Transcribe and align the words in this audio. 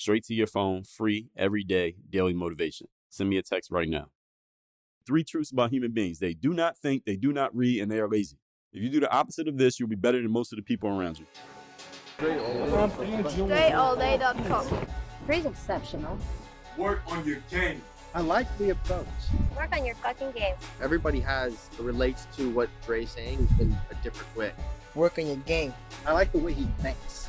straight 0.00 0.24
to 0.24 0.34
your 0.34 0.46
phone, 0.46 0.82
free 0.82 1.28
every 1.36 1.62
day, 1.62 1.96
daily 2.08 2.32
motivation. 2.32 2.88
Send 3.10 3.28
me 3.30 3.36
a 3.36 3.42
text 3.42 3.70
right 3.70 3.86
now. 3.88 4.06
Three 5.06 5.22
truths 5.24 5.50
about 5.52 5.68
human 5.72 5.92
beings 5.92 6.18
they 6.20 6.32
do 6.34 6.54
not 6.54 6.76
think, 6.78 7.04
they 7.04 7.16
do 7.16 7.32
not 7.34 7.54
read, 7.54 7.80
and 7.82 7.90
they 7.92 7.98
are 8.00 8.08
lazy. 8.08 8.38
If 8.72 8.82
you 8.82 8.88
do 8.88 9.00
the 9.00 9.12
opposite 9.12 9.46
of 9.48 9.58
this, 9.58 9.78
you'll 9.78 9.88
be 9.90 9.94
better 9.96 10.20
than 10.22 10.30
most 10.30 10.52
of 10.52 10.56
the 10.56 10.62
people 10.62 10.88
around 10.88 11.18
you. 11.18 11.26
DreAllDay.com. 12.18 14.86
Pretty 15.26 15.46
exceptional. 15.48 16.16
Work 16.78 17.00
on 17.08 17.22
your 17.26 17.40
game. 17.50 17.82
I 18.14 18.20
like 18.22 18.46
the 18.58 18.70
approach. 18.70 19.06
Work 19.56 19.76
on 19.76 19.84
your 19.84 19.94
fucking 19.96 20.30
game. 20.32 20.54
Everybody 20.80 21.20
has 21.20 21.68
relates 21.78 22.26
to 22.38 22.48
what 22.50 22.68
Dre's 22.86 23.10
saying 23.10 23.46
in 23.60 23.76
a 23.90 23.94
different 24.02 24.34
way. 24.36 24.52
Work 24.94 25.18
on 25.18 25.26
your 25.26 25.36
game. 25.36 25.74
I 26.06 26.12
like 26.12 26.32
the 26.32 26.38
way 26.38 26.52
he 26.54 26.66
thinks. 26.78 27.28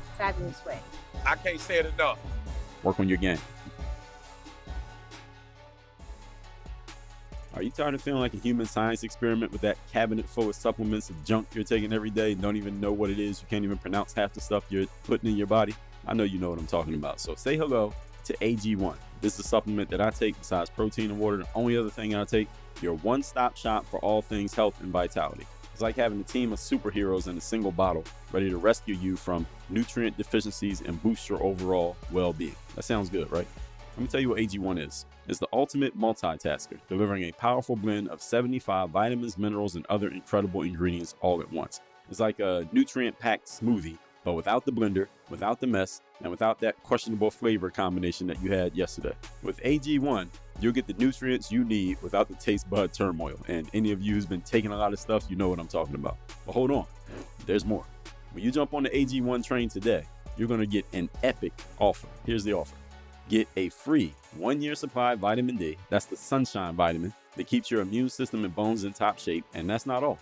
fabulous 0.17 0.63
way. 0.65 0.79
I 1.25 1.35
can't 1.35 1.59
say 1.59 1.79
it 1.79 1.87
enough. 1.87 2.19
Work 2.83 2.99
on 2.99 3.09
your 3.09 3.17
game. 3.17 3.37
Are 7.53 7.61
you 7.61 7.69
tired 7.69 7.93
of 7.93 8.01
feeling 8.01 8.21
like 8.21 8.33
a 8.33 8.37
human 8.37 8.65
science 8.65 9.03
experiment 9.03 9.51
with 9.51 9.59
that 9.61 9.77
cabinet 9.91 10.25
full 10.25 10.49
of 10.49 10.55
supplements 10.55 11.09
of 11.09 11.23
junk 11.25 11.47
you're 11.53 11.65
taking 11.65 11.91
every 11.91 12.09
day 12.09 12.31
and 12.31 12.41
don't 12.41 12.55
even 12.55 12.79
know 12.79 12.93
what 12.93 13.09
it 13.09 13.19
is? 13.19 13.41
You 13.41 13.47
can't 13.49 13.65
even 13.65 13.77
pronounce 13.77 14.13
half 14.13 14.33
the 14.33 14.39
stuff 14.39 14.63
you're 14.69 14.85
putting 15.03 15.29
in 15.29 15.35
your 15.37 15.47
body? 15.47 15.75
I 16.07 16.13
know 16.13 16.23
you 16.23 16.39
know 16.39 16.49
what 16.49 16.59
I'm 16.59 16.65
talking 16.67 16.93
about. 16.93 17.19
So 17.19 17.35
say 17.35 17.57
hello 17.57 17.93
to 18.25 18.33
AG1. 18.37 18.95
This 19.19 19.33
is 19.37 19.45
a 19.45 19.47
supplement 19.47 19.89
that 19.89 19.99
I 20.01 20.11
take 20.11 20.37
besides 20.39 20.69
protein 20.69 21.11
and 21.11 21.19
water. 21.19 21.37
The 21.37 21.47
only 21.53 21.77
other 21.77 21.89
thing 21.89 22.15
I 22.15 22.23
take, 22.23 22.47
your 22.81 22.95
one 22.95 23.21
stop 23.21 23.57
shop 23.57 23.85
for 23.85 23.99
all 23.99 24.21
things 24.21 24.53
health 24.53 24.79
and 24.79 24.89
vitality. 24.91 25.45
It's 25.73 25.81
like 25.81 25.97
having 25.97 26.21
a 26.21 26.23
team 26.23 26.53
of 26.53 26.59
superheroes 26.59 27.27
in 27.27 27.37
a 27.37 27.41
single 27.41 27.71
bottle 27.71 28.05
ready 28.31 28.49
to 28.49 28.57
rescue 28.57 28.95
you 28.95 29.17
from 29.17 29.45
nutrient 29.71 30.17
deficiencies, 30.17 30.81
and 30.81 31.01
boost 31.01 31.29
your 31.29 31.41
overall 31.43 31.95
well 32.11 32.33
being. 32.33 32.55
That 32.75 32.83
sounds 32.83 33.09
good, 33.09 33.31
right? 33.31 33.47
Let 33.97 34.01
me 34.01 34.07
tell 34.07 34.21
you 34.21 34.29
what 34.29 34.39
AG1 34.39 34.87
is 34.87 35.05
it's 35.27 35.39
the 35.39 35.47
ultimate 35.53 35.97
multitasker, 35.97 36.79
delivering 36.89 37.23
a 37.23 37.31
powerful 37.33 37.75
blend 37.75 38.09
of 38.09 38.21
75 38.21 38.89
vitamins, 38.89 39.37
minerals, 39.37 39.75
and 39.75 39.85
other 39.87 40.09
incredible 40.09 40.63
ingredients 40.63 41.15
all 41.21 41.41
at 41.41 41.51
once. 41.51 41.79
It's 42.09 42.19
like 42.19 42.39
a 42.39 42.67
nutrient 42.71 43.17
packed 43.19 43.47
smoothie, 43.47 43.97
but 44.23 44.33
without 44.33 44.65
the 44.65 44.71
blender, 44.71 45.07
without 45.29 45.59
the 45.59 45.67
mess, 45.67 46.01
and 46.21 46.29
without 46.31 46.59
that 46.61 46.81
questionable 46.83 47.31
flavor 47.31 47.69
combination 47.69 48.27
that 48.27 48.41
you 48.41 48.51
had 48.51 48.75
yesterday. 48.75 49.13
With 49.43 49.59
AG1, 49.61 50.27
you'll 50.59 50.73
get 50.73 50.87
the 50.87 50.93
nutrients 50.97 51.51
you 51.51 51.63
need 51.63 52.01
without 52.01 52.27
the 52.27 52.35
taste 52.35 52.69
bud 52.69 52.91
turmoil. 52.91 53.39
And 53.47 53.69
any 53.73 53.91
of 53.91 54.01
you 54.01 54.15
who's 54.15 54.25
been 54.25 54.41
taking 54.41 54.71
a 54.71 54.77
lot 54.77 54.91
of 54.93 54.99
stuff, 54.99 55.25
you 55.29 55.35
know 55.35 55.49
what 55.49 55.59
I'm 55.59 55.67
talking 55.67 55.95
about. 55.95 56.17
But 56.45 56.53
hold 56.53 56.71
on, 56.71 56.85
there's 57.45 57.65
more. 57.65 57.85
When 58.33 58.43
you 58.43 58.51
jump 58.51 58.73
on 58.73 58.83
the 58.83 58.89
AG1 58.89 59.43
train 59.43 59.67
today, 59.69 60.03
you're 60.37 60.47
going 60.47 60.61
to 60.61 60.65
get 60.65 60.85
an 60.93 61.09
epic 61.23 61.51
offer. 61.79 62.07
Here's 62.25 62.43
the 62.43 62.53
offer 62.53 62.75
get 63.29 63.47
a 63.55 63.69
free 63.69 64.13
one 64.35 64.61
year 64.61 64.75
supply 64.75 65.13
of 65.13 65.19
vitamin 65.19 65.55
D. 65.55 65.77
That's 65.89 66.05
the 66.05 66.17
sunshine 66.17 66.75
vitamin 66.75 67.13
that 67.37 67.47
keeps 67.47 67.71
your 67.71 67.79
immune 67.81 68.09
system 68.09 68.43
and 68.43 68.53
bones 68.53 68.83
in 68.83 68.91
top 68.91 69.19
shape. 69.19 69.45
And 69.53 69.69
that's 69.69 69.85
not 69.85 70.03
all. 70.03 70.19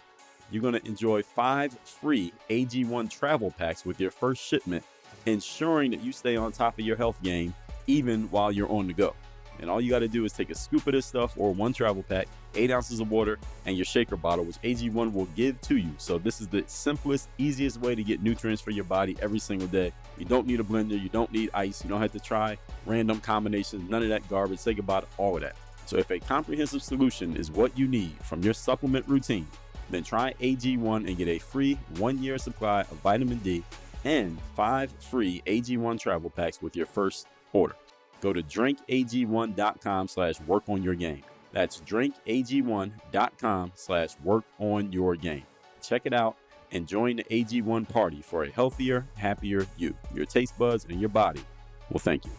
You're 0.52 0.62
going 0.62 0.75
to 0.80 0.86
enjoy 0.86 1.24
five 1.24 1.75
free 1.86 2.34
AG1 2.52 3.09
travel 3.09 3.50
packs 3.52 3.84
with 3.86 4.00
your 4.00 4.12
first 4.12 4.44
shipment, 4.44 4.84
ensuring 5.25 5.90
that 5.92 6.02
you 6.03 6.12
stay 6.12 6.36
on 6.36 6.52
top 6.52 6.78
of 6.78 6.86
your 6.86 6.96
health 6.98 7.22
game 7.24 7.53
even 7.88 8.24
while 8.30 8.52
you're 8.52 8.72
on 8.72 8.86
the 8.86 8.94
go. 8.94 9.16
And 9.62 9.70
all 9.70 9.81
you 9.81 9.90
got 9.90 10.00
to 10.00 10.08
do 10.08 10.24
is 10.25 10.31
take 10.34 10.50
a 10.50 10.56
scoop 10.56 10.88
of 10.88 10.94
this 10.94 11.06
stuff 11.06 11.34
or 11.38 11.53
one 11.53 11.74
travel 11.74 12.03
pack, 12.03 12.28
eight 12.56 12.72
ounces 12.72 13.00
of 13.00 13.12
water, 13.12 13.38
and 13.66 13.75
your 13.75 13.86
shaker 13.86 14.16
bottle, 14.16 14.46
which 14.46 14.56
AG1 14.64 15.14
will 15.14 15.25
give 15.36 15.59
to 15.62 15.78
you. 15.78 15.92
So, 15.97 16.18
this 16.18 16.40
is 16.42 16.47
the 16.47 16.64
simplest, 16.68 17.30
easiest 17.38 17.80
way 17.80 17.94
to 17.96 18.03
get 18.03 18.24
nutrients 18.24 18.62
for 18.62 18.72
your 18.72 18.86
body 18.86 19.18
every 19.22 19.40
single 19.40 19.68
day. 19.68 19.92
You 20.18 20.25
don't 20.25 20.48
need 20.48 20.59
a 20.59 20.64
blender, 20.64 21.02
you 21.02 21.09
don't 21.09 21.31
need 21.31 21.50
ice, 21.53 21.84
you 21.84 21.90
don't 21.90 22.02
have 22.02 22.12
to 22.14 22.19
try 22.19 22.58
random 22.86 23.19
combinations, 23.19 23.90
none 23.90 24.02
of 24.03 24.09
that 24.09 24.28
garbage. 24.30 24.59
Say 24.59 24.74
goodbye 24.74 25.02
to 25.02 25.08
all 25.18 25.36
of 25.36 25.42
that. 25.42 25.56
So, 25.86 25.98
if 25.98 26.09
a 26.12 26.19
comprehensive 26.19 26.81
solution 26.81 27.36
is 27.36 27.52
what 27.52 27.78
you 27.78 27.88
need 27.88 28.14
from 28.24 28.42
your 28.42 28.53
supplement 28.53 29.08
routine, 29.09 29.48
then 29.90 30.03
try 30.03 30.34
AG1 30.42 31.08
and 31.08 31.18
get 31.18 31.28
a 31.28 31.40
free 31.40 31.74
one 31.98 32.22
year 32.24 32.38
supply 32.38 32.81
of 32.81 32.90
vitamin 33.03 33.38
D 33.40 33.64
and 34.06 34.38
five 34.56 34.90
free 35.09 35.44
AG1 35.48 36.00
travel 36.00 36.30
packs 36.30 36.62
with 36.62 36.75
your 36.78 36.86
first 36.86 37.28
order. 37.52 37.75
Go 38.22 38.34
to 38.34 38.44
drinkag1.com 38.44 40.07
slash 40.07 40.40
work 40.41 40.63
on 40.68 40.84
your 40.84 40.96
game. 40.96 41.24
That's 41.52 41.81
drinkag1.com 41.81 43.72
slash 43.75 44.09
work 44.24 44.44
on 44.59 44.91
your 44.91 45.16
game. 45.16 45.44
Check 45.81 46.02
it 46.06 46.13
out 46.13 46.35
and 46.72 46.88
join 46.88 47.16
the 47.18 47.24
AG1 47.25 47.88
party 47.90 48.22
for 48.22 48.44
a 48.44 48.50
healthier, 48.52 49.07
happier 49.16 49.66
you. 49.78 49.96
Your 50.13 50.25
taste 50.25 50.57
buds 50.57 50.85
and 50.90 51.00
your 51.00 51.09
body 51.09 51.41
will 51.90 52.00
thank 52.00 52.25
you. 52.25 52.31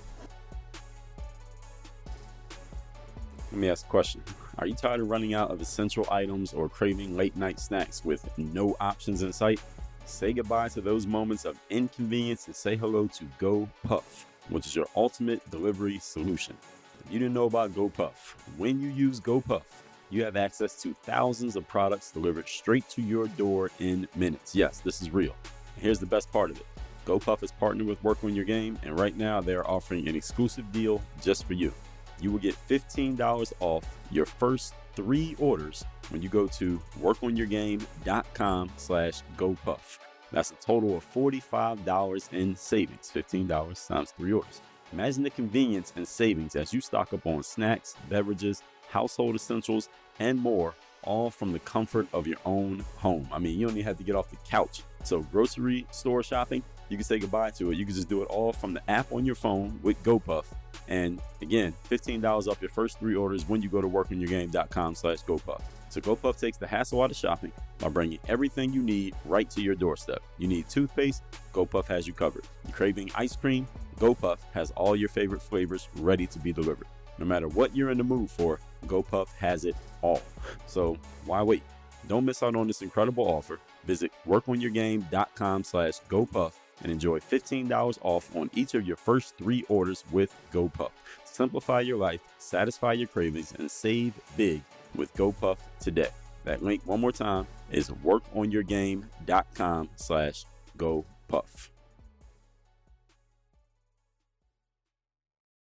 Let 3.51 3.59
me 3.61 3.69
ask 3.69 3.85
a 3.85 3.89
question. 3.89 4.23
Are 4.59 4.67
you 4.67 4.75
tired 4.75 5.01
of 5.01 5.09
running 5.09 5.35
out 5.35 5.51
of 5.51 5.61
essential 5.61 6.07
items 6.11 6.53
or 6.53 6.69
craving 6.69 7.17
late 7.17 7.35
night 7.37 7.59
snacks 7.59 8.05
with 8.05 8.29
no 8.39 8.77
options 8.81 9.23
in 9.23 9.33
sight? 9.33 9.59
Say 10.05 10.33
goodbye 10.33 10.69
to 10.71 10.81
those 10.81 11.07
moments 11.07 11.45
of 11.45 11.59
inconvenience 11.69 12.47
and 12.47 12.55
say 12.55 12.77
hello 12.77 13.09
to 13.09 13.25
Go 13.39 13.69
Puff 13.85 14.27
which 14.51 14.67
is 14.67 14.77
your 14.77 14.87
ultimate 14.97 15.49
delivery 15.51 15.99
solution. 15.99 16.57
If 17.05 17.13
you 17.13 17.19
didn't 17.19 17.35
know 17.35 17.47
about 17.47 17.73
GoPuff, 17.73 18.35
when 18.57 18.81
you 18.81 18.89
use 18.89 19.21
GoPuff, 19.21 19.63
you 20.11 20.25
have 20.25 20.37
access 20.37 20.81
to 20.83 20.95
thousands 21.05 21.57
of 21.57 21.67
products 21.69 22.11
delivered 22.11 22.49
straight 22.49 22.89
to 22.91 23.03
your 23.03 23.29
door 23.29 23.71
in 23.79 24.09
minutes. 24.17 24.55
Yes, 24.55 24.81
this 24.81 25.01
is 25.01 25.11
real. 25.11 25.35
here's 25.77 25.99
the 25.99 26.05
best 26.07 26.31
part 26.33 26.51
of 26.51 26.59
it 26.59 26.67
GoPuff 27.07 27.43
is 27.43 27.53
partnered 27.53 27.87
with 27.87 28.03
Work 28.05 28.23
on 28.25 28.35
Your 28.35 28.45
Game, 28.45 28.79
and 28.83 28.99
right 28.99 29.17
now 29.17 29.41
they 29.41 29.55
are 29.55 29.67
offering 29.67 30.07
an 30.09 30.15
exclusive 30.17 30.71
deal 30.73 31.01
just 31.23 31.45
for 31.47 31.55
you. 31.55 31.73
You 32.21 32.31
will 32.31 32.39
get 32.39 32.55
$15 32.69 33.53
off 33.61 33.85
your 34.11 34.27
first 34.27 34.75
three 34.95 35.35
orders 35.39 35.85
when 36.11 36.21
you 36.21 36.29
go 36.29 36.47
to 36.47 36.81
workonyourgame.com 37.01 38.73
slash 38.77 39.23
GoPuff. 39.39 39.99
That's 40.33 40.53
a 40.53 40.55
total 40.55 40.97
of 40.97 41.13
$45 41.13 42.33
in 42.33 42.55
savings, 42.55 43.11
$15 43.15 43.89
times 43.89 44.13
three 44.17 44.33
orders. 44.33 44.61
Imagine 44.93 45.23
the 45.23 45.31
convenience 45.31 45.93
and 45.97 46.07
savings 46.07 46.57
as 46.57 46.73
you 46.73 46.81
stock 46.81 47.13
up 47.13 47.27
on 47.27 47.43
snacks, 47.43 47.95
beverages, 48.09 48.63
household 48.89 49.35
essentials, 49.35 49.89
and 50.19 50.39
more, 50.39 50.75
all 51.03 51.31
from 51.31 51.53
the 51.53 51.59
comfort 51.61 52.07
of 52.13 52.27
your 52.27 52.39
own 52.45 52.85
home. 52.97 53.29
I 53.33 53.39
mean, 53.39 53.59
you 53.59 53.67
don't 53.67 53.77
even 53.77 53.87
have 53.87 53.99
to 53.99 54.05
get 54.05 54.17
off 54.17 54.31
the 54.31 54.37
couch. 54.49 54.83
So, 55.05 55.21
grocery 55.23 55.87
store 55.91 56.23
shopping, 56.23 56.63
you 56.89 56.97
can 56.97 57.05
say 57.05 57.19
goodbye 57.19 57.51
to 57.53 57.71
it. 57.71 57.77
You 57.79 57.87
can 57.87 57.95
just 57.95 58.09
do 58.09 58.21
it 58.23 58.27
all 58.27 58.53
from 58.53 58.75
the 58.75 58.89
app 58.91 59.11
on 59.13 59.25
your 59.25 59.37
phone 59.37 59.79
with 59.83 60.01
GoPuff. 60.03 60.45
And 60.91 61.21
again, 61.41 61.73
$15 61.89 62.49
off 62.51 62.61
your 62.61 62.69
first 62.69 62.99
three 62.99 63.15
orders 63.15 63.49
when 63.49 63.63
you 63.63 63.69
go 63.69 63.81
to 63.81 63.89
workonyourgame.com 63.89 64.97
slash 64.97 65.19
GoPuff. 65.19 65.63
So 65.89 66.01
GoPuff 66.01 66.39
takes 66.41 66.57
the 66.57 66.67
hassle 66.67 67.01
out 67.01 67.13
of 67.13 67.17
shopping 67.17 67.53
by 67.79 67.89
bringing 67.89 68.19
everything 68.29 68.73
you 68.73 68.83
need 68.83 69.15
right 69.25 69.49
to 69.51 69.61
your 69.63 69.75
doorstep. 69.77 70.21
You 70.39 70.47
need 70.49 70.69
toothpaste? 70.69 71.23
GoPuff 71.55 71.87
has 71.87 72.07
you 72.09 72.13
covered. 72.13 72.45
You 72.67 72.73
craving 72.73 73.13
ice 73.15 73.35
cream? 73.37 73.67
GoPuff 74.01 74.39
has 74.53 74.73
all 74.73 74.95
your 74.97 75.09
favorite 75.09 75.43
flavors 75.43 75.89
ready 75.97 76.27
to 76.27 76.39
be 76.41 76.53
delivered. 76.53 76.87
No 77.19 77.25
matter 77.25 77.49
what 77.49 77.75
you're 77.75 77.91
in 77.91 77.99
the 77.99 78.05
mood 78.05 78.31
for, 78.31 78.59
GoPuff 78.87 79.29
has 79.39 79.65
it 79.65 79.77
all. 80.03 80.23
So 80.67 80.97
why 81.25 81.43
wait? 81.43 81.63
Don't 82.09 82.25
miss 82.25 82.43
out 82.43 82.57
on 82.57 82.67
this 82.67 82.83
incredible 82.83 83.25
offer. 83.29 83.61
Visit 83.87 84.11
workonyourgame.com 84.27 85.65
slash 85.65 86.01
GoPuff 86.09 86.53
and 86.83 86.91
enjoy 86.91 87.19
$15 87.21 87.99
off 88.03 88.35
on 88.35 88.51
each 88.55 88.75
of 88.75 88.87
your 88.87 88.97
first 88.97 89.37
three 89.37 89.65
orders 89.69 90.05
with 90.11 90.35
GoPuff. 90.53 90.91
Simplify 91.25 91.81
your 91.81 91.99
life, 91.99 92.21
satisfy 92.39 92.93
your 92.95 93.09
cravings, 93.09 93.53
and 93.59 93.71
save 93.71 94.15
big 94.37 94.63
with 94.95 95.13
GoPuff 95.15 95.59
today. 95.81 96.09
That 96.45 96.63
link 96.63 96.83
one 96.85 97.01
more 97.01 97.13
time 97.13 97.47
is 97.71 97.91
workonyourgame.com 97.91 99.89
slash 99.97 100.45
GoPuff. 100.79 101.69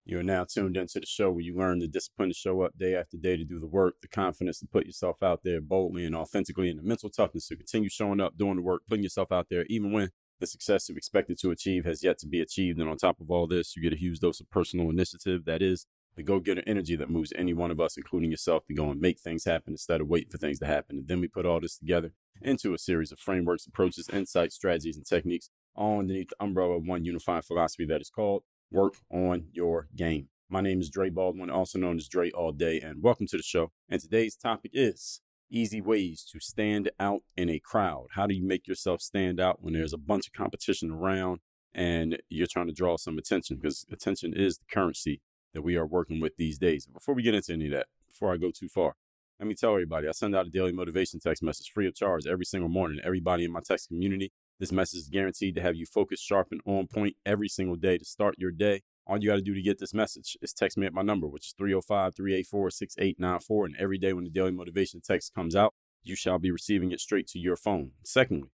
You 0.06 0.20
are 0.20 0.24
now 0.24 0.44
tuned 0.44 0.76
into 0.76 1.00
the 1.00 1.06
show 1.06 1.32
where 1.32 1.40
you 1.42 1.56
learn 1.56 1.80
the 1.80 1.88
discipline 1.88 2.28
to 2.28 2.34
show 2.36 2.62
up 2.64 2.78
day 2.78 2.94
after 2.94 3.16
day 3.16 3.38
to 3.38 3.46
do 3.46 3.58
the 3.58 3.68
work, 3.68 3.96
the 4.02 4.10
confidence 4.10 4.60
to 4.60 4.68
put 4.68 4.86
yourself 4.86 5.24
out 5.24 5.42
there 5.46 5.62
boldly 5.62 6.04
and 6.06 6.14
authentically, 6.14 6.70
and 6.70 6.78
the 6.78 6.84
mental 6.84 7.10
toughness 7.10 7.48
to 7.48 7.56
continue 7.56 7.88
showing 7.88 8.20
up, 8.20 8.38
doing 8.38 8.58
the 8.58 8.62
work, 8.64 8.82
putting 8.90 9.04
yourself 9.04 9.32
out 9.32 9.48
there, 9.50 9.64
even 9.70 9.94
when 9.94 10.10
the 10.44 10.48
success 10.48 10.90
you 10.90 10.96
expected 10.98 11.40
to 11.40 11.52
achieve 11.52 11.86
has 11.86 12.04
yet 12.04 12.18
to 12.18 12.28
be 12.28 12.42
achieved. 12.42 12.78
And 12.78 12.90
on 12.90 12.98
top 12.98 13.22
of 13.22 13.32
all 13.32 13.48
this, 13.48 13.78
you 13.78 13.82
get 13.82 13.94
a 13.94 13.96
huge 13.96 14.20
dose 14.20 14.42
of 14.42 14.52
personal 14.52 14.90
initiative. 14.90 15.46
That 15.46 15.62
is 15.62 15.86
the 16.18 16.22
go 16.22 16.42
getter 16.42 16.62
energy 16.68 16.98
that 16.98 17.10
moves 17.10 17.32
any 17.38 17.54
one 17.54 17.72
of 17.72 17.80
us, 17.80 17.96
including 17.96 18.30
yourself, 18.30 18.66
to 18.66 18.74
go 18.74 18.92
and 18.92 19.00
make 19.00 19.22
things 19.22 19.46
happen 19.46 19.72
instead 19.72 20.02
of 20.02 20.10
waiting 20.10 20.30
for 20.30 20.38
things 20.38 20.60
to 20.60 20.66
happen. 20.66 20.98
And 20.98 21.08
then 21.08 21.22
we 21.22 21.30
put 21.30 21.46
all 21.46 21.62
this 21.62 21.78
together 21.78 22.12
into 22.42 22.74
a 22.74 22.78
series 22.78 23.14
of 23.14 23.20
frameworks, 23.20 23.66
approaches, 23.66 24.10
insights, 24.12 24.54
strategies, 24.56 24.98
and 24.98 25.06
techniques 25.06 25.50
all 25.78 26.00
underneath 26.00 26.28
the 26.28 26.44
umbrella 26.44 26.76
of 26.76 26.84
one 26.84 27.06
unified 27.06 27.46
philosophy 27.46 27.86
that 27.86 28.02
is 28.02 28.10
called 28.10 28.44
work 28.70 28.96
on 29.10 29.46
your 29.54 29.88
game. 29.96 30.28
My 30.50 30.60
name 30.60 30.82
is 30.82 30.90
Dre 30.90 31.10
Baldwin, 31.10 31.50
also 31.52 31.80
known 31.80 31.96
as 31.96 32.10
Dre 32.10 32.32
All 32.32 32.52
Day, 32.52 32.82
and 32.82 33.02
welcome 33.02 33.28
to 33.28 33.38
the 33.38 33.44
show. 33.44 33.72
And 33.88 34.02
today's 34.02 34.36
topic 34.36 34.72
is 34.74 35.22
easy 35.54 35.80
ways 35.82 36.26
to 36.32 36.40
stand 36.40 36.90
out 37.00 37.22
in 37.38 37.50
a 37.50 37.60
crowd. 37.60 38.08
How 38.16 38.26
do 38.26 38.34
you 38.34 38.44
make 38.44 38.68
yourself 38.68 39.02
stand 39.02 39.40
out 39.40 39.62
when 39.62 39.74
there's 39.74 39.94
a 39.94 39.98
bunch 40.00 40.26
of 40.28 40.34
competition 40.34 40.90
around 40.92 41.40
and 41.74 42.18
you're 42.28 42.48
trying 42.52 42.68
to 42.68 42.74
draw 42.74 42.98
some 42.98 43.18
attention? 43.20 43.58
Because 43.58 43.86
attention 43.92 44.34
is 44.36 44.58
the 44.58 44.66
currency 44.72 45.22
that 45.54 45.62
we 45.62 45.76
are 45.78 45.86
working 45.86 46.20
with 46.20 46.36
these 46.38 46.58
days. 46.58 46.88
Before 46.88 47.14
we 47.14 47.22
get 47.22 47.36
into 47.36 47.54
any 47.54 47.66
of 47.68 47.72
that, 47.74 47.86
before 48.10 48.34
I 48.34 48.38
go 48.38 48.52
too 48.52 48.68
far, 48.68 48.96
let 49.40 49.48
me 49.48 49.54
tell 49.56 49.72
everybody 49.72 50.08
I 50.08 50.12
send 50.12 50.36
out 50.36 50.48
a 50.48 50.50
daily 50.50 50.72
motivation 50.72 51.20
text 51.20 51.44
message 51.44 51.70
free 51.72 51.88
of 51.88 51.96
charge 51.96 52.26
every 52.26 52.46
single 52.46 52.70
morning. 52.70 53.00
Everybody 53.04 53.46
in 53.46 53.52
my 53.52 53.62
text 53.62 53.88
community, 53.90 54.32
this 54.60 54.72
message 54.72 55.00
is 55.02 55.10
guaranteed 55.10 55.56
to 55.56 55.62
have 55.62 55.76
you 55.76 55.86
focused, 55.86 56.26
sharp, 56.26 56.48
and 56.52 56.62
on 56.66 56.88
point 56.88 57.16
every 57.26 57.48
single 57.48 57.76
day 57.76 57.98
to 58.00 58.06
start 58.06 58.36
your 58.40 58.52
day 58.52 58.82
all 59.06 59.18
you 59.22 59.30
got 59.30 59.36
to 59.36 59.42
do 59.42 59.54
to 59.54 59.62
get 59.62 59.80
this 59.80 59.94
message 59.94 60.38
is 60.42 60.54
text 60.54 60.78
me 60.78 60.86
at 60.86 60.94
my 60.94 61.02
number, 61.02 61.28
which 61.28 61.48
is 61.48 61.54
305 61.58 62.16
384 62.16 62.70
6894. 62.72 63.66
And 63.66 63.76
every 63.78 63.98
day 63.98 64.14
when 64.14 64.24
the 64.24 64.30
daily 64.30 64.52
motivation 64.52 65.02
text 65.02 65.34
comes 65.34 65.56
out, 65.56 65.74
you 66.04 66.16
shall 66.16 66.40
be 66.40 66.52
receiving 66.52 66.92
it 66.92 67.02
straight 67.02 67.28
to 67.28 67.40
your 67.40 67.58
phone. 67.58 67.92
Secondly, 68.06 68.50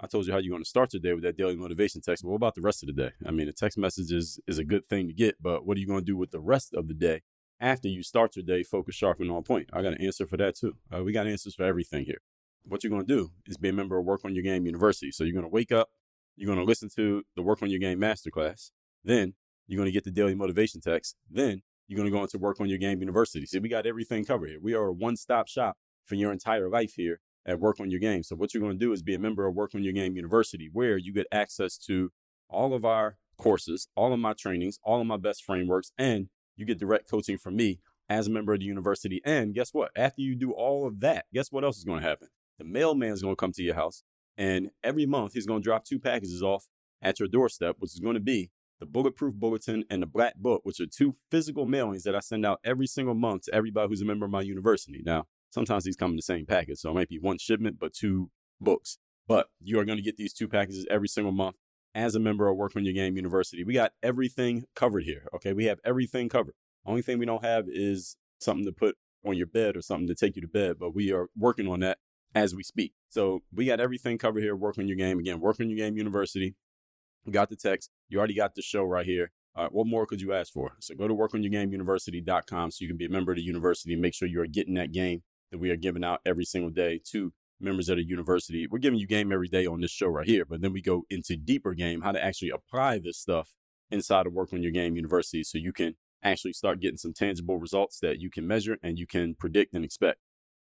I 0.00 0.06
told 0.06 0.26
you 0.26 0.32
how 0.32 0.38
you're 0.38 0.52
going 0.52 0.62
to 0.62 0.68
start 0.68 0.92
your 0.92 1.00
day 1.00 1.14
with 1.14 1.24
that 1.24 1.36
daily 1.36 1.56
motivation 1.56 2.00
text. 2.00 2.22
But 2.22 2.30
what 2.30 2.36
about 2.36 2.54
the 2.54 2.60
rest 2.60 2.84
of 2.84 2.86
the 2.86 2.92
day? 2.92 3.10
I 3.26 3.32
mean, 3.32 3.48
a 3.48 3.52
text 3.52 3.76
message 3.76 4.12
is, 4.12 4.38
is 4.46 4.58
a 4.58 4.64
good 4.64 4.84
thing 4.86 5.08
to 5.08 5.12
get, 5.12 5.36
but 5.42 5.66
what 5.66 5.76
are 5.76 5.80
you 5.80 5.88
going 5.88 6.00
to 6.00 6.04
do 6.04 6.16
with 6.16 6.30
the 6.30 6.38
rest 6.40 6.74
of 6.74 6.86
the 6.86 6.94
day 6.94 7.22
after 7.60 7.88
you 7.88 8.04
start 8.04 8.36
your 8.36 8.44
day 8.44 8.62
focus, 8.62 8.94
sharp, 8.94 9.18
and 9.20 9.32
on 9.32 9.42
point? 9.42 9.68
I 9.72 9.82
got 9.82 9.94
an 9.94 10.00
answer 10.04 10.26
for 10.28 10.36
that 10.36 10.56
too. 10.56 10.74
Uh, 10.94 11.02
we 11.02 11.12
got 11.12 11.26
answers 11.26 11.56
for 11.56 11.64
everything 11.64 12.04
here. 12.04 12.18
What 12.64 12.84
you're 12.84 12.90
going 12.90 13.06
to 13.06 13.12
do 13.14 13.30
is 13.46 13.56
be 13.56 13.70
a 13.70 13.72
member 13.72 13.98
of 13.98 14.04
Work 14.04 14.20
on 14.24 14.34
Your 14.36 14.44
Game 14.44 14.64
University. 14.64 15.10
So 15.10 15.24
you're 15.24 15.32
going 15.32 15.42
to 15.44 15.48
wake 15.48 15.72
up, 15.72 15.88
you're 16.36 16.46
going 16.46 16.58
to 16.58 16.64
listen 16.64 16.88
to 16.94 17.24
the 17.34 17.42
Work 17.42 17.62
on 17.62 17.70
Your 17.70 17.78
Game 17.80 17.98
masterclass. 18.00 18.70
Then 19.02 19.34
you're 19.68 19.76
going 19.76 19.84
to 19.86 19.92
get 19.92 20.04
the 20.04 20.10
daily 20.10 20.34
motivation 20.34 20.80
text. 20.80 21.14
Then 21.30 21.62
you're 21.86 21.98
going 21.98 22.10
to 22.10 22.16
go 22.16 22.22
into 22.22 22.38
work 22.38 22.58
on 22.60 22.68
your 22.68 22.78
game 22.78 23.00
university. 23.00 23.44
See, 23.46 23.58
we 23.58 23.68
got 23.68 23.86
everything 23.86 24.24
covered 24.24 24.48
here. 24.48 24.58
We 24.60 24.74
are 24.74 24.86
a 24.86 24.92
one 24.92 25.16
stop 25.16 25.46
shop 25.46 25.76
for 26.06 26.14
your 26.16 26.32
entire 26.32 26.68
life 26.68 26.94
here 26.96 27.20
at 27.46 27.60
Work 27.60 27.78
on 27.80 27.90
Your 27.90 28.00
Game. 28.00 28.22
So, 28.22 28.34
what 28.34 28.52
you're 28.52 28.62
going 28.62 28.78
to 28.78 28.84
do 28.84 28.92
is 28.92 29.02
be 29.02 29.14
a 29.14 29.18
member 29.18 29.46
of 29.46 29.54
Work 29.54 29.74
on 29.74 29.84
Your 29.84 29.92
Game 29.94 30.16
University, 30.16 30.68
where 30.72 30.96
you 30.98 31.12
get 31.14 31.26
access 31.30 31.76
to 31.86 32.10
all 32.48 32.72
of 32.74 32.84
our 32.86 33.16
courses, 33.38 33.88
all 33.94 34.12
of 34.14 34.18
my 34.18 34.32
trainings, 34.34 34.78
all 34.82 35.00
of 35.02 35.06
my 35.06 35.16
best 35.18 35.44
frameworks, 35.44 35.92
and 35.98 36.28
you 36.56 36.64
get 36.66 36.78
direct 36.80 37.08
coaching 37.10 37.36
from 37.38 37.54
me 37.56 37.78
as 38.08 38.26
a 38.26 38.30
member 38.30 38.52
of 38.54 38.60
the 38.60 38.64
university. 38.66 39.20
And 39.24 39.54
guess 39.54 39.70
what? 39.74 39.90
After 39.96 40.20
you 40.22 40.34
do 40.34 40.52
all 40.52 40.86
of 40.86 41.00
that, 41.00 41.24
guess 41.32 41.50
what 41.52 41.62
else 41.64 41.76
is 41.78 41.84
going 41.84 42.00
to 42.02 42.08
happen? 42.08 42.28
The 42.58 42.64
mailman 42.64 43.12
is 43.12 43.22
going 43.22 43.32
to 43.36 43.38
come 43.38 43.52
to 43.52 43.62
your 43.62 43.74
house, 43.76 44.02
and 44.36 44.70
every 44.82 45.04
month 45.06 45.32
he's 45.34 45.46
going 45.46 45.60
to 45.60 45.64
drop 45.64 45.84
two 45.84 45.98
packages 45.98 46.42
off 46.42 46.66
at 47.02 47.18
your 47.20 47.28
doorstep, 47.28 47.76
which 47.78 47.92
is 47.92 48.00
going 48.00 48.14
to 48.14 48.20
be 48.20 48.50
the 48.80 48.86
Bulletproof 48.86 49.34
Bulletin, 49.34 49.84
and 49.90 50.02
the 50.02 50.06
Black 50.06 50.36
Book, 50.36 50.60
which 50.64 50.80
are 50.80 50.86
two 50.86 51.16
physical 51.30 51.66
mailings 51.66 52.02
that 52.04 52.14
I 52.14 52.20
send 52.20 52.46
out 52.46 52.60
every 52.64 52.86
single 52.86 53.14
month 53.14 53.42
to 53.44 53.54
everybody 53.54 53.88
who's 53.88 54.02
a 54.02 54.04
member 54.04 54.26
of 54.26 54.32
my 54.32 54.42
university. 54.42 55.02
Now, 55.04 55.24
sometimes 55.50 55.84
these 55.84 55.96
come 55.96 56.10
in 56.10 56.16
the 56.16 56.22
same 56.22 56.46
package, 56.46 56.78
so 56.78 56.90
it 56.90 56.94
might 56.94 57.08
be 57.08 57.18
one 57.18 57.38
shipment, 57.38 57.78
but 57.78 57.92
two 57.92 58.30
books. 58.60 58.98
But 59.26 59.48
you 59.60 59.78
are 59.80 59.84
going 59.84 59.98
to 59.98 60.02
get 60.04 60.16
these 60.16 60.32
two 60.32 60.48
packages 60.48 60.86
every 60.90 61.08
single 61.08 61.32
month 61.32 61.56
as 61.94 62.14
a 62.14 62.20
member 62.20 62.48
of 62.48 62.56
Work 62.56 62.72
on 62.76 62.84
Your 62.84 62.94
Game 62.94 63.16
University. 63.16 63.64
We 63.64 63.74
got 63.74 63.92
everything 64.02 64.64
covered 64.76 65.04
here, 65.04 65.26
okay? 65.34 65.52
We 65.52 65.64
have 65.64 65.80
everything 65.84 66.28
covered. 66.28 66.54
Only 66.86 67.02
thing 67.02 67.18
we 67.18 67.26
don't 67.26 67.44
have 67.44 67.64
is 67.68 68.16
something 68.40 68.64
to 68.64 68.72
put 68.72 68.96
on 69.26 69.36
your 69.36 69.48
bed 69.48 69.76
or 69.76 69.82
something 69.82 70.06
to 70.06 70.14
take 70.14 70.36
you 70.36 70.42
to 70.42 70.48
bed, 70.48 70.76
but 70.78 70.94
we 70.94 71.12
are 71.12 71.26
working 71.36 71.66
on 71.66 71.80
that 71.80 71.98
as 72.34 72.54
we 72.54 72.62
speak. 72.62 72.92
So 73.08 73.42
we 73.52 73.66
got 73.66 73.80
everything 73.80 74.18
covered 74.18 74.42
here. 74.44 74.54
Work 74.54 74.78
on 74.78 74.86
your 74.86 74.96
game 74.96 75.18
again. 75.18 75.40
Work 75.40 75.58
on 75.60 75.68
your 75.68 75.78
game 75.78 75.96
university 75.96 76.54
got 77.30 77.50
the 77.50 77.56
text. 77.56 77.90
You 78.08 78.18
already 78.18 78.34
got 78.34 78.54
the 78.54 78.62
show 78.62 78.82
right 78.84 79.06
here. 79.06 79.30
All 79.54 79.64
right, 79.64 79.72
what 79.72 79.86
more 79.86 80.06
could 80.06 80.20
you 80.20 80.32
ask 80.32 80.52
for? 80.52 80.72
So 80.80 80.94
go 80.94 81.08
to 81.08 81.14
workonyourgameuniversity.com 81.14 82.70
so 82.70 82.76
you 82.80 82.88
can 82.88 82.96
be 82.96 83.06
a 83.06 83.10
member 83.10 83.32
of 83.32 83.36
the 83.36 83.42
university. 83.42 83.96
Make 83.96 84.14
sure 84.14 84.28
you 84.28 84.40
are 84.40 84.46
getting 84.46 84.74
that 84.74 84.92
game 84.92 85.22
that 85.50 85.58
we 85.58 85.70
are 85.70 85.76
giving 85.76 86.04
out 86.04 86.20
every 86.24 86.44
single 86.44 86.70
day 86.70 87.00
to 87.12 87.32
members 87.60 87.88
of 87.88 87.96
the 87.96 88.04
university. 88.04 88.66
We're 88.70 88.78
giving 88.78 89.00
you 89.00 89.06
game 89.06 89.32
every 89.32 89.48
day 89.48 89.66
on 89.66 89.80
this 89.80 89.90
show 89.90 90.06
right 90.06 90.26
here, 90.26 90.44
but 90.44 90.60
then 90.60 90.72
we 90.72 90.80
go 90.80 91.02
into 91.10 91.36
deeper 91.36 91.74
game, 91.74 92.02
how 92.02 92.12
to 92.12 92.22
actually 92.22 92.50
apply 92.50 92.98
this 93.00 93.18
stuff 93.18 93.54
inside 93.90 94.26
of 94.26 94.32
Work 94.32 94.52
on 94.52 94.62
Your 94.62 94.70
Game 94.72 94.94
University 94.94 95.42
so 95.42 95.58
you 95.58 95.72
can 95.72 95.94
actually 96.22 96.52
start 96.52 96.80
getting 96.80 96.98
some 96.98 97.12
tangible 97.12 97.58
results 97.58 97.98
that 98.00 98.20
you 98.20 98.30
can 98.30 98.46
measure 98.46 98.76
and 98.82 98.98
you 98.98 99.06
can 99.06 99.34
predict 99.34 99.74
and 99.74 99.84
expect 99.84 100.20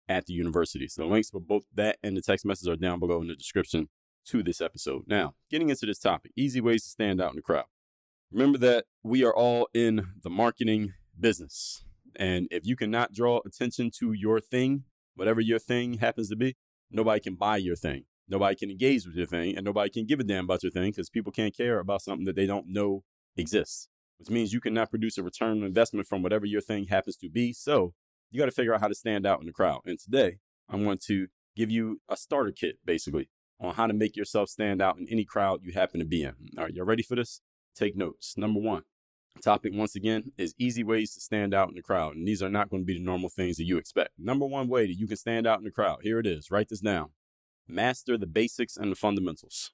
at 0.10 0.26
the 0.26 0.34
university. 0.34 0.88
So 0.88 1.04
the 1.04 1.10
links 1.10 1.30
for 1.30 1.42
both 1.42 1.64
that 1.76 1.98
and 2.02 2.16
the 2.16 2.22
text 2.22 2.46
message 2.46 2.70
are 2.70 2.76
down 2.78 3.00
below 3.00 3.22
in 3.22 3.28
the 3.28 3.36
description 3.36 3.90
to 4.28 4.44
this 4.44 4.62
episode. 4.62 5.04
Now, 5.08 5.36
getting 5.50 5.70
into 5.70 5.86
this 5.86 6.00
topic 6.00 6.32
easy 6.36 6.62
ways 6.62 6.84
to 6.84 6.90
stand 6.90 7.22
out 7.22 7.32
in 7.32 7.38
the 7.38 7.42
crowd. 7.42 7.66
Remember 8.32 8.58
that 8.58 8.86
we 9.04 9.24
are 9.24 9.34
all 9.34 9.68
in 9.74 10.10
the 10.22 10.30
marketing 10.30 10.94
business. 11.20 11.86
And 12.16 12.48
if 12.52 12.66
you 12.66 12.76
cannot 12.76 13.14
draw 13.14 13.40
attention 13.46 13.90
to 14.00 14.12
your 14.12 14.40
thing, 14.40 14.84
whatever 15.16 15.40
your 15.40 15.60
thing 15.60 15.96
happens 15.96 16.30
to 16.30 16.36
be, 16.36 16.56
nobody 16.92 17.22
can 17.22 17.36
buy 17.36 17.58
your 17.58 17.76
thing. 17.76 18.04
Nobody 18.28 18.56
can 18.56 18.70
engage 18.70 19.06
with 19.06 19.16
your 19.16 19.26
thing, 19.26 19.56
and 19.56 19.64
nobody 19.64 19.90
can 19.90 20.06
give 20.06 20.20
a 20.20 20.24
damn 20.24 20.44
about 20.44 20.64
your 20.64 20.72
thing 20.72 20.92
because 20.92 21.10
people 21.10 21.32
can't 21.32 21.56
care 21.56 21.80
about 21.80 22.02
something 22.02 22.26
that 22.26 22.36
they 22.36 22.46
don't 22.46 22.68
know 22.68 23.04
exists, 23.38 23.88
which 24.20 24.30
means 24.30 24.52
you 24.52 24.60
cannot 24.60 24.90
produce 24.90 25.18
a 25.18 25.24
return 25.24 25.60
on 25.60 25.64
investment 25.64 26.08
from 26.08 26.22
whatever 26.24 26.46
your 26.46 26.60
thing 26.60 26.88
happens 26.88 27.16
to 27.18 27.30
be. 27.30 27.54
So 27.54 27.94
you 28.30 28.40
got 28.40 28.48
to 28.48 28.52
figure 28.52 28.74
out 28.74 28.82
how 28.82 28.90
to 28.90 28.96
stand 28.96 29.26
out 29.26 29.40
in 29.40 29.46
the 29.46 29.54
crowd. 29.54 29.80
And 29.86 29.98
today, 29.98 30.40
I'm 30.70 30.84
going 30.84 30.98
to 31.06 31.28
give 31.56 31.72
you 31.72 32.02
a 32.10 32.18
starter 32.18 32.52
kit, 32.52 32.80
basically, 32.84 33.30
on 33.60 33.74
how 33.76 33.88
to 33.88 33.94
make 33.94 34.16
yourself 34.16 34.50
stand 34.50 34.82
out 34.82 34.98
in 34.98 35.08
any 35.10 35.26
crowd 35.26 35.62
you 35.64 35.74
happen 35.74 36.00
to 36.00 36.06
be 36.06 36.24
in. 36.24 36.34
All 36.58 36.66
right, 36.66 36.74
y'all 36.74 36.86
ready 36.86 37.04
for 37.04 37.16
this? 37.16 37.42
Take 37.76 37.96
notes. 37.96 38.36
Number 38.38 38.60
one, 38.60 38.84
topic 39.44 39.72
once 39.76 39.96
again 39.96 40.32
is 40.38 40.54
easy 40.58 40.84
ways 40.84 41.14
to 41.16 41.22
stand 41.22 41.54
out 41.54 41.70
in 41.70 41.76
the 41.76 41.82
crowd. 41.82 42.16
And 42.16 42.28
these 42.28 42.44
are 42.44 42.50
not 42.50 42.70
going 42.70 42.84
to 42.84 42.86
be 42.86 42.94
the 42.98 43.04
normal 43.04 43.30
things 43.30 43.58
that 43.58 43.66
you 43.66 43.78
expect. 43.78 44.12
Number 44.18 44.46
one 44.46 44.68
way 44.68 44.86
that 44.88 44.96
you 44.98 45.08
can 45.08 45.18
stand 45.18 45.48
out 45.48 45.60
in 45.60 45.66
the 45.66 45.72
crowd, 45.72 46.00
here 46.04 46.20
it 46.20 46.28
is, 46.28 46.52
write 46.52 46.70
this 46.70 46.82
down. 46.82 47.10
Master 47.68 48.18
the 48.18 48.28
basics 48.28 48.78
and 48.78 48.92
the 48.92 48.96
fundamentals. 48.96 49.72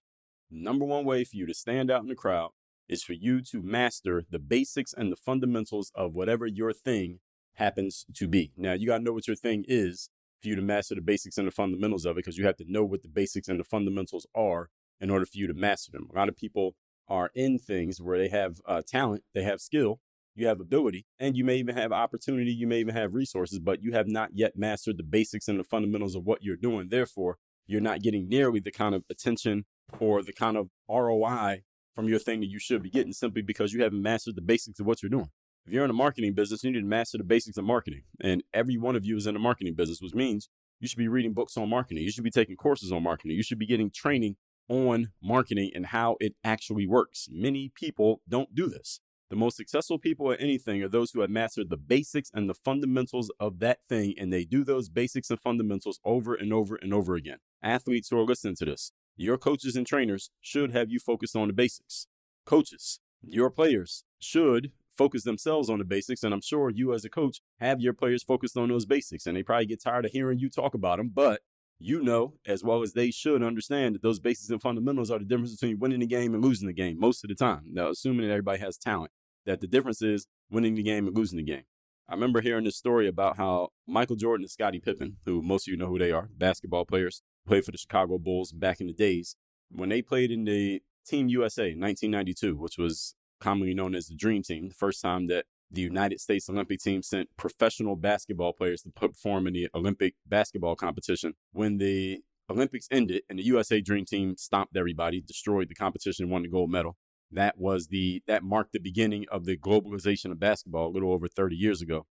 Number 0.49 0.85
one 0.85 1.05
way 1.05 1.23
for 1.23 1.35
you 1.35 1.45
to 1.45 1.53
stand 1.53 1.91
out 1.91 2.03
in 2.03 2.09
the 2.09 2.15
crowd 2.15 2.51
is 2.87 3.03
for 3.03 3.13
you 3.13 3.41
to 3.41 3.61
master 3.61 4.23
the 4.29 4.39
basics 4.39 4.93
and 4.93 5.11
the 5.11 5.15
fundamentals 5.15 5.91
of 5.95 6.13
whatever 6.13 6.45
your 6.45 6.73
thing 6.73 7.19
happens 7.55 8.05
to 8.15 8.27
be. 8.27 8.51
Now, 8.57 8.73
you 8.73 8.87
got 8.87 8.97
to 8.99 9.03
know 9.03 9.13
what 9.13 9.27
your 9.27 9.35
thing 9.35 9.63
is 9.67 10.09
for 10.43 10.49
you 10.49 10.55
to 10.55 10.61
master 10.61 10.93
the 10.93 11.01
basics 11.01 11.37
and 11.37 11.47
the 11.47 11.51
fundamentals 11.51 12.05
of 12.05 12.11
it 12.11 12.15
because 12.17 12.37
you 12.37 12.45
have 12.45 12.57
to 12.57 12.65
know 12.67 12.83
what 12.83 13.01
the 13.01 13.07
basics 13.07 13.47
and 13.47 13.59
the 13.59 13.63
fundamentals 13.63 14.27
are 14.35 14.69
in 14.99 15.09
order 15.09 15.25
for 15.25 15.37
you 15.37 15.47
to 15.47 15.53
master 15.53 15.91
them. 15.91 16.09
A 16.13 16.17
lot 16.17 16.29
of 16.29 16.35
people 16.35 16.75
are 17.07 17.31
in 17.33 17.57
things 17.57 18.01
where 18.01 18.17
they 18.19 18.27
have 18.27 18.57
uh, 18.67 18.81
talent, 18.85 19.23
they 19.33 19.43
have 19.43 19.61
skill, 19.61 19.99
you 20.35 20.47
have 20.47 20.59
ability, 20.59 21.05
and 21.17 21.37
you 21.37 21.45
may 21.45 21.55
even 21.55 21.75
have 21.75 21.91
opportunity, 21.93 22.51
you 22.51 22.67
may 22.67 22.79
even 22.79 22.93
have 22.93 23.13
resources, 23.13 23.59
but 23.59 23.81
you 23.81 23.93
have 23.93 24.07
not 24.07 24.31
yet 24.33 24.57
mastered 24.57 24.97
the 24.97 25.03
basics 25.03 25.47
and 25.47 25.59
the 25.59 25.63
fundamentals 25.63 26.15
of 26.15 26.25
what 26.25 26.43
you're 26.43 26.55
doing. 26.57 26.89
Therefore, 26.89 27.37
you're 27.65 27.81
not 27.81 28.01
getting 28.01 28.27
nearly 28.27 28.59
the 28.59 28.71
kind 28.71 28.93
of 28.93 29.03
attention 29.09 29.65
or 29.99 30.21
the 30.21 30.33
kind 30.33 30.57
of 30.57 30.69
ROI 30.89 31.61
from 31.95 32.09
your 32.09 32.19
thing 32.19 32.41
that 32.41 32.47
you 32.47 32.59
should 32.59 32.83
be 32.83 32.89
getting 32.89 33.13
simply 33.13 33.41
because 33.41 33.71
you 33.71 33.83
haven't 33.83 34.01
mastered 34.01 34.35
the 34.35 34.41
basics 34.41 34.79
of 34.79 34.85
what 34.85 35.01
you're 35.01 35.09
doing. 35.09 35.29
If 35.65 35.71
you're 35.71 35.85
in 35.85 35.89
a 35.89 35.93
marketing 35.93 36.33
business, 36.33 36.63
you 36.63 36.71
need 36.71 36.79
to 36.81 36.85
master 36.85 37.17
the 37.17 37.23
basics 37.23 37.57
of 37.57 37.63
marketing. 37.63 38.03
And 38.21 38.43
every 38.53 38.77
one 38.77 38.95
of 38.97 39.05
you 39.05 39.15
is 39.15 39.25
in 39.27 39.35
a 39.35 39.39
marketing 39.39 39.75
business, 39.75 40.01
which 40.01 40.13
means 40.13 40.49
you 40.81 40.87
should 40.89 40.97
be 40.97 41.07
reading 41.07 41.33
books 41.33 41.55
on 41.55 41.69
marketing. 41.69 42.03
You 42.03 42.11
should 42.11 42.23
be 42.25 42.31
taking 42.31 42.57
courses 42.57 42.91
on 42.91 43.03
marketing. 43.03 43.37
You 43.37 43.43
should 43.43 43.59
be 43.59 43.65
getting 43.65 43.89
training 43.89 44.35
on 44.67 45.11
marketing 45.21 45.71
and 45.73 45.87
how 45.87 46.17
it 46.19 46.35
actually 46.43 46.85
works. 46.85 47.29
Many 47.31 47.71
people 47.73 48.21
don't 48.27 48.53
do 48.53 48.67
this. 48.67 48.99
The 49.29 49.37
most 49.37 49.55
successful 49.55 49.97
people 49.97 50.31
at 50.33 50.41
anything 50.41 50.83
are 50.83 50.89
those 50.89 51.11
who 51.11 51.21
have 51.21 51.29
mastered 51.29 51.69
the 51.69 51.77
basics 51.77 52.29
and 52.33 52.49
the 52.49 52.53
fundamentals 52.53 53.31
of 53.39 53.59
that 53.59 53.79
thing, 53.87 54.13
and 54.17 54.31
they 54.33 54.43
do 54.43 54.63
those 54.65 54.89
basics 54.89 55.29
and 55.31 55.39
fundamentals 55.39 55.99
over 56.03 56.35
and 56.35 56.51
over 56.53 56.75
and 56.75 56.93
over 56.93 57.15
again. 57.15 57.37
Athletes 57.63 58.09
who 58.09 58.17
are 58.19 58.23
listening 58.25 58.57
to 58.57 58.65
this, 58.65 58.91
your 59.15 59.37
coaches 59.37 59.75
and 59.77 59.87
trainers 59.87 60.29
should 60.41 60.71
have 60.71 60.91
you 60.91 60.99
focused 60.99 61.35
on 61.37 61.47
the 61.47 61.53
basics. 61.53 62.07
Coaches, 62.45 62.99
your 63.25 63.49
players 63.49 64.03
should 64.19 64.71
focus 64.97 65.23
themselves 65.23 65.69
on 65.69 65.79
the 65.79 65.85
basics. 65.85 66.23
And 66.23 66.33
I'm 66.33 66.41
sure 66.41 66.69
you, 66.69 66.93
as 66.93 67.05
a 67.05 67.09
coach, 67.09 67.41
have 67.59 67.81
your 67.81 67.93
players 67.93 68.23
focused 68.23 68.57
on 68.57 68.69
those 68.69 68.85
basics. 68.85 69.25
And 69.25 69.35
they 69.35 69.43
probably 69.43 69.65
get 69.65 69.81
tired 69.83 70.05
of 70.05 70.11
hearing 70.11 70.39
you 70.39 70.49
talk 70.49 70.73
about 70.73 70.97
them. 70.97 71.11
But 71.13 71.41
you 71.79 72.01
know, 72.01 72.35
as 72.45 72.63
well 72.63 72.81
as 72.81 72.93
they 72.93 73.11
should 73.11 73.43
understand, 73.43 73.95
that 73.95 74.01
those 74.03 74.19
basics 74.19 74.49
and 74.49 74.61
fundamentals 74.61 75.11
are 75.11 75.19
the 75.19 75.25
difference 75.25 75.55
between 75.59 75.79
winning 75.79 75.99
the 75.99 76.07
game 76.07 76.33
and 76.33 76.43
losing 76.43 76.67
the 76.67 76.73
game 76.73 76.99
most 76.99 77.23
of 77.23 77.27
the 77.29 77.35
time. 77.35 77.63
Now, 77.67 77.89
assuming 77.89 78.27
that 78.27 78.31
everybody 78.31 78.59
has 78.59 78.77
talent, 78.77 79.11
that 79.45 79.59
the 79.59 79.67
difference 79.67 80.01
is 80.01 80.27
winning 80.49 80.75
the 80.75 80.83
game 80.83 81.07
and 81.07 81.17
losing 81.17 81.37
the 81.37 81.43
game. 81.43 81.63
I 82.07 82.13
remember 82.13 82.41
hearing 82.41 82.63
this 82.65 82.77
story 82.77 83.07
about 83.07 83.37
how 83.37 83.69
Michael 83.87 84.15
Jordan 84.15 84.43
and 84.43 84.51
Scottie 84.51 84.79
Pippen, 84.79 85.17
who 85.25 85.41
most 85.41 85.67
of 85.67 85.71
you 85.71 85.77
know 85.77 85.87
who 85.87 85.99
they 85.99 86.11
are, 86.11 86.29
basketball 86.37 86.85
players, 86.85 87.21
played 87.45 87.65
for 87.65 87.71
the 87.71 87.77
Chicago 87.77 88.17
Bulls 88.17 88.51
back 88.51 88.79
in 88.79 88.87
the 88.87 88.93
days. 88.93 89.35
When 89.71 89.89
they 89.89 90.01
played 90.01 90.29
in 90.31 90.45
the 90.45 90.81
Team 91.07 91.27
USA 91.27 91.71
in 91.71 91.79
1992, 91.81 92.55
which 92.55 92.77
was 92.77 93.15
commonly 93.43 93.73
known 93.73 93.93
as 93.93 94.07
the 94.07 94.15
Dream 94.15 94.41
Team, 94.41 94.69
the 94.69 94.73
first 94.73 95.01
time 95.01 95.27
that 95.27 95.45
the 95.69 95.81
United 95.81 96.21
States 96.21 96.47
Olympic 96.49 96.79
team 96.79 97.01
sent 97.03 97.35
professional 97.35 97.95
basketball 97.95 98.53
players 98.53 98.83
to 98.83 98.89
perform 98.91 99.47
in 99.47 99.53
the 99.53 99.67
Olympic 99.75 100.15
basketball 100.25 100.75
competition. 100.75 101.33
When 101.51 101.77
the 101.77 102.21
Olympics 102.49 102.87
ended 102.89 103.23
and 103.29 103.37
the 103.37 103.43
USA 103.43 103.81
Dream 103.81 104.05
Team 104.05 104.37
stomped 104.37 104.77
everybody, 104.77 105.19
destroyed 105.19 105.67
the 105.69 105.75
competition, 105.75 106.29
won 106.29 106.43
the 106.43 106.47
gold 106.47 106.71
medal. 106.71 106.95
That 107.31 107.57
was 107.57 107.87
the 107.87 108.21
that 108.27 108.43
marked 108.43 108.73
the 108.73 108.79
beginning 108.79 109.25
of 109.31 109.45
the 109.45 109.57
globalization 109.57 110.31
of 110.31 110.39
basketball 110.39 110.87
a 110.87 110.93
little 110.93 111.11
over 111.11 111.27
30 111.27 111.55
years 111.55 111.81
ago 111.81 112.05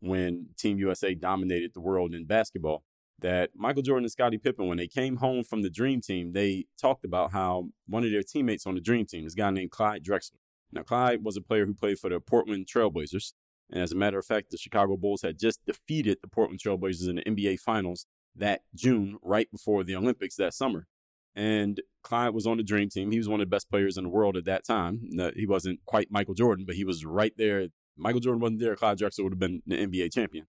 when 0.00 0.46
Team 0.58 0.78
USA 0.78 1.14
dominated 1.14 1.74
the 1.74 1.80
world 1.80 2.14
in 2.14 2.24
basketball. 2.24 2.82
That 3.18 3.50
Michael 3.54 3.82
Jordan 3.82 4.04
and 4.04 4.10
Scottie 4.10 4.38
Pippen, 4.38 4.66
when 4.66 4.78
they 4.78 4.88
came 4.88 5.16
home 5.16 5.44
from 5.44 5.62
the 5.62 5.70
Dream 5.70 6.00
Team, 6.00 6.32
they 6.32 6.64
talked 6.80 7.04
about 7.04 7.30
how 7.32 7.68
one 7.86 8.02
of 8.02 8.10
their 8.10 8.22
teammates 8.24 8.66
on 8.66 8.74
the 8.74 8.80
Dream 8.80 9.06
Team, 9.06 9.24
this 9.24 9.34
guy 9.34 9.50
named 9.50 9.70
Clyde 9.70 10.02
Drexler, 10.02 10.38
now, 10.72 10.82
Clyde 10.82 11.22
was 11.22 11.36
a 11.36 11.42
player 11.42 11.66
who 11.66 11.74
played 11.74 11.98
for 11.98 12.08
the 12.10 12.18
Portland 12.18 12.66
Trailblazers. 12.66 13.32
And 13.70 13.82
as 13.82 13.92
a 13.92 13.96
matter 13.96 14.18
of 14.18 14.24
fact, 14.26 14.50
the 14.50 14.56
Chicago 14.56 14.96
Bulls 14.96 15.22
had 15.22 15.38
just 15.38 15.64
defeated 15.66 16.18
the 16.22 16.28
Portland 16.28 16.60
Trailblazers 16.60 17.08
in 17.08 17.16
the 17.16 17.22
NBA 17.22 17.60
Finals 17.60 18.06
that 18.34 18.62
June, 18.74 19.18
right 19.22 19.50
before 19.50 19.84
the 19.84 19.94
Olympics 19.94 20.36
that 20.36 20.54
summer. 20.54 20.86
And 21.34 21.82
Clyde 22.02 22.32
was 22.34 22.46
on 22.46 22.56
the 22.56 22.62
dream 22.62 22.88
team. 22.88 23.10
He 23.10 23.18
was 23.18 23.28
one 23.28 23.40
of 23.40 23.46
the 23.46 23.54
best 23.54 23.70
players 23.70 23.96
in 23.98 24.04
the 24.04 24.10
world 24.10 24.36
at 24.36 24.44
that 24.46 24.64
time. 24.66 25.00
Now, 25.04 25.30
he 25.34 25.46
wasn't 25.46 25.80
quite 25.84 26.10
Michael 26.10 26.34
Jordan, 26.34 26.64
but 26.66 26.76
he 26.76 26.84
was 26.84 27.04
right 27.04 27.32
there. 27.36 27.68
Michael 27.96 28.20
Jordan 28.20 28.40
wasn't 28.40 28.60
there. 28.60 28.74
Clyde 28.76 28.98
Drexler 28.98 29.24
would 29.24 29.32
have 29.32 29.38
been 29.38 29.62
the 29.66 29.76
NBA 29.76 30.12
champion. 30.12 30.46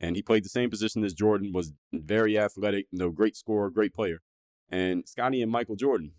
And 0.00 0.16
he 0.16 0.22
played 0.22 0.44
the 0.44 0.50
same 0.50 0.70
position 0.70 1.04
as 1.04 1.12
Jordan, 1.14 1.52
was 1.52 1.72
very 1.92 2.38
athletic, 2.38 2.86
no 2.92 3.10
great 3.10 3.36
scorer, 3.36 3.70
great 3.70 3.94
player. 3.94 4.20
And 4.70 5.06
Scottie 5.06 5.42
and 5.42 5.50
Michael 5.52 5.76
Jordan, 5.76 6.12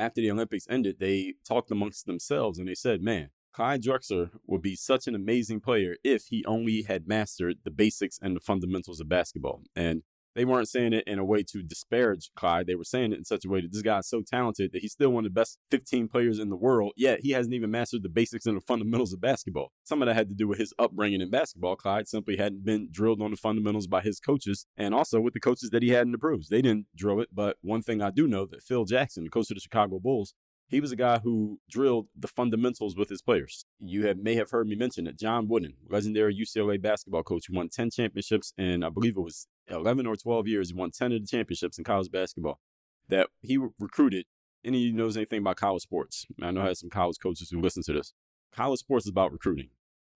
after 0.00 0.20
the 0.22 0.30
Olympics 0.30 0.66
ended, 0.68 0.98
they 0.98 1.34
talked 1.46 1.70
amongst 1.70 2.06
themselves 2.06 2.58
and 2.58 2.66
they 2.66 2.74
said, 2.74 3.02
man, 3.02 3.28
Clyde 3.52 3.82
Drexler 3.82 4.30
would 4.46 4.62
be 4.62 4.74
such 4.74 5.06
an 5.06 5.14
amazing 5.14 5.60
player 5.60 5.96
if 6.02 6.26
he 6.30 6.42
only 6.46 6.82
had 6.82 7.06
mastered 7.06 7.58
the 7.64 7.70
basics 7.70 8.18
and 8.20 8.34
the 8.34 8.40
fundamentals 8.40 9.00
of 9.00 9.08
basketball. 9.08 9.62
And 9.76 10.02
they 10.34 10.44
weren't 10.44 10.68
saying 10.68 10.92
it 10.92 11.04
in 11.06 11.18
a 11.18 11.24
way 11.24 11.42
to 11.42 11.62
disparage 11.62 12.30
Clyde. 12.36 12.66
They 12.66 12.74
were 12.74 12.84
saying 12.84 13.12
it 13.12 13.18
in 13.18 13.24
such 13.24 13.44
a 13.44 13.48
way 13.48 13.60
that 13.60 13.72
this 13.72 13.82
guy 13.82 13.98
is 13.98 14.08
so 14.08 14.22
talented 14.22 14.72
that 14.72 14.80
he's 14.82 14.92
still 14.92 15.10
one 15.10 15.24
of 15.26 15.32
the 15.34 15.40
best 15.40 15.58
15 15.70 16.08
players 16.08 16.38
in 16.38 16.50
the 16.50 16.56
world, 16.56 16.92
yet 16.96 17.20
he 17.22 17.30
hasn't 17.32 17.54
even 17.54 17.70
mastered 17.70 18.02
the 18.02 18.08
basics 18.08 18.46
and 18.46 18.56
the 18.56 18.60
fundamentals 18.60 19.12
of 19.12 19.20
basketball. 19.20 19.72
Some 19.84 20.02
of 20.02 20.06
that 20.06 20.14
had 20.14 20.28
to 20.28 20.34
do 20.34 20.48
with 20.48 20.58
his 20.58 20.72
upbringing 20.78 21.20
in 21.20 21.30
basketball. 21.30 21.76
Clyde 21.76 22.08
simply 22.08 22.36
hadn't 22.36 22.64
been 22.64 22.88
drilled 22.92 23.20
on 23.20 23.30
the 23.32 23.36
fundamentals 23.36 23.86
by 23.86 24.00
his 24.00 24.20
coaches 24.20 24.66
and 24.76 24.94
also 24.94 25.20
with 25.20 25.34
the 25.34 25.40
coaches 25.40 25.70
that 25.70 25.82
he 25.82 25.90
had 25.90 26.06
in 26.06 26.12
the 26.12 26.18
pros. 26.18 26.48
They 26.48 26.62
didn't 26.62 26.86
drill 26.96 27.20
it, 27.20 27.30
but 27.32 27.56
one 27.60 27.82
thing 27.82 28.00
I 28.00 28.10
do 28.10 28.26
know 28.28 28.46
that 28.46 28.62
Phil 28.62 28.84
Jackson, 28.84 29.24
the 29.24 29.30
coach 29.30 29.50
of 29.50 29.56
the 29.56 29.60
Chicago 29.60 29.98
Bulls, 29.98 30.34
he 30.70 30.80
was 30.80 30.92
a 30.92 30.96
guy 30.96 31.18
who 31.18 31.58
drilled 31.68 32.06
the 32.16 32.28
fundamentals 32.28 32.96
with 32.96 33.08
his 33.08 33.22
players. 33.22 33.64
You 33.80 34.06
have, 34.06 34.18
may 34.18 34.36
have 34.36 34.52
heard 34.52 34.68
me 34.68 34.76
mention 34.76 35.08
it. 35.08 35.18
John 35.18 35.48
Wooden, 35.48 35.74
legendary 35.88 36.32
UCLA 36.32 36.80
basketball 36.80 37.24
coach, 37.24 37.46
who 37.48 37.56
won 37.56 37.68
10 37.68 37.90
championships 37.90 38.54
and 38.56 38.84
I 38.84 38.88
believe 38.88 39.16
it 39.16 39.20
was 39.20 39.48
11 39.66 40.06
or 40.06 40.14
12 40.14 40.46
years. 40.46 40.68
He 40.70 40.76
won 40.78 40.92
10 40.92 41.10
of 41.10 41.22
the 41.22 41.26
championships 41.26 41.76
in 41.76 41.82
college 41.82 42.08
basketball 42.12 42.60
that 43.08 43.26
he 43.42 43.56
recruited. 43.80 44.26
Any 44.64 44.78
of 44.78 44.86
you 44.90 44.92
knows 44.92 45.16
anything 45.16 45.40
about 45.40 45.56
college 45.56 45.82
sports? 45.82 46.24
I 46.40 46.52
know 46.52 46.60
I 46.60 46.68
have 46.68 46.78
some 46.78 46.88
college 46.90 47.16
coaches 47.20 47.50
who 47.50 47.60
listen 47.60 47.82
to 47.84 47.92
this. 47.92 48.12
College 48.54 48.78
sports 48.78 49.06
is 49.06 49.10
about 49.10 49.32
recruiting. 49.32 49.70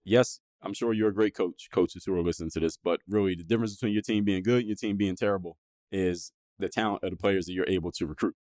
Yes, 0.05 0.39
I'm 0.63 0.73
sure 0.75 0.93
you're 0.93 1.09
a 1.09 1.15
great 1.15 1.35
coach, 1.35 1.67
coaches 1.73 2.05
who 2.05 2.15
are 2.17 2.23
listening 2.23 2.51
to 2.51 2.61
this, 2.61 2.77
but 2.81 3.01
really 3.09 3.35
the 3.35 3.43
difference 3.43 3.75
between 3.75 3.93
your 3.93 4.03
team 4.03 4.23
being 4.23 4.45
good 4.45 4.59
and 4.61 4.69
your 4.69 4.77
team 4.77 4.97
being 4.97 5.17
terrible 5.17 5.57
is 5.91 6.31
the 6.61 6.69
talent 6.69 7.03
of 7.03 7.11
the 7.11 7.17
players 7.17 7.47
that 7.47 7.55
you're 7.55 7.69
able 7.69 7.91
to 7.91 8.07
recruit. 8.07 8.37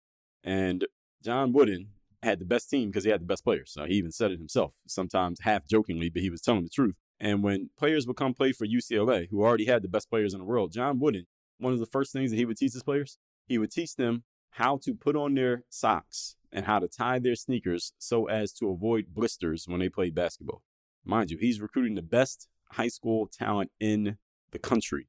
And 0.42 0.86
John 1.22 1.52
Wooden 1.52 1.90
had 2.22 2.38
the 2.38 2.44
best 2.44 2.68
team 2.68 2.90
because 2.90 3.04
he 3.04 3.10
had 3.10 3.20
the 3.20 3.26
best 3.26 3.44
players. 3.44 3.70
So 3.72 3.84
he 3.84 3.94
even 3.94 4.12
said 4.12 4.30
it 4.30 4.38
himself, 4.38 4.72
sometimes 4.86 5.40
half 5.40 5.66
jokingly, 5.66 6.10
but 6.10 6.22
he 6.22 6.30
was 6.30 6.42
telling 6.42 6.64
the 6.64 6.70
truth. 6.70 6.94
And 7.18 7.42
when 7.42 7.70
players 7.78 8.06
would 8.06 8.16
come 8.16 8.34
play 8.34 8.52
for 8.52 8.66
UCLA, 8.66 9.28
who 9.30 9.42
already 9.42 9.66
had 9.66 9.82
the 9.82 9.88
best 9.88 10.10
players 10.10 10.32
in 10.34 10.38
the 10.40 10.44
world, 10.46 10.72
John 10.72 10.98
Wooden, 10.98 11.26
one 11.58 11.72
of 11.72 11.78
the 11.78 11.86
first 11.86 12.12
things 12.12 12.30
that 12.30 12.36
he 12.36 12.44
would 12.44 12.56
teach 12.56 12.72
his 12.72 12.82
players, 12.82 13.18
he 13.46 13.58
would 13.58 13.70
teach 13.70 13.94
them 13.96 14.24
how 14.52 14.78
to 14.82 14.94
put 14.94 15.16
on 15.16 15.34
their 15.34 15.64
socks 15.68 16.36
and 16.52 16.66
how 16.66 16.78
to 16.78 16.88
tie 16.88 17.18
their 17.18 17.36
sneakers 17.36 17.92
so 17.98 18.26
as 18.26 18.52
to 18.54 18.68
avoid 18.68 19.06
blisters 19.14 19.64
when 19.68 19.80
they 19.80 19.88
played 19.88 20.14
basketball. 20.14 20.62
Mind 21.04 21.30
you, 21.30 21.38
he's 21.38 21.60
recruiting 21.60 21.94
the 21.94 22.02
best 22.02 22.48
high 22.72 22.88
school 22.88 23.26
talent 23.26 23.70
in 23.78 24.16
the 24.50 24.58
country. 24.58 25.08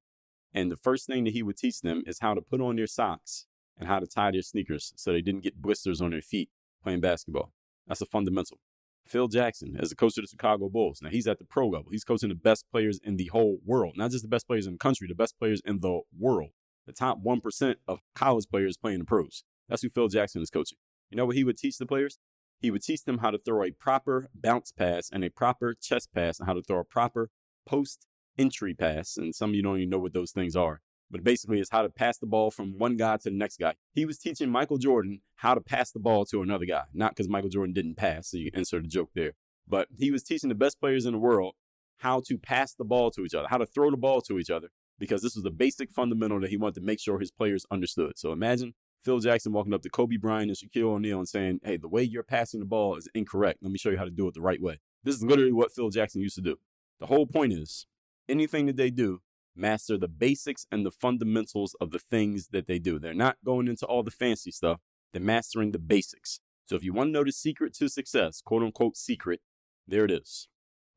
And 0.53 0.69
the 0.71 0.75
first 0.77 1.07
thing 1.07 1.23
that 1.23 1.33
he 1.33 1.43
would 1.43 1.57
teach 1.57 1.81
them 1.81 2.03
is 2.05 2.19
how 2.19 2.33
to 2.33 2.41
put 2.41 2.61
on 2.61 2.75
their 2.75 2.87
socks 2.87 3.47
and 3.77 3.87
how 3.87 3.99
to 3.99 4.05
tie 4.07 4.31
their 4.31 4.41
sneakers 4.41 4.93
so 4.95 5.11
they 5.11 5.21
didn't 5.21 5.43
get 5.43 5.61
blisters 5.61 6.01
on 6.01 6.11
their 6.11 6.21
feet 6.21 6.49
playing 6.81 7.01
basketball. 7.01 7.51
That's 7.87 8.01
a 8.01 8.05
fundamental. 8.05 8.59
Phil 9.07 9.27
Jackson 9.27 9.75
as 9.79 9.89
the 9.89 9.95
coach 9.95 10.17
of 10.17 10.23
the 10.23 10.27
Chicago 10.29 10.69
Bulls. 10.69 10.99
Now 11.01 11.09
he's 11.09 11.27
at 11.27 11.39
the 11.39 11.45
pro 11.45 11.67
level. 11.67 11.87
He's 11.91 12.03
coaching 12.03 12.29
the 12.29 12.35
best 12.35 12.65
players 12.71 12.99
in 13.03 13.17
the 13.17 13.25
whole 13.27 13.59
world, 13.65 13.93
not 13.97 14.11
just 14.11 14.23
the 14.23 14.27
best 14.29 14.47
players 14.47 14.67
in 14.67 14.73
the 14.73 14.79
country, 14.79 15.07
the 15.07 15.15
best 15.15 15.37
players 15.37 15.61
in 15.65 15.79
the 15.79 16.01
world. 16.17 16.51
The 16.85 16.93
top 16.93 17.19
1% 17.23 17.75
of 17.87 17.99
college 18.15 18.45
players 18.49 18.77
playing 18.77 18.99
the 18.99 19.05
pros. 19.05 19.43
That's 19.69 19.81
who 19.81 19.89
Phil 19.89 20.07
Jackson 20.07 20.41
is 20.41 20.49
coaching. 20.49 20.77
You 21.09 21.17
know 21.17 21.25
what 21.25 21.35
he 21.35 21.43
would 21.43 21.57
teach 21.57 21.77
the 21.77 21.85
players? 21.85 22.17
He 22.59 22.71
would 22.71 22.83
teach 22.83 23.03
them 23.03 23.19
how 23.19 23.31
to 23.31 23.37
throw 23.39 23.63
a 23.63 23.71
proper 23.71 24.29
bounce 24.35 24.71
pass 24.71 25.09
and 25.11 25.23
a 25.23 25.29
proper 25.29 25.73
chest 25.79 26.09
pass 26.13 26.39
and 26.39 26.47
how 26.47 26.53
to 26.53 26.61
throw 26.61 26.79
a 26.79 26.83
proper 26.83 27.29
post 27.65 28.05
entry 28.37 28.73
pass. 28.73 29.17
And 29.17 29.33
some 29.33 29.49
of 29.51 29.55
you 29.55 29.63
don't 29.63 29.77
even 29.77 29.89
know 29.89 29.99
what 29.99 30.13
those 30.13 30.31
things 30.31 30.55
are 30.55 30.81
but 31.11 31.23
basically 31.23 31.59
it's 31.59 31.69
how 31.69 31.81
to 31.81 31.89
pass 31.89 32.17
the 32.17 32.25
ball 32.25 32.49
from 32.49 32.77
one 32.77 32.95
guy 32.95 33.17
to 33.17 33.29
the 33.29 33.35
next 33.35 33.59
guy. 33.59 33.73
He 33.93 34.05
was 34.05 34.17
teaching 34.17 34.49
Michael 34.49 34.77
Jordan 34.77 35.21
how 35.35 35.53
to 35.53 35.61
pass 35.61 35.91
the 35.91 35.99
ball 35.99 36.25
to 36.27 36.41
another 36.41 36.65
guy, 36.65 36.83
not 36.93 37.11
because 37.11 37.27
Michael 37.27 37.49
Jordan 37.49 37.73
didn't 37.73 37.95
pass, 37.95 38.29
so 38.31 38.37
you 38.37 38.49
insert 38.53 38.85
a 38.85 38.87
joke 38.87 39.09
there. 39.13 39.33
But 39.67 39.89
he 39.97 40.09
was 40.09 40.23
teaching 40.23 40.49
the 40.49 40.55
best 40.55 40.79
players 40.79 41.05
in 41.05 41.11
the 41.11 41.19
world 41.19 41.55
how 41.97 42.21
to 42.27 42.37
pass 42.37 42.73
the 42.73 42.85
ball 42.85 43.11
to 43.11 43.23
each 43.25 43.33
other, 43.35 43.47
how 43.49 43.57
to 43.57 43.65
throw 43.65 43.91
the 43.91 43.97
ball 43.97 44.21
to 44.21 44.39
each 44.39 44.49
other, 44.49 44.69
because 44.97 45.21
this 45.21 45.35
was 45.35 45.43
the 45.43 45.51
basic 45.51 45.91
fundamental 45.91 46.39
that 46.39 46.49
he 46.49 46.57
wanted 46.57 46.75
to 46.75 46.81
make 46.85 46.99
sure 46.99 47.19
his 47.19 47.31
players 47.31 47.65
understood. 47.69 48.13
So 48.17 48.31
imagine 48.31 48.73
Phil 49.03 49.19
Jackson 49.19 49.51
walking 49.51 49.73
up 49.73 49.81
to 49.83 49.89
Kobe 49.89 50.17
Bryant 50.17 50.49
and 50.49 50.57
Shaquille 50.57 50.91
O'Neal 50.93 51.19
and 51.19 51.29
saying, 51.29 51.59
Hey, 51.63 51.77
the 51.77 51.87
way 51.87 52.03
you're 52.03 52.23
passing 52.23 52.59
the 52.59 52.65
ball 52.65 52.95
is 52.95 53.07
incorrect. 53.13 53.59
Let 53.61 53.71
me 53.71 53.77
show 53.77 53.89
you 53.89 53.97
how 53.97 54.03
to 54.05 54.11
do 54.11 54.27
it 54.27 54.33
the 54.33 54.41
right 54.41 54.61
way. 54.61 54.79
This 55.03 55.15
is 55.15 55.23
literally 55.23 55.51
what 55.51 55.71
Phil 55.71 55.89
Jackson 55.89 56.21
used 56.21 56.35
to 56.35 56.41
do. 56.41 56.55
The 56.99 57.07
whole 57.07 57.25
point 57.25 57.53
is 57.53 57.87
anything 58.29 58.67
that 58.67 58.77
they 58.77 58.91
do, 58.91 59.21
master 59.55 59.97
the 59.97 60.07
basics 60.07 60.65
and 60.71 60.85
the 60.85 60.91
fundamentals 60.91 61.75
of 61.81 61.91
the 61.91 61.99
things 61.99 62.49
that 62.51 62.67
they 62.67 62.79
do. 62.79 62.99
They're 62.99 63.13
not 63.13 63.37
going 63.43 63.67
into 63.67 63.85
all 63.85 64.03
the 64.03 64.11
fancy 64.11 64.51
stuff, 64.51 64.79
they're 65.13 65.21
mastering 65.21 65.71
the 65.71 65.79
basics. 65.79 66.39
So 66.65 66.75
if 66.75 66.83
you 66.83 66.93
want 66.93 67.09
to 67.09 67.11
know 67.11 67.23
the 67.23 67.31
secret 67.31 67.73
to 67.75 67.89
success, 67.89 68.41
quote 68.43 68.63
unquote 68.63 68.95
secret, 68.95 69.41
there 69.87 70.05
it 70.05 70.11
is. 70.11 70.47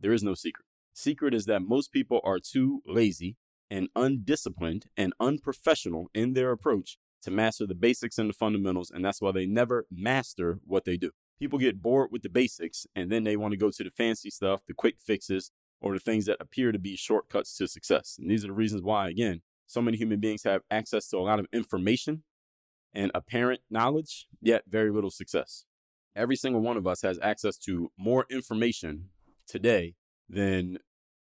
There 0.00 0.12
is 0.12 0.22
no 0.22 0.34
secret. 0.34 0.66
Secret 0.92 1.34
is 1.34 1.46
that 1.46 1.60
most 1.62 1.90
people 1.92 2.20
are 2.22 2.38
too 2.38 2.82
lazy 2.86 3.36
and 3.70 3.88
undisciplined 3.96 4.86
and 4.96 5.12
unprofessional 5.18 6.10
in 6.14 6.34
their 6.34 6.52
approach 6.52 6.98
to 7.22 7.30
master 7.30 7.66
the 7.66 7.74
basics 7.74 8.18
and 8.18 8.28
the 8.28 8.34
fundamentals, 8.34 8.90
and 8.94 9.04
that's 9.04 9.20
why 9.20 9.32
they 9.32 9.46
never 9.46 9.86
master 9.90 10.60
what 10.64 10.84
they 10.84 10.96
do. 10.96 11.10
People 11.40 11.58
get 11.58 11.82
bored 11.82 12.10
with 12.12 12.22
the 12.22 12.28
basics 12.28 12.86
and 12.94 13.10
then 13.10 13.24
they 13.24 13.36
want 13.36 13.50
to 13.52 13.58
go 13.58 13.70
to 13.72 13.82
the 13.82 13.90
fancy 13.90 14.30
stuff, 14.30 14.60
the 14.68 14.74
quick 14.74 14.96
fixes, 15.04 15.50
or 15.84 15.92
the 15.92 16.00
things 16.00 16.24
that 16.24 16.38
appear 16.40 16.72
to 16.72 16.78
be 16.78 16.96
shortcuts 16.96 17.54
to 17.58 17.68
success. 17.68 18.16
And 18.18 18.30
these 18.30 18.42
are 18.42 18.46
the 18.46 18.54
reasons 18.54 18.80
why, 18.82 19.10
again, 19.10 19.42
so 19.66 19.82
many 19.82 19.98
human 19.98 20.18
beings 20.18 20.42
have 20.44 20.62
access 20.70 21.08
to 21.08 21.18
a 21.18 21.18
lot 21.18 21.38
of 21.38 21.46
information 21.52 22.22
and 22.94 23.10
apparent 23.14 23.60
knowledge, 23.68 24.26
yet 24.40 24.62
very 24.66 24.90
little 24.90 25.10
success. 25.10 25.66
Every 26.16 26.36
single 26.36 26.62
one 26.62 26.78
of 26.78 26.86
us 26.86 27.02
has 27.02 27.18
access 27.22 27.58
to 27.66 27.90
more 27.98 28.24
information 28.30 29.10
today 29.46 29.94
than 30.26 30.78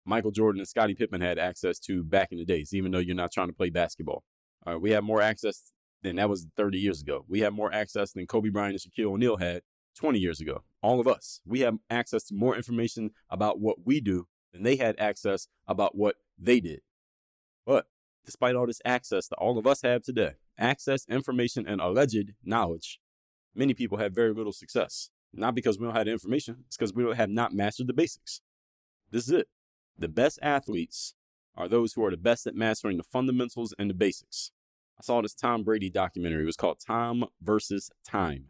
Michael 0.05 0.31
Jordan 0.31 0.59
and 0.59 0.67
Scottie 0.67 0.95
Pippen 0.95 1.21
had 1.21 1.39
access 1.39 1.79
to 1.81 2.03
back 2.03 2.29
in 2.33 2.37
the 2.37 2.43
days, 2.45 2.73
even 2.73 2.91
though 2.91 2.97
you're 2.99 3.15
not 3.15 3.31
trying 3.31 3.47
to 3.47 3.53
play 3.53 3.69
basketball. 3.69 4.25
Uh, 4.67 4.77
we 4.77 4.91
have 4.91 5.05
more 5.05 5.21
access 5.21 5.71
than 6.03 6.17
that 6.17 6.27
was 6.29 6.47
30 6.57 6.79
years 6.79 7.01
ago. 7.01 7.23
We 7.29 7.39
have 7.41 7.53
more 7.53 7.73
access 7.73 8.11
than 8.11 8.27
Kobe 8.27 8.49
Bryant 8.49 8.73
and 8.73 8.81
Shaquille 9.07 9.11
O'Neal 9.13 9.37
had 9.37 9.61
20 9.95 10.19
years 10.19 10.41
ago. 10.41 10.63
All 10.81 10.99
of 10.99 11.07
us, 11.07 11.39
we 11.45 11.61
have 11.61 11.75
access 11.89 12.25
to 12.25 12.35
more 12.35 12.57
information 12.57 13.11
about 13.31 13.61
what 13.61 13.85
we 13.85 14.01
do 14.01 14.27
then 14.53 14.63
they 14.63 14.75
had 14.77 14.99
access 14.99 15.47
about 15.67 15.95
what 15.95 16.15
they 16.37 16.59
did. 16.59 16.81
But 17.65 17.85
despite 18.25 18.55
all 18.55 18.67
this 18.67 18.81
access 18.83 19.27
that 19.27 19.35
all 19.35 19.57
of 19.57 19.67
us 19.67 19.81
have 19.81 20.03
today, 20.03 20.33
access, 20.57 21.07
information, 21.07 21.67
and 21.67 21.81
alleged 21.81 22.33
knowledge, 22.43 22.99
many 23.53 23.73
people 23.73 23.97
have 23.97 24.13
very 24.13 24.33
little 24.33 24.51
success. 24.53 25.09
Not 25.33 25.53
because 25.55 25.77
we 25.77 25.85
don't 25.85 25.95
have 25.95 26.05
the 26.05 26.11
information, 26.11 26.63
it's 26.67 26.77
because 26.77 26.93
we 26.93 27.03
have 27.15 27.29
not 27.29 27.53
mastered 27.53 27.87
the 27.87 27.93
basics. 27.93 28.41
This 29.11 29.25
is 29.27 29.31
it. 29.31 29.47
The 29.97 30.07
best 30.07 30.39
athletes 30.41 31.13
are 31.55 31.67
those 31.67 31.93
who 31.93 32.03
are 32.05 32.11
the 32.11 32.17
best 32.17 32.47
at 32.47 32.55
mastering 32.55 32.97
the 32.97 33.03
fundamentals 33.03 33.73
and 33.77 33.89
the 33.89 33.93
basics. 33.93 34.51
I 34.99 35.03
saw 35.03 35.21
this 35.21 35.35
Tom 35.35 35.63
Brady 35.63 35.89
documentary. 35.89 36.43
It 36.43 36.47
was 36.47 36.55
called 36.55 36.79
Tom 36.85 37.25
versus 37.41 37.91
Time. 38.05 38.45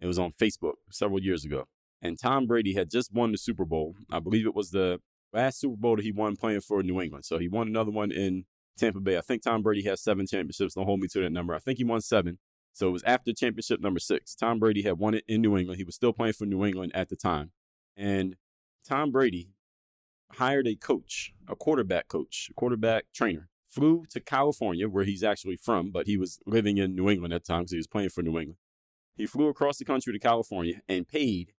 It 0.00 0.06
was 0.06 0.18
on 0.18 0.30
Facebook 0.32 0.74
several 0.90 1.20
years 1.20 1.44
ago. 1.44 1.66
And 2.00 2.18
Tom 2.18 2.46
Brady 2.46 2.74
had 2.74 2.90
just 2.90 3.12
won 3.12 3.32
the 3.32 3.38
Super 3.38 3.64
Bowl. 3.64 3.96
I 4.10 4.18
believe 4.20 4.46
it 4.46 4.54
was 4.54 4.70
the 4.70 5.00
last 5.32 5.60
Super 5.60 5.76
Bowl 5.76 5.96
that 5.96 6.04
he 6.04 6.12
won 6.12 6.36
playing 6.36 6.60
for 6.60 6.82
New 6.82 7.00
England. 7.00 7.24
So 7.24 7.38
he 7.38 7.48
won 7.48 7.68
another 7.68 7.90
one 7.90 8.10
in 8.10 8.44
Tampa 8.78 9.00
Bay. 9.00 9.16
I 9.16 9.20
think 9.20 9.42
Tom 9.42 9.62
Brady 9.62 9.82
has 9.84 10.00
seven 10.02 10.26
championships. 10.26 10.74
Don't 10.74 10.86
hold 10.86 11.00
me 11.00 11.08
to 11.08 11.20
that 11.20 11.32
number. 11.32 11.54
I 11.54 11.58
think 11.58 11.78
he 11.78 11.84
won 11.84 12.00
seven. 12.00 12.38
So 12.72 12.88
it 12.88 12.92
was 12.92 13.02
after 13.04 13.32
championship 13.32 13.80
number 13.80 14.00
six. 14.00 14.34
Tom 14.34 14.58
Brady 14.58 14.82
had 14.82 14.98
won 14.98 15.14
it 15.14 15.24
in 15.26 15.42
New 15.42 15.56
England. 15.56 15.78
He 15.78 15.84
was 15.84 15.94
still 15.94 16.12
playing 16.12 16.34
for 16.34 16.44
New 16.46 16.64
England 16.64 16.92
at 16.94 17.08
the 17.08 17.16
time. 17.16 17.50
And 17.96 18.36
Tom 18.88 19.10
Brady 19.10 19.50
hired 20.34 20.66
a 20.68 20.76
coach, 20.76 21.32
a 21.48 21.56
quarterback 21.56 22.08
coach, 22.08 22.48
a 22.50 22.54
quarterback 22.54 23.04
trainer, 23.12 23.48
flew 23.68 24.04
to 24.10 24.20
California, 24.20 24.88
where 24.88 25.04
he's 25.04 25.24
actually 25.24 25.56
from, 25.56 25.90
but 25.90 26.06
he 26.06 26.16
was 26.16 26.38
living 26.46 26.78
in 26.78 26.94
New 26.94 27.10
England 27.10 27.34
at 27.34 27.44
the 27.44 27.52
time 27.52 27.62
because 27.62 27.72
he 27.72 27.76
was 27.76 27.86
playing 27.88 28.08
for 28.10 28.22
New 28.22 28.38
England. 28.38 28.56
He 29.16 29.26
flew 29.26 29.48
across 29.48 29.76
the 29.78 29.84
country 29.84 30.12
to 30.12 30.18
California 30.18 30.80
and 30.88 31.06
paid 31.06 31.52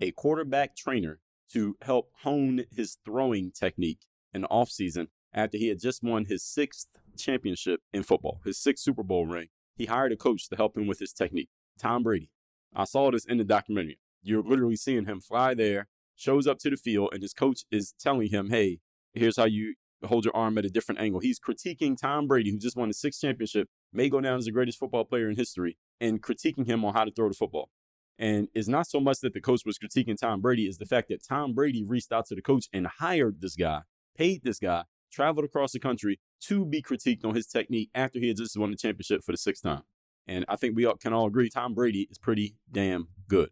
a 0.00 0.12
quarterback 0.12 0.76
trainer 0.76 1.18
to 1.52 1.76
help 1.82 2.10
hone 2.22 2.64
his 2.70 2.96
throwing 3.04 3.50
technique 3.50 4.06
in 4.34 4.42
the 4.42 4.48
offseason 4.48 5.08
after 5.32 5.56
he 5.58 5.68
had 5.68 5.80
just 5.80 6.02
won 6.02 6.26
his 6.26 6.42
sixth 6.44 6.88
championship 7.16 7.80
in 7.92 8.02
football, 8.02 8.40
his 8.44 8.58
sixth 8.60 8.82
Super 8.84 9.02
Bowl 9.02 9.26
ring. 9.26 9.48
He 9.76 9.86
hired 9.86 10.12
a 10.12 10.16
coach 10.16 10.48
to 10.48 10.56
help 10.56 10.76
him 10.76 10.86
with 10.86 10.98
his 10.98 11.12
technique, 11.12 11.48
Tom 11.78 12.02
Brady. 12.02 12.30
I 12.74 12.84
saw 12.84 13.10
this 13.10 13.24
in 13.24 13.38
the 13.38 13.44
documentary. 13.44 13.98
You're 14.22 14.42
literally 14.42 14.76
seeing 14.76 15.06
him 15.06 15.20
fly 15.20 15.54
there, 15.54 15.86
shows 16.16 16.46
up 16.46 16.58
to 16.60 16.70
the 16.70 16.76
field, 16.76 17.10
and 17.12 17.22
his 17.22 17.32
coach 17.32 17.62
is 17.70 17.94
telling 17.98 18.28
him, 18.28 18.50
hey, 18.50 18.80
here's 19.14 19.36
how 19.36 19.44
you 19.44 19.74
hold 20.04 20.24
your 20.24 20.36
arm 20.36 20.58
at 20.58 20.64
a 20.64 20.70
different 20.70 21.00
angle. 21.00 21.20
He's 21.20 21.40
critiquing 21.40 21.96
Tom 21.96 22.26
Brady, 22.26 22.50
who 22.50 22.58
just 22.58 22.76
won 22.76 22.88
his 22.88 23.00
sixth 23.00 23.20
championship, 23.20 23.68
may 23.92 24.08
go 24.08 24.20
down 24.20 24.38
as 24.38 24.44
the 24.44 24.52
greatest 24.52 24.78
football 24.78 25.04
player 25.04 25.30
in 25.30 25.36
history, 25.36 25.78
and 26.00 26.22
critiquing 26.22 26.66
him 26.66 26.84
on 26.84 26.94
how 26.94 27.04
to 27.04 27.10
throw 27.12 27.28
the 27.28 27.34
football. 27.34 27.70
And 28.18 28.48
it's 28.52 28.66
not 28.68 28.88
so 28.88 28.98
much 28.98 29.18
that 29.22 29.32
the 29.32 29.40
coach 29.40 29.60
was 29.64 29.78
critiquing 29.78 30.16
Tom 30.18 30.40
Brady, 30.40 30.66
is 30.66 30.78
the 30.78 30.86
fact 30.86 31.08
that 31.08 31.22
Tom 31.24 31.54
Brady 31.54 31.84
reached 31.84 32.12
out 32.12 32.26
to 32.26 32.34
the 32.34 32.42
coach 32.42 32.66
and 32.72 32.86
hired 32.86 33.40
this 33.40 33.54
guy, 33.54 33.82
paid 34.16 34.42
this 34.42 34.58
guy, 34.58 34.84
traveled 35.12 35.44
across 35.44 35.70
the 35.72 35.78
country 35.78 36.18
to 36.40 36.64
be 36.66 36.82
critiqued 36.82 37.24
on 37.24 37.34
his 37.36 37.46
technique 37.46 37.90
after 37.94 38.18
he 38.18 38.28
had 38.28 38.36
just 38.36 38.56
won 38.58 38.70
the 38.72 38.76
championship 38.76 39.22
for 39.24 39.30
the 39.32 39.38
sixth 39.38 39.62
time. 39.62 39.82
And 40.26 40.44
I 40.48 40.56
think 40.56 40.74
we 40.74 40.84
all 40.84 40.96
can 40.96 41.12
all 41.12 41.28
agree 41.28 41.48
Tom 41.48 41.74
Brady 41.74 42.08
is 42.10 42.18
pretty 42.18 42.56
damn 42.70 43.08
good. 43.28 43.50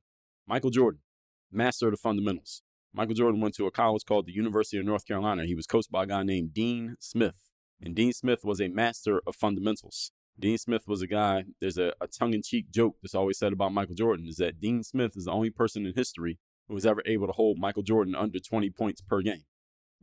Michael 0.49 0.71
Jordan, 0.71 1.01
master 1.51 1.87
of 1.87 1.93
the 1.93 1.97
fundamentals. 1.99 2.63
Michael 2.93 3.15
Jordan 3.15 3.41
went 3.41 3.55
to 3.57 3.67
a 3.67 3.71
college 3.71 4.05
called 4.05 4.27
the 4.27 4.33
University 4.33 4.79
of 4.79 4.85
North 4.85 5.07
Carolina. 5.07 5.45
He 5.47 5.55
was 5.55 5.67
coached 5.67 5.93
by 5.93 6.05
a 6.05 6.07
guy 6.07 6.23
named 6.25 6.53
Dean 6.53 6.97
Smith. 6.99 7.51
And 7.81 7.95
Dean 7.95 8.13
Smith 8.13 8.41
was 8.43 8.61
a 8.61 8.69
master 8.69 9.21
of 9.27 9.37
fundamentals. 9.37 10.11
Dean 10.39 10.59
Smith 10.59 10.87
was 10.87 11.01
a 11.01 11.07
guy, 11.07 11.45
there's 11.61 11.79
a, 11.79 11.93
a 12.01 12.07
tongue 12.07 12.35
in 12.35 12.43
cheek 12.43 12.71
joke 12.71 12.97
that's 13.03 13.15
always 13.15 13.39
said 13.39 13.53
about 13.55 13.73
Michael 13.73 13.95
Jordan 13.95 14.27
is 14.29 14.37
that 14.37 14.61
Dean 14.61 14.83
Smith 14.83 15.17
is 15.17 15.25
the 15.25 15.31
only 15.31 15.49
person 15.51 15.87
in 15.87 15.95
history 15.97 16.39
who 16.69 16.75
was 16.75 16.85
ever 16.85 17.03
able 17.07 17.27
to 17.27 17.33
hold 17.33 17.59
Michael 17.59 17.83
Jordan 17.83 18.15
under 18.15 18.39
20 18.39 18.69
points 18.71 19.01
per 19.01 19.23
game. 19.23 19.45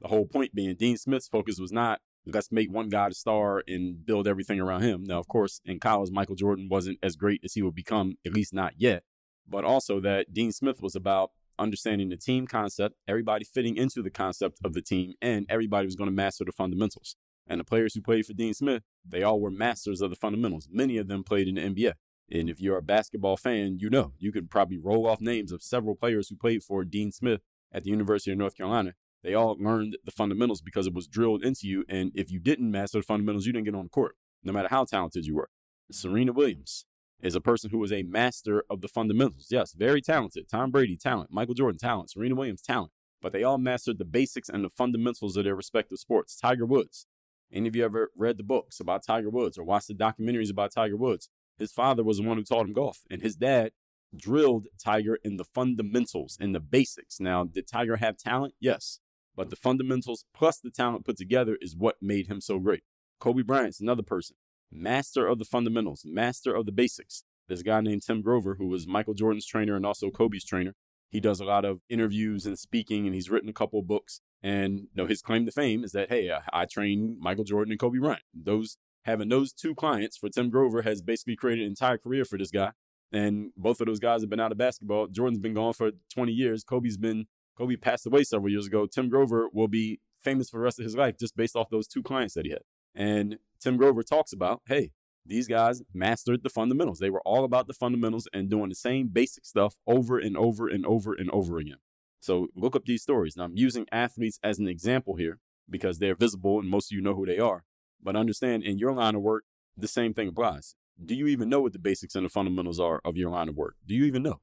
The 0.02 0.08
whole 0.08 0.26
point 0.26 0.56
being 0.56 0.76
Dean 0.76 0.98
Smith's 0.98 1.28
focus 1.28 1.60
was 1.60 1.72
not 1.72 2.00
let's 2.26 2.52
make 2.52 2.72
one 2.72 2.90
guy 2.90 3.10
the 3.10 3.16
star 3.16 3.62
and 3.68 4.06
build 4.06 4.28
everything 4.28 4.60
around 4.60 4.82
him. 4.82 5.04
Now, 5.04 5.20
of 5.20 5.28
course, 5.28 5.60
in 5.66 5.80
college, 5.80 6.10
Michael 6.10 6.36
Jordan 6.36 6.68
wasn't 6.72 6.98
as 7.04 7.16
great 7.18 7.42
as 7.44 7.54
he 7.54 7.62
would 7.62 7.76
become, 7.76 8.16
at 8.26 8.34
least 8.34 8.54
not 8.54 8.74
yet, 8.78 9.04
but 9.48 9.66
also 9.66 10.00
that 10.00 10.34
Dean 10.34 10.52
Smith 10.54 10.82
was 10.82 10.96
about 10.96 11.32
understanding 11.60 12.08
the 12.10 12.16
team 12.18 12.48
concept, 12.48 12.96
everybody 13.10 13.44
fitting 13.46 13.76
into 13.76 14.02
the 14.02 14.10
concept 14.10 14.58
of 14.64 14.74
the 14.74 14.82
team, 14.82 15.14
and 15.22 15.46
everybody 15.50 15.86
was 15.86 15.96
going 15.98 16.10
to 16.10 16.16
master 16.16 16.46
the 16.46 16.54
fundamentals. 16.54 17.18
And 17.48 17.60
the 17.60 17.64
players 17.66 17.94
who 17.94 18.02
played 18.02 18.26
for 18.26 18.34
Dean 18.34 18.54
Smith, 18.54 18.84
they 19.06 19.24
all 19.24 19.40
were 19.40 19.52
masters 19.52 20.02
of 20.02 20.10
the 20.10 20.16
fundamentals. 20.16 20.68
Many 20.72 20.98
of 20.98 21.08
them 21.08 21.24
played 21.24 21.48
in 21.48 21.56
the 21.56 21.62
NBA. 21.62 21.94
And 22.32 22.50
if 22.50 22.62
you're 22.62 22.78
a 22.78 22.82
basketball 22.84 23.38
fan, 23.38 23.80
you 23.80 23.90
know, 23.90 24.14
you 24.18 24.32
can 24.32 24.48
probably 24.48 24.78
roll 24.78 25.08
off 25.08 25.20
names 25.22 25.52
of 25.52 25.62
several 25.62 25.96
players 25.96 26.30
who 26.30 26.36
played 26.36 26.64
for 26.64 26.86
Dean 26.86 27.12
Smith 27.12 27.42
at 27.72 27.84
the 27.84 27.90
University 27.90 28.32
of 28.32 28.38
North 28.38 28.56
Carolina. 28.56 28.94
They 29.24 29.34
all 29.34 29.58
learned 29.60 29.98
the 30.06 30.12
fundamentals 30.12 30.62
because 30.62 30.88
it 30.88 30.94
was 30.94 31.08
drilled 31.08 31.44
into 31.44 31.68
you. 31.68 31.84
And 31.90 32.12
if 32.16 32.32
you 32.32 32.40
didn't 32.40 32.72
master 32.72 33.00
the 33.00 33.04
fundamentals, 33.06 33.46
you 33.46 33.54
didn't 33.54 33.66
get 33.66 33.76
on 33.76 33.84
the 33.84 33.90
court, 33.90 34.16
no 34.44 34.54
matter 34.54 34.70
how 34.70 34.86
talented 34.86 35.26
you 35.26 35.36
were. 35.36 35.50
Serena 35.92 36.32
Williams 36.34 36.86
is 37.22 37.36
a 37.36 37.42
person 37.42 37.70
who 37.70 37.78
was 37.78 37.92
a 37.92 38.04
master 38.04 38.64
of 38.70 38.82
the 38.82 38.88
fundamentals. 38.88 39.48
Yes, 39.50 39.74
very 39.74 40.02
talented. 40.02 40.50
Tom 40.50 40.72
Brady, 40.72 40.98
talent. 40.98 41.32
Michael 41.32 41.54
Jordan, 41.54 41.80
talent. 41.80 42.10
Serena 42.12 42.36
Williams, 42.36 42.62
talent. 42.62 42.92
But 43.22 43.32
they 43.32 43.44
all 43.44 43.58
mastered 43.58 43.98
the 43.98 44.06
basics 44.06 44.50
and 44.50 44.64
the 44.64 44.70
fundamentals 44.70 45.38
of 45.38 45.44
their 45.46 45.56
respective 45.56 46.00
sports. 46.00 46.36
Tiger 46.36 46.66
Woods, 46.66 47.06
any 47.54 47.68
of 47.68 47.76
you 47.76 47.86
ever 47.86 48.12
read 48.16 48.38
the 48.38 48.44
books 48.44 48.80
about 48.80 49.04
Tiger 49.06 49.30
Woods 49.30 49.58
or 49.58 49.64
watched 49.64 49.88
the 49.88 49.94
documentaries 49.94 50.50
about 50.50 50.72
Tiger 50.74 50.98
Woods? 50.98 51.30
His 51.60 51.72
father 51.72 52.04
was 52.04 52.18
the 52.18 52.24
one 52.28 52.38
who 52.38 52.44
taught 52.44 52.66
him 52.66 52.74
golf, 52.74 53.04
and 53.12 53.22
his 53.22 53.36
dad 53.36 53.74
drilled 54.16 54.68
Tiger 54.84 55.16
in 55.24 55.38
the 55.38 55.44
fundamentals 55.44 56.36
and 56.42 56.56
the 56.56 56.60
basics. 56.60 57.20
Now, 57.20 57.44
did 57.44 57.68
Tiger 57.68 57.98
have 57.98 58.18
talent? 58.18 58.56
Yes. 58.60 59.00
But 59.36 59.52
the 59.52 59.56
fundamentals 59.56 60.26
plus 60.34 60.58
the 60.60 60.72
talent 60.72 61.06
put 61.06 61.16
together 61.18 61.58
is 61.62 61.76
what 61.76 62.02
made 62.02 62.26
him 62.28 62.42
so 62.42 62.58
great. 62.60 62.84
Kobe 63.20 63.44
Bryant's 63.44 63.80
another 63.80 64.04
person, 64.04 64.36
master 64.72 65.28
of 65.28 65.38
the 65.38 65.46
fundamentals, 65.46 66.04
master 66.06 66.56
of 66.56 66.66
the 66.66 66.72
basics. 66.72 67.24
This 67.48 67.62
guy 67.62 67.82
named 67.82 68.02
Tim 68.04 68.22
Grover, 68.22 68.56
who 68.56 68.68
was 68.68 68.88
Michael 68.88 69.14
Jordan's 69.14 69.46
trainer 69.46 69.76
and 69.76 69.86
also 69.86 70.10
Kobe's 70.10 70.46
trainer, 70.46 70.74
he 71.10 71.20
does 71.20 71.40
a 71.40 71.46
lot 71.46 71.66
of 71.66 71.82
interviews 71.90 72.48
and 72.48 72.58
speaking, 72.58 73.06
and 73.06 73.14
he's 73.14 73.30
written 73.30 73.50
a 73.50 73.54
couple 73.54 73.80
books. 73.84 74.22
And 74.44 74.80
you 74.82 74.88
know, 74.96 75.06
his 75.08 75.22
claim 75.22 75.46
to 75.46 75.52
fame 75.54 75.86
is 75.86 75.94
that, 75.94 76.10
hey, 76.10 76.30
I, 76.30 76.42
I 76.52 76.66
trained 76.66 77.18
Michael 77.20 77.46
Jordan 77.46 77.72
and 77.72 77.80
Kobe 77.80 77.98
Bryant. 78.00 78.24
Those 78.34 78.78
having 79.06 79.30
those 79.30 79.54
two 79.54 79.74
clients 79.74 80.18
for 80.18 80.30
Tim 80.30 80.50
Grover 80.50 80.82
has 80.82 81.02
basically 81.02 81.38
created 81.38 81.64
an 81.64 81.70
entire 81.70 81.98
career 81.98 82.26
for 82.26 82.38
this 82.38 82.52
guy. 82.52 82.72
And 83.12 83.52
both 83.56 83.80
of 83.80 83.88
those 83.88 84.00
guys 84.00 84.22
have 84.22 84.30
been 84.30 84.40
out 84.40 84.52
of 84.52 84.58
basketball. 84.58 85.08
Jordan's 85.08 85.40
been 85.40 85.54
gone 85.54 85.74
for 85.74 85.92
20 86.14 86.32
years. 86.34 86.64
Kobe's 86.64 86.98
been 86.98 87.26
Kobe 87.58 87.76
passed 87.76 88.06
away 88.06 88.24
several 88.24 88.50
years 88.52 88.66
ago. 88.68 88.86
Tim 88.88 89.10
Grover 89.10 89.48
will 89.54 89.68
be 89.68 90.00
famous 90.22 90.50
for 90.50 90.58
the 90.58 90.64
rest 90.64 90.80
of 90.80 90.84
his 90.84 90.96
life 90.96 91.18
just 91.20 91.38
based 91.38 91.56
off 91.56 91.70
those 91.70 91.88
two 91.88 92.02
clients 92.02 92.34
that 92.34 92.46
he 92.46 92.52
had. 92.52 92.62
And 92.96 93.38
Tim 93.62 93.78
Grover 93.78 94.02
talks 94.04 94.34
about, 94.34 94.62
hey, 94.68 94.92
these 95.26 95.48
guys 95.48 95.84
mastered 95.94 96.42
the 96.44 96.50
fundamentals. 96.50 96.98
They 97.00 97.12
were 97.12 97.22
all 97.22 97.44
about 97.46 97.68
the 97.68 97.74
fundamentals 97.74 98.28
and 98.34 98.50
doing 98.50 98.70
the 98.70 98.76
same 98.76 99.08
basic 99.08 99.46
stuff 99.46 99.76
over 99.86 100.18
and 100.18 100.36
over 100.36 100.68
and 100.68 100.86
over 100.86 101.14
and 101.14 101.30
over 101.30 101.60
again. 101.60 101.78
So 102.24 102.48
look 102.56 102.74
up 102.74 102.86
these 102.86 103.02
stories. 103.02 103.36
Now, 103.36 103.44
I'm 103.44 103.58
using 103.58 103.86
athletes 103.92 104.40
as 104.42 104.58
an 104.58 104.66
example 104.66 105.18
here 105.18 105.40
because 105.70 106.00
they're 106.00 106.16
visible 106.16 106.58
and 106.58 106.70
most 106.70 106.90
of 106.90 106.96
you 106.96 107.02
know 107.02 107.16
who 107.16 107.26
they 107.26 107.38
are. 107.38 107.66
But 108.02 108.16
understand 108.16 108.64
in 108.64 108.78
your 108.78 108.94
line 108.94 109.16
of 109.16 109.22
work, 109.22 109.44
the 109.76 109.90
same 109.90 110.14
thing 110.14 110.30
applies. 110.30 110.76
Do 111.04 111.16
you 111.16 111.28
even 111.28 111.50
know 111.50 111.60
what 111.60 111.74
the 111.74 111.80
basics 111.80 112.16
and 112.16 112.24
the 112.26 112.30
fundamentals 112.30 112.80
are 112.80 113.02
of 113.04 113.18
your 113.18 113.30
line 113.30 113.50
of 113.50 113.58
work? 113.58 113.76
Do 113.86 113.94
you 113.94 114.06
even 114.06 114.24
know? 114.24 114.40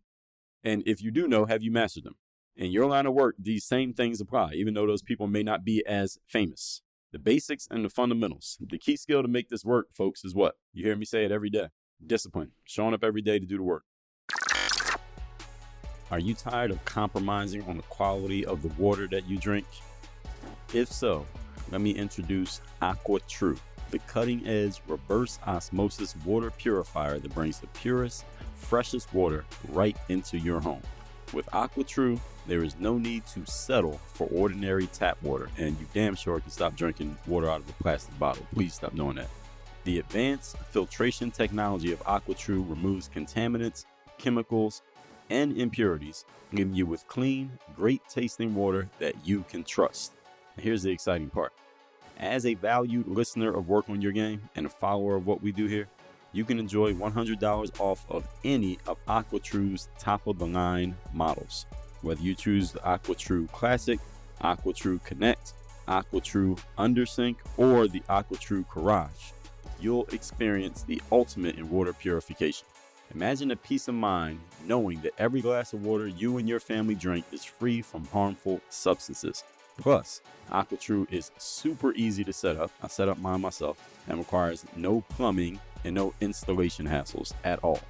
And 0.63 0.83
if 0.85 1.03
you 1.03 1.11
do 1.11 1.27
know, 1.27 1.47
have 1.47 1.63
you 1.63 1.71
mastered 1.71 2.05
them? 2.05 2.17
In 2.55 2.71
your 2.71 2.85
line 2.85 3.07
of 3.07 3.15
work, 3.15 3.37
these 3.39 3.65
same 3.65 3.95
things 3.95 4.21
apply, 4.21 4.53
even 4.57 4.75
though 4.75 4.87
those 4.87 5.01
people 5.03 5.27
may 5.27 5.43
not 5.43 5.65
be 5.65 5.83
as 5.87 6.19
famous. 6.27 6.83
The 7.13 7.19
basics 7.19 7.67
and 7.71 7.83
the 7.83 7.89
fundamentals. 7.89 8.59
The 8.61 8.79
key 8.79 8.99
skill 8.99 9.23
to 9.23 9.29
make 9.29 9.49
this 9.49 9.65
work, 9.65 9.87
folks, 9.95 10.23
is 10.23 10.35
what? 10.35 10.57
You 10.75 10.85
hear 10.85 10.97
me 10.97 11.07
say 11.07 11.25
it 11.25 11.33
every 11.33 11.49
day 11.49 11.69
discipline, 12.07 12.53
showing 12.65 12.93
up 12.95 13.05
every 13.05 13.21
day 13.23 13.39
to 13.39 13.45
do 13.47 13.57
the 13.59 13.63
work. 13.63 13.85
Are 16.11 16.19
you 16.19 16.35
tired 16.35 16.73
of 16.73 16.85
compromising 16.85 17.63
on 17.69 17.77
the 17.77 17.85
quality 17.85 18.45
of 18.45 18.63
the 18.63 18.83
water 18.83 19.07
that 19.13 19.29
you 19.29 19.39
drink? 19.39 19.65
If 20.75 20.91
so, 20.91 21.25
let 21.71 21.81
me 21.81 21.93
introduce 21.93 22.61
AquaTru, 22.83 23.57
the 23.93 24.01
cutting 24.01 24.45
edge 24.45 24.81
reverse 24.89 25.39
osmosis 25.47 26.17
water 26.25 26.51
purifier 26.51 27.21
that 27.21 27.33
brings 27.33 27.61
the 27.61 27.69
purest, 27.69 28.25
freshest 28.57 29.15
water 29.15 29.45
right 29.69 29.97
into 30.09 30.37
your 30.37 30.59
home. 30.59 30.83
With 31.33 31.47
AquaTru, 31.47 32.19
there 32.49 32.65
is 32.65 32.75
no 32.81 32.99
need 32.99 33.25
to 33.29 33.47
settle 33.47 34.01
for 34.13 34.27
ordinary 34.33 34.89
tap 34.89 35.23
water, 35.23 35.49
and 35.59 35.79
you 35.79 35.87
damn 35.95 36.17
sure 36.17 36.41
can 36.41 36.51
stop 36.51 36.75
drinking 36.75 37.17
water 37.29 37.49
out 37.49 37.61
of 37.61 37.69
a 37.69 37.73
plastic 37.85 38.19
bottle. 38.19 38.45
Please 38.53 38.75
stop 38.75 38.97
doing 38.97 39.15
that. 39.15 39.31
The 39.85 40.01
advanced 40.01 40.57
filtration 40.73 41.31
technology 41.31 41.93
of 41.93 42.01
AquaTru 42.01 42.69
removes 42.69 43.09
contaminants, 43.15 43.85
chemicals, 44.19 44.83
and 45.31 45.57
impurities, 45.57 46.25
leaving 46.53 46.75
you 46.75 46.85
with 46.85 47.07
clean, 47.09 47.51
great 47.75 48.03
tasting 48.09 48.55
water 48.55 48.89
that 48.99 49.15
you 49.27 49.45
can 49.49 49.65
trust. 49.65 50.13
And 50.57 50.65
here's 50.65 50.83
the 50.83 50.91
exciting 50.91 51.31
part. 51.31 51.53
As 52.19 52.45
a 52.45 52.55
valued 52.55 53.07
listener 53.07 53.57
of 53.57 53.69
Work 53.69 53.89
on 53.89 54.03
Your 54.03 54.13
Game 54.13 54.43
and 54.57 54.67
a 54.67 54.69
follower 54.69 55.15
of 55.17 55.27
what 55.27 55.41
we 55.43 55.53
do 55.53 55.67
here, 55.67 55.89
you 56.33 56.45
can 56.45 56.59
enjoy 56.59 56.93
$100 56.93 57.81
off 57.81 58.05
of 58.11 58.27
any 58.45 58.79
of 58.87 58.99
AquaTru's 59.09 59.89
top 59.99 60.27
of 60.27 60.39
the 60.39 60.47
line 60.47 60.97
models. 61.13 61.67
Whether 62.03 62.21
you 62.23 62.35
choose 62.35 62.73
the 62.73 62.79
AquaTru 62.81 63.51
Classic, 63.53 63.99
AquaTru 64.43 65.03
Connect, 65.05 65.55
AquaTru 65.89 66.61
Undersink, 66.79 67.37
or 67.57 67.89
the 67.89 68.01
AquaTru 68.09 68.65
Carafe, 68.73 69.33
you'll 69.81 70.05
experience 70.13 70.83
the 70.83 71.01
ultimate 71.11 71.57
in 71.57 71.71
water 71.71 71.93
purification. 71.93 72.67
Imagine 73.15 73.49
the 73.49 73.57
peace 73.57 73.89
of 73.89 73.97
mind 73.97 74.39
knowing 74.67 75.01
that 75.01 75.13
every 75.19 75.41
glass 75.41 75.73
of 75.73 75.83
water 75.85 76.07
you 76.07 76.39
and 76.39 76.49
your 76.49 76.61
family 76.61 76.95
drink 76.95 77.25
is 77.33 77.45
free 77.45 77.83
from 77.83 78.05
harmful 78.07 78.61
substances. 78.69 79.43
Plus, 79.79 80.21
AquaTru 80.53 81.11
is 81.13 81.33
super 81.37 81.93
easy 81.95 82.23
to 82.23 82.33
set 82.33 82.57
up. 82.57 82.71
I 82.83 82.87
set 82.87 83.09
up 83.09 83.19
mine 83.19 83.41
myself 83.41 83.79
and 84.09 84.19
requires 84.19 84.65
no 84.77 85.01
plumbing 85.09 85.59
and 85.85 85.93
no 85.95 86.15
installation 86.21 86.87
hassles 86.87 87.33
at 87.43 87.59
all. 87.65 87.81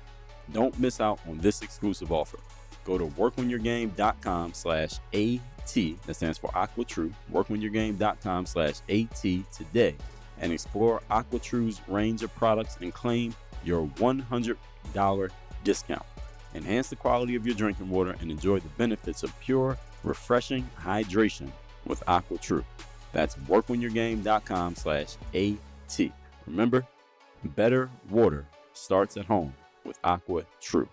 Don't 0.52 0.78
miss 0.78 1.00
out 1.02 1.20
on 1.28 1.36
this 1.38 1.60
exclusive 1.60 2.12
offer. 2.12 2.38
Go 2.86 2.96
to 2.96 3.08
workonyourgame.com 3.08 4.54
slash 4.54 4.94
AT, 5.12 6.02
that 6.06 6.14
stands 6.14 6.38
for 6.38 6.48
AquaTru, 6.52 7.12
workonyourgame.com 7.30 8.46
slash 8.46 8.76
AT 8.88 9.52
today 9.52 9.94
and 10.40 10.50
explore 10.50 11.02
AquaTru's 11.10 11.82
range 11.88 12.22
of 12.22 12.34
products 12.36 12.78
and 12.80 12.94
claim 12.94 13.34
your 13.64 13.82
100 13.98 14.56
discount. 15.64 16.02
Enhance 16.54 16.88
the 16.90 16.96
quality 16.96 17.36
of 17.36 17.46
your 17.46 17.54
drinking 17.54 17.88
water 17.90 18.14
and 18.20 18.30
enjoy 18.30 18.58
the 18.58 18.68
benefits 18.70 19.22
of 19.22 19.32
pure, 19.40 19.78
refreshing 20.02 20.68
hydration 20.82 21.50
with 21.86 22.00
AquaTru. 22.06 22.64
That's 23.12 23.36
com 24.44 24.74
slash 24.74 25.16
AT. 25.34 26.10
Remember, 26.46 26.86
better 27.56 27.88
water 28.08 28.46
starts 28.72 29.16
at 29.16 29.26
home 29.26 29.54
with 29.84 29.98
Aqua 30.04 30.42
True. 30.60 30.88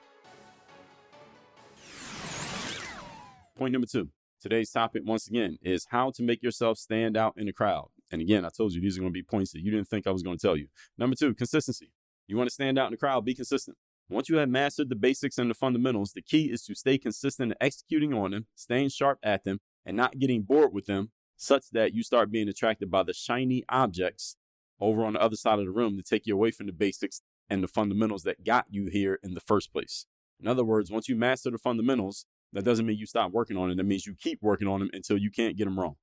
Point 3.57 3.73
number 3.73 3.87
two. 3.87 4.09
Today's 4.39 4.69
topic, 4.71 5.01
once 5.05 5.27
again, 5.27 5.57
is 5.63 5.87
how 5.89 6.11
to 6.15 6.23
make 6.23 6.43
yourself 6.43 6.77
stand 6.77 7.17
out 7.17 7.33
in 7.37 7.47
the 7.47 7.53
crowd. 7.53 7.89
And 8.11 8.21
again, 8.21 8.45
I 8.45 8.49
told 8.55 8.73
you 8.73 8.79
these 8.81 8.97
are 8.97 9.01
going 9.01 9.11
to 9.11 9.17
be 9.17 9.23
points 9.23 9.51
that 9.53 9.61
you 9.61 9.71
didn't 9.71 9.87
think 9.87 10.05
I 10.07 10.11
was 10.11 10.21
going 10.23 10.37
to 10.37 10.47
tell 10.47 10.55
you. 10.55 10.67
Number 10.97 11.15
two, 11.15 11.33
consistency. 11.33 11.91
You 12.27 12.35
want 12.37 12.49
to 12.49 12.53
stand 12.53 12.77
out 12.77 12.87
in 12.87 12.91
the 12.91 12.97
crowd, 12.97 13.23
be 13.25 13.33
consistent. 13.33 13.77
Once 14.09 14.27
you 14.29 14.37
have 14.37 14.49
mastered 14.49 14.89
the 14.89 14.95
basics 14.95 15.37
and 15.37 15.49
the 15.49 15.53
fundamentals, 15.55 16.11
the 16.13 16.21
key 16.21 16.51
is 16.51 16.61
to 16.63 16.75
stay 16.75 16.97
consistent 16.97 17.51
in 17.53 17.57
executing 17.61 18.13
on 18.13 18.31
them, 18.31 18.47
staying 18.55 18.89
sharp 18.89 19.19
at 19.23 19.43
them, 19.45 19.59
and 19.85 19.95
not 19.97 20.19
getting 20.19 20.41
bored 20.43 20.73
with 20.73 20.85
them 20.85 21.11
such 21.37 21.69
that 21.71 21.93
you 21.93 22.03
start 22.03 22.29
being 22.31 22.49
attracted 22.49 22.89
by 22.91 23.03
the 23.03 23.13
shiny 23.13 23.63
objects 23.69 24.35
over 24.79 25.05
on 25.05 25.13
the 25.13 25.21
other 25.21 25.35
side 25.37 25.59
of 25.59 25.65
the 25.65 25.71
room 25.71 25.95
to 25.95 26.03
take 26.03 26.25
you 26.25 26.33
away 26.33 26.51
from 26.51 26.65
the 26.65 26.73
basics 26.73 27.21
and 27.49 27.63
the 27.63 27.67
fundamentals 27.67 28.23
that 28.23 28.43
got 28.43 28.65
you 28.69 28.87
here 28.91 29.19
in 29.23 29.33
the 29.33 29.39
first 29.39 29.71
place. 29.71 30.05
In 30.39 30.47
other 30.47 30.65
words, 30.65 30.91
once 30.91 31.07
you 31.07 31.15
master 31.15 31.51
the 31.51 31.57
fundamentals, 31.57 32.25
that 32.51 32.63
doesn't 32.65 32.85
mean 32.85 32.97
you 32.97 33.05
stop 33.05 33.31
working 33.31 33.55
on 33.57 33.71
it. 33.71 33.75
That 33.77 33.83
means 33.85 34.05
you 34.05 34.15
keep 34.15 34.41
working 34.41 34.67
on 34.67 34.79
them 34.79 34.89
until 34.93 35.17
you 35.17 35.31
can't 35.31 35.55
get 35.57 35.65
them 35.65 35.79
wrong. 35.79 35.95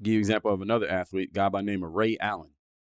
I'll 0.00 0.04
give 0.04 0.14
you 0.14 0.18
example 0.20 0.52
of 0.52 0.60
another 0.60 0.88
athlete, 0.88 1.32
guy 1.32 1.48
by 1.48 1.62
name 1.62 1.82
of 1.82 1.92
Ray 1.92 2.16
Allen 2.20 2.50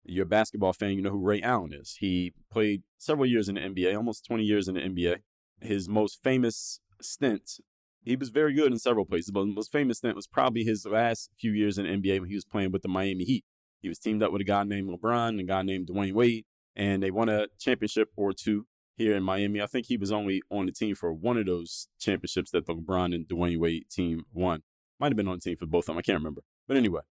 you're 0.06 0.24
a 0.24 0.28
basketball 0.28 0.74
fan, 0.74 0.91
you 0.94 1.02
know 1.02 1.10
who 1.10 1.22
Ray 1.26 1.41
Allen 1.41 1.74
is. 1.74 1.98
He 2.00 2.34
played 2.52 2.84
several 2.98 3.26
years 3.26 3.50
in 3.50 3.56
the 3.56 3.62
NBA, 3.62 3.96
almost 3.96 4.26
20 4.26 4.44
years 4.44 4.68
in 4.68 4.76
the 4.76 4.82
NBA. 4.82 5.18
His 5.62 5.89
most 5.89 6.22
famous 6.24 6.80
stint, 7.02 7.60
he 8.04 8.15
was 8.15 8.30
very 8.30 8.54
good 8.54 8.72
in 8.72 8.80
several 8.80 9.06
places, 9.06 9.32
but 9.32 9.46
most 9.48 9.72
famous 9.72 9.98
stint 9.98 10.15
was 10.15 10.28
probably 10.28 10.63
his 10.63 10.86
last 10.86 11.32
few 11.39 11.52
years 11.52 11.78
in 11.78 11.86
the 11.86 11.91
NBA 11.91 12.20
when 12.20 12.30
he 12.30 12.36
was 12.36 12.46
playing 12.46 12.72
with 12.72 12.84
the 12.84 12.88
Miami 12.89 13.24
Heat. 13.24 13.46
He 13.82 13.89
was 13.89 14.00
teamed 14.00 14.24
up 14.24 14.32
with 14.32 14.41
a 14.41 14.46
guy 14.46 14.63
named 14.63 14.89
LeBron 14.89 15.30
and 15.30 15.39
a 15.39 15.44
guy 15.44 15.62
named 15.63 15.88
Dwyane 15.88 16.13
Wade, 16.13 16.46
and 16.76 17.02
they 17.02 17.12
won 17.12 17.30
a 17.30 17.48
championship 17.60 18.10
or 18.15 18.32
two 18.34 18.68
here 18.96 19.15
in 19.15 19.24
Miami. 19.24 19.62
I 19.62 19.65
think 19.65 19.88
he 19.88 19.98
was 19.98 20.12
only 20.12 20.41
on 20.50 20.65
the 20.68 20.72
team 20.72 20.96
for 20.96 21.13
one 21.13 21.38
of 21.38 21.46
those 21.48 21.88
championships 22.00 22.52
that 22.52 22.65
the 22.65 22.74
LeBron 22.76 23.13
and 23.13 23.28
Dwyane 23.28 23.60
Wade 23.60 23.89
team 23.89 24.24
won. 24.32 24.62
Might 25.00 25.12
have 25.12 25.18
been 25.18 25.28
on 25.28 25.36
the 25.36 25.41
team 25.41 25.58
for 25.58 25.65
both 25.65 25.84
of 25.86 25.88
them. 25.88 25.98
I 25.98 26.02
can't 26.04 26.18
remember. 26.18 26.41
But 26.68 26.78
anyway, 26.78 27.02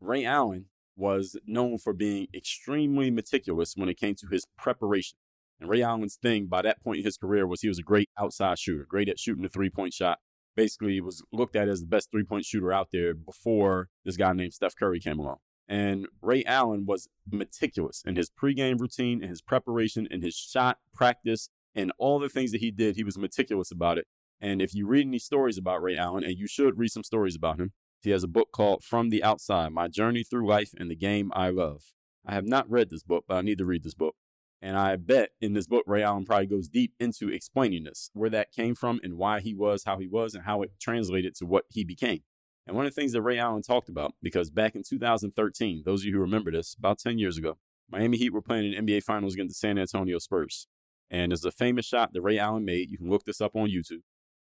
Ray 0.00 0.24
Allen 0.24 0.66
was 0.96 1.36
known 1.46 1.78
for 1.78 1.92
being 1.92 2.28
extremely 2.34 3.10
meticulous 3.10 3.74
when 3.76 3.88
it 3.88 3.98
came 3.98 4.14
to 4.16 4.26
his 4.30 4.44
preparation. 4.56 5.16
And 5.60 5.68
Ray 5.68 5.82
Allen's 5.82 6.16
thing 6.16 6.46
by 6.46 6.62
that 6.62 6.82
point 6.82 6.98
in 7.00 7.04
his 7.04 7.16
career 7.16 7.46
was 7.46 7.60
he 7.62 7.68
was 7.68 7.78
a 7.78 7.82
great 7.84 8.10
outside 8.18 8.58
shooter, 8.58 8.84
great 8.88 9.08
at 9.08 9.18
shooting 9.18 9.42
the 9.42 9.48
three 9.48 9.70
point 9.70 9.94
shot. 9.94 10.18
Basically, 10.56 11.00
was 11.00 11.22
looked 11.32 11.56
at 11.56 11.68
as 11.68 11.80
the 11.80 11.86
best 11.86 12.10
three 12.10 12.24
point 12.24 12.44
shooter 12.44 12.72
out 12.72 12.88
there 12.92 13.14
before 13.14 13.88
this 14.04 14.16
guy 14.16 14.32
named 14.32 14.54
Steph 14.54 14.74
Curry 14.76 15.00
came 15.00 15.18
along. 15.18 15.36
And 15.66 16.06
Ray 16.20 16.44
Allen 16.44 16.84
was 16.86 17.08
meticulous 17.30 18.02
in 18.06 18.16
his 18.16 18.30
pregame 18.30 18.78
routine, 18.78 19.22
in 19.22 19.28
his 19.30 19.40
preparation, 19.42 20.06
in 20.10 20.22
his 20.22 20.36
shot 20.36 20.78
practice, 20.92 21.48
and 21.74 21.90
all 21.98 22.18
the 22.18 22.28
things 22.28 22.52
that 22.52 22.60
he 22.60 22.70
did. 22.70 22.96
He 22.96 23.02
was 23.04 23.16
meticulous 23.18 23.70
about 23.70 23.98
it. 23.98 24.06
And 24.40 24.60
if 24.60 24.74
you 24.74 24.86
read 24.86 25.06
any 25.06 25.18
stories 25.18 25.56
about 25.58 25.82
Ray 25.82 25.96
Allen, 25.96 26.22
and 26.24 26.36
you 26.36 26.46
should 26.46 26.78
read 26.78 26.90
some 26.92 27.02
stories 27.04 27.34
about 27.36 27.58
him, 27.58 27.72
he 28.04 28.10
has 28.10 28.22
a 28.22 28.28
book 28.28 28.52
called 28.52 28.84
From 28.84 29.08
the 29.08 29.24
Outside 29.24 29.72
My 29.72 29.88
Journey 29.88 30.22
Through 30.22 30.46
Life 30.46 30.72
and 30.78 30.90
the 30.90 30.94
Game 30.94 31.32
I 31.34 31.48
Love. 31.48 31.94
I 32.26 32.34
have 32.34 32.46
not 32.46 32.68
read 32.70 32.90
this 32.90 33.02
book, 33.02 33.24
but 33.26 33.36
I 33.38 33.40
need 33.40 33.56
to 33.58 33.64
read 33.64 33.82
this 33.82 33.94
book. 33.94 34.14
And 34.60 34.76
I 34.76 34.94
bet 34.96 35.30
in 35.40 35.54
this 35.54 35.66
book, 35.66 35.84
Ray 35.86 36.02
Allen 36.02 36.26
probably 36.26 36.46
goes 36.46 36.68
deep 36.68 36.92
into 37.00 37.30
explaining 37.30 37.84
this, 37.84 38.10
where 38.12 38.28
that 38.28 38.52
came 38.52 38.74
from 38.74 39.00
and 39.02 39.14
why 39.16 39.40
he 39.40 39.54
was 39.54 39.84
how 39.84 39.98
he 39.98 40.06
was 40.06 40.34
and 40.34 40.44
how 40.44 40.60
it 40.60 40.72
translated 40.78 41.34
to 41.36 41.46
what 41.46 41.64
he 41.70 41.82
became. 41.82 42.20
And 42.66 42.76
one 42.76 42.84
of 42.84 42.94
the 42.94 43.00
things 43.00 43.12
that 43.12 43.22
Ray 43.22 43.38
Allen 43.38 43.62
talked 43.62 43.88
about, 43.88 44.12
because 44.22 44.50
back 44.50 44.74
in 44.74 44.82
2013, 44.86 45.82
those 45.86 46.02
of 46.02 46.06
you 46.06 46.12
who 46.14 46.20
remember 46.20 46.50
this, 46.50 46.74
about 46.78 46.98
10 46.98 47.18
years 47.18 47.38
ago, 47.38 47.56
Miami 47.90 48.18
Heat 48.18 48.30
were 48.34 48.42
playing 48.42 48.70
in 48.70 48.84
NBA 48.86 49.02
Finals 49.02 49.32
against 49.34 49.52
the 49.52 49.58
San 49.66 49.78
Antonio 49.78 50.18
Spurs. 50.18 50.66
And 51.10 51.32
there's 51.32 51.44
a 51.44 51.50
famous 51.50 51.86
shot 51.86 52.12
that 52.12 52.22
Ray 52.22 52.38
Allen 52.38 52.66
made. 52.66 52.90
You 52.90 52.98
can 52.98 53.08
look 53.08 53.24
this 53.24 53.40
up 53.40 53.56
on 53.56 53.70
YouTube. 53.70 54.02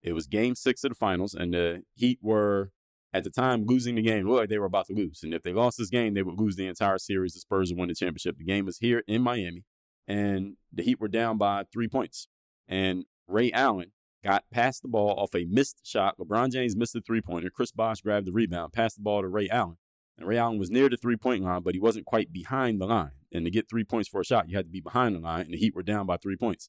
It 0.02 0.12
was 0.12 0.26
game 0.26 0.56
six 0.56 0.82
of 0.82 0.90
the 0.90 0.94
finals, 0.96 1.34
and 1.34 1.54
the 1.54 1.82
Heat 1.94 2.18
were 2.20 2.72
at 3.14 3.22
the 3.24 3.30
time 3.30 3.64
losing 3.64 3.94
the 3.94 4.02
game 4.02 4.28
looked 4.28 4.40
like 4.40 4.48
they 4.48 4.58
were 4.58 4.66
about 4.66 4.86
to 4.88 4.92
lose. 4.94 5.20
And 5.22 5.32
if 5.32 5.44
they 5.44 5.52
lost 5.52 5.78
this 5.78 5.88
game, 5.88 6.14
they 6.14 6.22
would 6.22 6.38
lose 6.38 6.56
the 6.56 6.66
entire 6.66 6.98
series. 6.98 7.32
The 7.34 7.40
Spurs 7.40 7.70
would 7.70 7.78
win 7.78 7.88
the 7.88 7.94
championship. 7.94 8.36
The 8.36 8.44
game 8.44 8.66
was 8.66 8.78
here 8.78 9.04
in 9.06 9.22
Miami, 9.22 9.62
and 10.08 10.56
the 10.72 10.82
Heat 10.82 11.00
were 11.00 11.06
down 11.08 11.38
by 11.38 11.64
three 11.72 11.86
points. 11.86 12.26
And 12.66 13.04
Ray 13.28 13.52
Allen 13.52 13.92
got 14.24 14.44
past 14.50 14.82
the 14.82 14.88
ball 14.88 15.14
off 15.18 15.32
a 15.34 15.44
missed 15.44 15.80
shot. 15.86 16.18
LeBron 16.18 16.50
James 16.52 16.74
missed 16.76 16.92
the 16.92 17.00
three 17.00 17.20
pointer. 17.20 17.50
Chris 17.50 17.70
Bosh 17.70 18.00
grabbed 18.00 18.26
the 18.26 18.32
rebound, 18.32 18.72
passed 18.72 18.96
the 18.96 19.02
ball 19.02 19.22
to 19.22 19.28
Ray 19.28 19.48
Allen. 19.48 19.76
And 20.18 20.26
Ray 20.26 20.38
Allen 20.38 20.58
was 20.58 20.70
near 20.70 20.88
the 20.88 20.96
three 20.96 21.16
point 21.16 21.44
line, 21.44 21.62
but 21.62 21.74
he 21.74 21.80
wasn't 21.80 22.06
quite 22.06 22.32
behind 22.32 22.80
the 22.80 22.86
line. 22.86 23.12
And 23.32 23.44
to 23.44 23.50
get 23.50 23.68
three 23.70 23.84
points 23.84 24.08
for 24.08 24.20
a 24.20 24.24
shot, 24.24 24.48
you 24.48 24.56
had 24.56 24.66
to 24.66 24.70
be 24.72 24.80
behind 24.80 25.14
the 25.14 25.20
line, 25.20 25.42
and 25.42 25.54
the 25.54 25.58
Heat 25.58 25.76
were 25.76 25.82
down 25.84 26.04
by 26.06 26.16
three 26.16 26.36
points. 26.36 26.68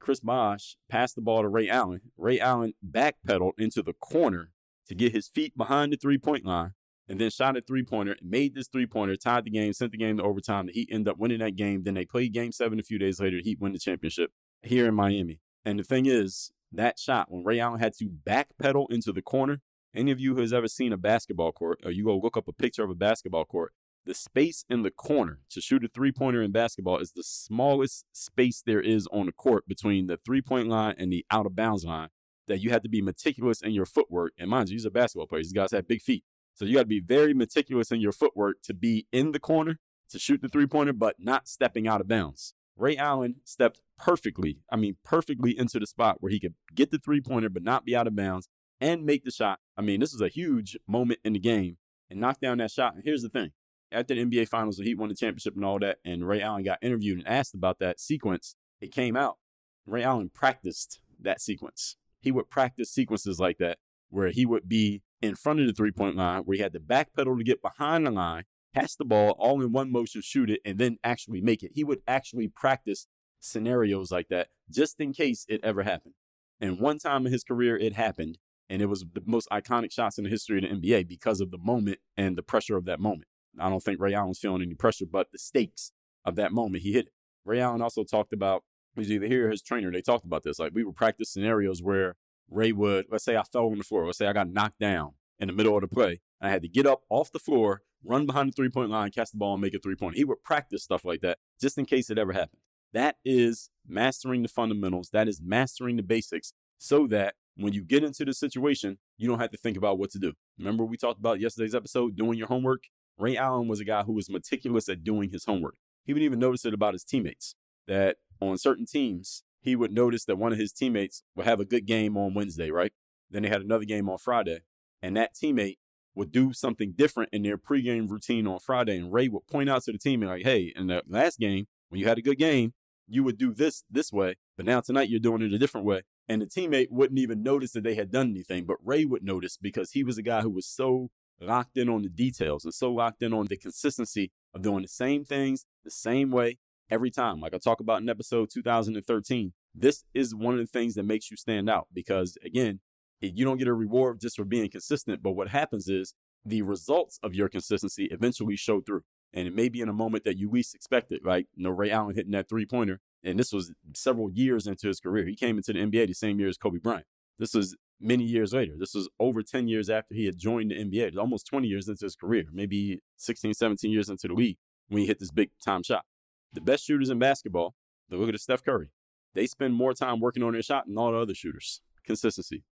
Chris 0.00 0.18
Bosh 0.20 0.76
passed 0.88 1.14
the 1.14 1.20
ball 1.22 1.42
to 1.42 1.48
Ray 1.48 1.68
Allen. 1.68 2.00
Ray 2.16 2.40
Allen 2.40 2.72
backpedaled 2.84 3.52
into 3.58 3.82
the 3.84 3.92
corner 3.92 4.50
to 4.90 4.94
get 4.96 5.12
his 5.14 5.28
feet 5.28 5.56
behind 5.56 5.92
the 5.92 5.96
three 5.96 6.18
point 6.18 6.44
line 6.44 6.72
and 7.08 7.20
then 7.20 7.30
shot 7.30 7.56
a 7.56 7.60
three 7.60 7.84
pointer, 7.84 8.16
made 8.20 8.54
this 8.56 8.66
three 8.68 8.86
pointer, 8.86 9.14
tied 9.16 9.44
the 9.44 9.50
game, 9.50 9.72
sent 9.72 9.92
the 9.92 9.98
game 9.98 10.16
to 10.16 10.22
overtime. 10.24 10.66
The 10.66 10.72
Heat 10.72 10.88
ended 10.90 11.12
up 11.12 11.16
winning 11.18 11.38
that 11.38 11.54
game. 11.56 11.84
Then 11.84 11.94
they 11.94 12.04
played 12.04 12.32
game 12.32 12.50
seven 12.50 12.80
a 12.80 12.82
few 12.82 12.98
days 12.98 13.20
later. 13.20 13.36
The 13.38 13.44
Heat 13.50 13.58
win 13.60 13.72
the 13.72 13.78
championship 13.78 14.32
here 14.62 14.86
in 14.88 14.94
Miami. 14.96 15.38
And 15.64 15.78
the 15.78 15.84
thing 15.84 16.06
is, 16.06 16.50
that 16.72 16.98
shot 16.98 17.30
when 17.30 17.44
Ray 17.44 17.60
Allen 17.60 17.78
had 17.80 17.92
to 17.94 18.06
backpedal 18.06 18.86
into 18.90 19.12
the 19.12 19.22
corner. 19.22 19.60
Any 19.94 20.10
of 20.12 20.18
you 20.20 20.34
who 20.34 20.40
has 20.40 20.52
ever 20.52 20.66
seen 20.68 20.92
a 20.92 20.96
basketball 20.96 21.50
court, 21.52 21.80
or 21.84 21.90
you 21.92 22.04
go 22.04 22.18
look 22.18 22.36
up 22.36 22.46
a 22.48 22.52
picture 22.52 22.82
of 22.84 22.90
a 22.90 22.94
basketball 22.96 23.44
court, 23.44 23.72
the 24.06 24.14
space 24.14 24.64
in 24.70 24.82
the 24.82 24.90
corner 24.92 25.38
to 25.50 25.60
shoot 25.60 25.84
a 25.84 25.88
three 25.88 26.10
pointer 26.12 26.42
in 26.42 26.50
basketball 26.52 26.98
is 26.98 27.12
the 27.12 27.22
smallest 27.24 28.04
space 28.12 28.60
there 28.66 28.80
is 28.82 29.06
on 29.12 29.26
the 29.26 29.32
court 29.32 29.66
between 29.68 30.06
the 30.08 30.18
three 30.24 30.42
point 30.42 30.66
line 30.68 30.94
and 30.98 31.12
the 31.12 31.24
out 31.30 31.46
of 31.46 31.54
bounds 31.56 31.84
line 31.84 32.08
that 32.50 32.60
you 32.60 32.70
have 32.70 32.82
to 32.82 32.88
be 32.88 33.00
meticulous 33.00 33.62
in 33.62 33.70
your 33.70 33.86
footwork. 33.86 34.32
And 34.38 34.50
mind 34.50 34.68
you, 34.68 34.74
he's 34.74 34.84
a 34.84 34.90
basketball 34.90 35.26
player. 35.26 35.40
These 35.42 35.52
guys 35.52 35.70
have 35.70 35.88
big 35.88 36.02
feet. 36.02 36.24
So 36.54 36.64
you 36.64 36.74
got 36.74 36.80
to 36.80 36.86
be 36.86 37.00
very 37.00 37.32
meticulous 37.32 37.90
in 37.90 38.00
your 38.00 38.12
footwork 38.12 38.60
to 38.64 38.74
be 38.74 39.06
in 39.12 39.32
the 39.32 39.40
corner 39.40 39.78
to 40.10 40.18
shoot 40.18 40.42
the 40.42 40.48
three 40.48 40.66
pointer, 40.66 40.92
but 40.92 41.16
not 41.18 41.48
stepping 41.48 41.88
out 41.88 42.00
of 42.00 42.08
bounds. 42.08 42.54
Ray 42.76 42.96
Allen 42.96 43.36
stepped 43.44 43.80
perfectly, 43.98 44.58
I 44.70 44.76
mean, 44.76 44.96
perfectly 45.04 45.56
into 45.56 45.78
the 45.78 45.86
spot 45.86 46.16
where 46.20 46.32
he 46.32 46.40
could 46.40 46.54
get 46.74 46.90
the 46.90 46.98
three 46.98 47.20
pointer, 47.20 47.48
but 47.48 47.62
not 47.62 47.84
be 47.84 47.94
out 47.94 48.06
of 48.06 48.16
bounds 48.16 48.48
and 48.80 49.04
make 49.06 49.24
the 49.24 49.30
shot. 49.30 49.60
I 49.76 49.82
mean, 49.82 50.00
this 50.00 50.12
is 50.12 50.20
a 50.20 50.28
huge 50.28 50.76
moment 50.88 51.20
in 51.24 51.34
the 51.34 51.38
game 51.38 51.76
and 52.10 52.20
knock 52.20 52.40
down 52.40 52.58
that 52.58 52.72
shot. 52.72 52.94
And 52.94 53.04
here's 53.04 53.22
the 53.22 53.28
thing 53.28 53.52
after 53.92 54.14
the 54.14 54.24
NBA 54.24 54.48
Finals, 54.48 54.76
the 54.78 54.84
Heat 54.84 54.98
won 54.98 55.08
the 55.08 55.14
championship 55.14 55.54
and 55.56 55.64
all 55.64 55.78
that, 55.80 55.98
and 56.04 56.26
Ray 56.26 56.40
Allen 56.40 56.64
got 56.64 56.78
interviewed 56.82 57.18
and 57.18 57.28
asked 57.28 57.54
about 57.54 57.78
that 57.80 58.00
sequence, 58.00 58.54
it 58.80 58.92
came 58.92 59.16
out. 59.16 59.38
Ray 59.84 60.04
Allen 60.04 60.30
practiced 60.32 61.00
that 61.20 61.40
sequence 61.40 61.96
he 62.20 62.30
would 62.30 62.50
practice 62.50 62.90
sequences 62.92 63.38
like 63.40 63.58
that 63.58 63.78
where 64.10 64.28
he 64.30 64.44
would 64.44 64.68
be 64.68 65.02
in 65.22 65.34
front 65.36 65.60
of 65.60 65.66
the 65.66 65.72
three 65.72 65.92
point 65.92 66.16
line, 66.16 66.42
where 66.42 66.56
he 66.56 66.62
had 66.62 66.72
to 66.72 66.80
backpedal 66.80 67.38
to 67.38 67.44
get 67.44 67.62
behind 67.62 68.06
the 68.06 68.10
line, 68.10 68.42
catch 68.74 68.96
the 68.96 69.04
ball 69.04 69.36
all 69.38 69.60
in 69.62 69.70
one 69.72 69.90
motion, 69.92 70.20
shoot 70.20 70.50
it, 70.50 70.60
and 70.64 70.78
then 70.78 70.96
actually 71.04 71.40
make 71.40 71.62
it. 71.62 71.70
He 71.74 71.84
would 71.84 72.00
actually 72.08 72.48
practice 72.48 73.06
scenarios 73.40 74.10
like 74.10 74.28
that 74.28 74.48
just 74.68 74.98
in 75.00 75.12
case 75.12 75.46
it 75.48 75.60
ever 75.62 75.82
happened. 75.84 76.14
And 76.60 76.80
one 76.80 76.98
time 76.98 77.24
in 77.26 77.32
his 77.32 77.44
career, 77.44 77.76
it 77.76 77.92
happened. 77.94 78.38
And 78.68 78.80
it 78.82 78.86
was 78.86 79.00
the 79.12 79.22
most 79.26 79.48
iconic 79.50 79.90
shots 79.92 80.16
in 80.18 80.22
the 80.24 80.30
history 80.30 80.58
of 80.64 80.80
the 80.80 80.88
NBA 80.90 81.08
because 81.08 81.40
of 81.40 81.50
the 81.50 81.58
moment 81.58 81.98
and 82.16 82.36
the 82.38 82.42
pressure 82.42 82.76
of 82.76 82.84
that 82.86 83.00
moment. 83.00 83.24
I 83.58 83.68
don't 83.68 83.82
think 83.82 84.00
Ray 84.00 84.14
Allen 84.14 84.28
was 84.30 84.38
feeling 84.38 84.62
any 84.62 84.74
pressure, 84.74 85.06
but 85.10 85.30
the 85.32 85.38
stakes 85.38 85.90
of 86.24 86.36
that 86.36 86.52
moment, 86.52 86.82
he 86.84 86.92
hit 86.92 87.06
it. 87.06 87.12
Ray 87.44 87.58
Allen 87.60 87.82
also 87.82 88.04
talked 88.04 88.32
about 88.32 88.62
was 89.00 89.10
either 89.10 89.26
here 89.26 89.48
or 89.48 89.50
his 89.50 89.62
trainer. 89.62 89.90
They 89.90 90.02
talked 90.02 90.24
about 90.24 90.44
this. 90.44 90.58
Like 90.60 90.72
we 90.74 90.84
would 90.84 90.94
practice 90.94 91.30
scenarios 91.32 91.82
where 91.82 92.14
Ray 92.48 92.72
would, 92.72 93.06
let's 93.10 93.24
say 93.24 93.36
I 93.36 93.42
fell 93.42 93.66
on 93.66 93.78
the 93.78 93.84
floor, 93.84 94.06
let's 94.06 94.18
say 94.18 94.26
I 94.28 94.32
got 94.32 94.48
knocked 94.48 94.78
down 94.78 95.14
in 95.40 95.48
the 95.48 95.52
middle 95.54 95.74
of 95.74 95.80
the 95.80 95.88
play. 95.88 96.20
I 96.40 96.50
had 96.50 96.62
to 96.62 96.68
get 96.68 96.86
up 96.86 97.02
off 97.08 97.32
the 97.32 97.38
floor, 97.38 97.82
run 98.04 98.26
behind 98.26 98.48
the 98.50 98.52
three 98.52 98.68
point 98.68 98.90
line, 98.90 99.10
catch 99.10 99.32
the 99.32 99.38
ball, 99.38 99.54
and 99.54 99.62
make 99.62 99.74
a 99.74 99.78
three 99.78 99.96
point. 99.96 100.16
He 100.16 100.24
would 100.24 100.42
practice 100.44 100.84
stuff 100.84 101.04
like 101.04 101.20
that 101.22 101.38
just 101.60 101.76
in 101.78 101.84
case 101.86 102.10
it 102.10 102.18
ever 102.18 102.32
happened. 102.32 102.60
That 102.92 103.16
is 103.24 103.70
mastering 103.86 104.42
the 104.42 104.48
fundamentals. 104.48 105.10
That 105.12 105.28
is 105.28 105.40
mastering 105.44 105.96
the 105.96 106.02
basics 106.02 106.52
so 106.78 107.06
that 107.08 107.34
when 107.56 107.72
you 107.72 107.82
get 107.82 108.02
into 108.04 108.24
the 108.24 108.32
situation, 108.32 108.98
you 109.16 109.28
don't 109.28 109.38
have 109.40 109.50
to 109.50 109.58
think 109.58 109.76
about 109.76 109.98
what 109.98 110.10
to 110.10 110.18
do. 110.18 110.32
Remember, 110.58 110.84
we 110.84 110.96
talked 110.96 111.18
about 111.18 111.40
yesterday's 111.40 111.74
episode 111.74 112.16
doing 112.16 112.38
your 112.38 112.46
homework? 112.48 112.84
Ray 113.18 113.36
Allen 113.36 113.68
was 113.68 113.80
a 113.80 113.84
guy 113.84 114.02
who 114.02 114.14
was 114.14 114.30
meticulous 114.30 114.88
at 114.88 115.04
doing 115.04 115.30
his 115.30 115.44
homework. 115.44 115.74
He 116.04 116.14
would 116.14 116.22
even 116.22 116.38
notice 116.38 116.64
it 116.64 116.72
about 116.74 116.94
his 116.94 117.04
teammates 117.04 117.54
that 117.86 118.16
on 118.40 118.58
certain 118.58 118.86
teams, 118.86 119.42
he 119.60 119.76
would 119.76 119.92
notice 119.92 120.24
that 120.24 120.36
one 120.38 120.52
of 120.52 120.58
his 120.58 120.72
teammates 120.72 121.22
would 121.36 121.46
have 121.46 121.60
a 121.60 121.64
good 121.64 121.86
game 121.86 122.16
on 122.16 122.34
Wednesday, 122.34 122.70
right? 122.70 122.92
Then 123.30 123.42
they 123.42 123.48
had 123.48 123.60
another 123.62 123.84
game 123.84 124.08
on 124.08 124.18
Friday, 124.18 124.60
and 125.02 125.16
that 125.16 125.34
teammate 125.34 125.76
would 126.14 126.32
do 126.32 126.52
something 126.52 126.92
different 126.92 127.30
in 127.32 127.42
their 127.42 127.56
pregame 127.58 128.08
routine 128.10 128.46
on 128.46 128.58
Friday. 128.58 128.96
And 128.98 129.12
Ray 129.12 129.28
would 129.28 129.46
point 129.46 129.70
out 129.70 129.84
to 129.84 129.92
the 129.92 129.98
team 129.98 130.22
and 130.22 130.30
like, 130.30 130.42
hey, 130.42 130.72
in 130.74 130.88
the 130.88 131.02
last 131.06 131.38
game, 131.38 131.66
when 131.88 132.00
you 132.00 132.08
had 132.08 132.18
a 132.18 132.22
good 132.22 132.38
game, 132.38 132.72
you 133.06 133.22
would 133.22 133.38
do 133.38 133.52
this 133.54 133.84
this 133.90 134.12
way, 134.12 134.36
but 134.56 134.64
now 134.64 134.80
tonight 134.80 135.08
you're 135.08 135.18
doing 135.18 135.42
it 135.42 135.52
a 135.52 135.58
different 135.58 135.84
way. 135.86 136.02
And 136.28 136.40
the 136.42 136.46
teammate 136.46 136.90
wouldn't 136.90 137.18
even 137.18 137.42
notice 137.42 137.72
that 137.72 137.82
they 137.82 137.96
had 137.96 138.10
done 138.12 138.30
anything, 138.30 138.64
but 138.64 138.76
Ray 138.84 139.04
would 139.04 139.24
notice 139.24 139.56
because 139.60 139.92
he 139.92 140.04
was 140.04 140.16
a 140.16 140.22
guy 140.22 140.42
who 140.42 140.50
was 140.50 140.66
so 140.66 141.10
locked 141.40 141.76
in 141.76 141.88
on 141.88 142.02
the 142.02 142.08
details 142.08 142.64
and 142.64 142.72
so 142.72 142.92
locked 142.92 143.22
in 143.22 143.32
on 143.34 143.46
the 143.46 143.56
consistency 143.56 144.30
of 144.54 144.62
doing 144.62 144.82
the 144.82 144.88
same 144.88 145.24
things 145.24 145.64
the 145.84 145.90
same 145.90 146.30
way 146.30 146.58
every 146.90 147.10
time. 147.10 147.40
Like 147.40 147.54
I 147.54 147.58
talk 147.58 147.80
about 147.80 148.00
in 148.02 148.08
episode 148.08 148.50
2013, 148.52 149.52
this 149.74 150.04
is 150.12 150.34
one 150.34 150.54
of 150.54 150.60
the 150.60 150.66
things 150.66 150.94
that 150.94 151.04
makes 151.04 151.30
you 151.30 151.36
stand 151.36 151.70
out 151.70 151.86
because, 151.92 152.36
again, 152.44 152.80
you 153.20 153.44
don't 153.44 153.58
get 153.58 153.68
a 153.68 153.72
reward 153.74 154.20
just 154.20 154.36
for 154.36 154.44
being 154.44 154.70
consistent. 154.70 155.22
But 155.22 155.32
what 155.32 155.48
happens 155.48 155.88
is 155.88 156.14
the 156.44 156.62
results 156.62 157.18
of 157.22 157.34
your 157.34 157.48
consistency 157.48 158.06
eventually 158.10 158.56
show 158.56 158.80
through. 158.80 159.02
And 159.32 159.46
it 159.46 159.54
may 159.54 159.68
be 159.68 159.80
in 159.80 159.88
a 159.88 159.92
moment 159.94 160.24
that 160.24 160.38
you 160.38 160.50
least 160.50 160.74
expected, 160.74 161.20
right? 161.22 161.46
You 161.54 161.64
know, 161.64 161.70
Ray 161.70 161.90
Allen 161.90 162.16
hitting 162.16 162.32
that 162.32 162.48
three 162.48 162.66
pointer. 162.66 162.98
And 163.22 163.38
this 163.38 163.52
was 163.52 163.72
several 163.94 164.30
years 164.30 164.66
into 164.66 164.88
his 164.88 164.98
career. 164.98 165.26
He 165.26 165.36
came 165.36 165.56
into 165.58 165.72
the 165.72 165.78
NBA 165.78 166.08
the 166.08 166.14
same 166.14 166.40
year 166.40 166.48
as 166.48 166.56
Kobe 166.56 166.78
Bryant. 166.78 167.04
This 167.38 167.54
was 167.54 167.76
many 168.00 168.24
years 168.24 168.52
later. 168.54 168.72
This 168.78 168.94
was 168.94 169.08
over 169.20 169.42
10 169.42 169.68
years 169.68 169.88
after 169.88 170.14
he 170.14 170.24
had 170.24 170.38
joined 170.38 170.70
the 170.72 170.76
NBA, 170.82 171.16
almost 171.16 171.46
20 171.46 171.68
years 171.68 171.86
into 171.86 172.04
his 172.04 172.16
career, 172.16 172.44
maybe 172.52 173.00
16, 173.18 173.54
17 173.54 173.90
years 173.90 174.08
into 174.08 174.26
the 174.26 174.34
league 174.34 174.56
when 174.88 175.02
he 175.02 175.06
hit 175.06 175.20
this 175.20 175.30
big 175.30 175.50
time 175.64 175.82
shot. 175.82 176.04
The 176.52 176.60
best 176.60 176.84
shooters 176.84 177.10
in 177.10 177.18
basketball, 177.20 177.76
look 178.10 178.28
at 178.32 178.40
Steph 178.40 178.64
Curry. 178.64 178.88
They 179.34 179.46
spend 179.46 179.74
more 179.74 179.92
time 179.92 180.18
working 180.18 180.42
on 180.42 180.52
their 180.52 180.62
shot 180.62 180.86
than 180.86 180.98
all 180.98 181.12
the 181.12 181.18
other 181.18 181.34
shooters. 181.34 181.80
Consistency. 182.04 182.64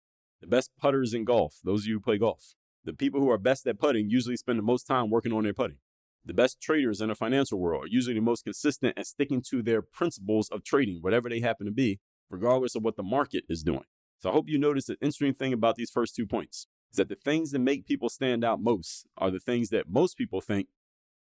The 0.40 0.46
best 0.46 0.70
putters 0.78 1.12
in 1.12 1.24
golf, 1.24 1.58
those 1.62 1.82
of 1.82 1.86
you 1.88 1.94
who 1.96 2.00
play 2.00 2.16
golf, 2.18 2.54
the 2.84 2.94
people 2.94 3.20
who 3.20 3.28
are 3.30 3.36
best 3.36 3.66
at 3.66 3.78
putting 3.78 4.08
usually 4.08 4.36
spend 4.36 4.58
the 4.58 4.62
most 4.62 4.84
time 4.84 5.10
working 5.10 5.32
on 5.32 5.44
their 5.44 5.52
putting. 5.52 5.76
The 6.24 6.32
best 6.34 6.58
traders 6.60 7.00
in 7.02 7.08
the 7.08 7.14
financial 7.14 7.58
world 7.58 7.84
are 7.84 7.88
usually 7.88 8.14
the 8.14 8.20
most 8.20 8.44
consistent 8.44 8.94
and 8.96 9.06
sticking 9.06 9.42
to 9.50 9.62
their 9.62 9.82
principles 9.82 10.48
of 10.48 10.64
trading, 10.64 10.98
whatever 11.02 11.28
they 11.28 11.40
happen 11.40 11.66
to 11.66 11.72
be, 11.72 12.00
regardless 12.30 12.74
of 12.76 12.82
what 12.84 12.96
the 12.96 13.02
market 13.02 13.44
is 13.48 13.62
doing. 13.62 13.84
So 14.20 14.30
I 14.30 14.32
hope 14.32 14.48
you 14.48 14.58
notice 14.58 14.86
the 14.86 14.94
interesting 15.02 15.34
thing 15.34 15.52
about 15.52 15.76
these 15.76 15.90
first 15.90 16.14
two 16.16 16.26
points 16.26 16.66
is 16.90 16.96
that 16.96 17.08
the 17.10 17.14
things 17.14 17.50
that 17.50 17.58
make 17.58 17.86
people 17.86 18.08
stand 18.08 18.42
out 18.42 18.60
most 18.60 19.06
are 19.18 19.30
the 19.30 19.38
things 19.40 19.68
that 19.68 19.88
most 19.90 20.16
people 20.16 20.40
think 20.40 20.68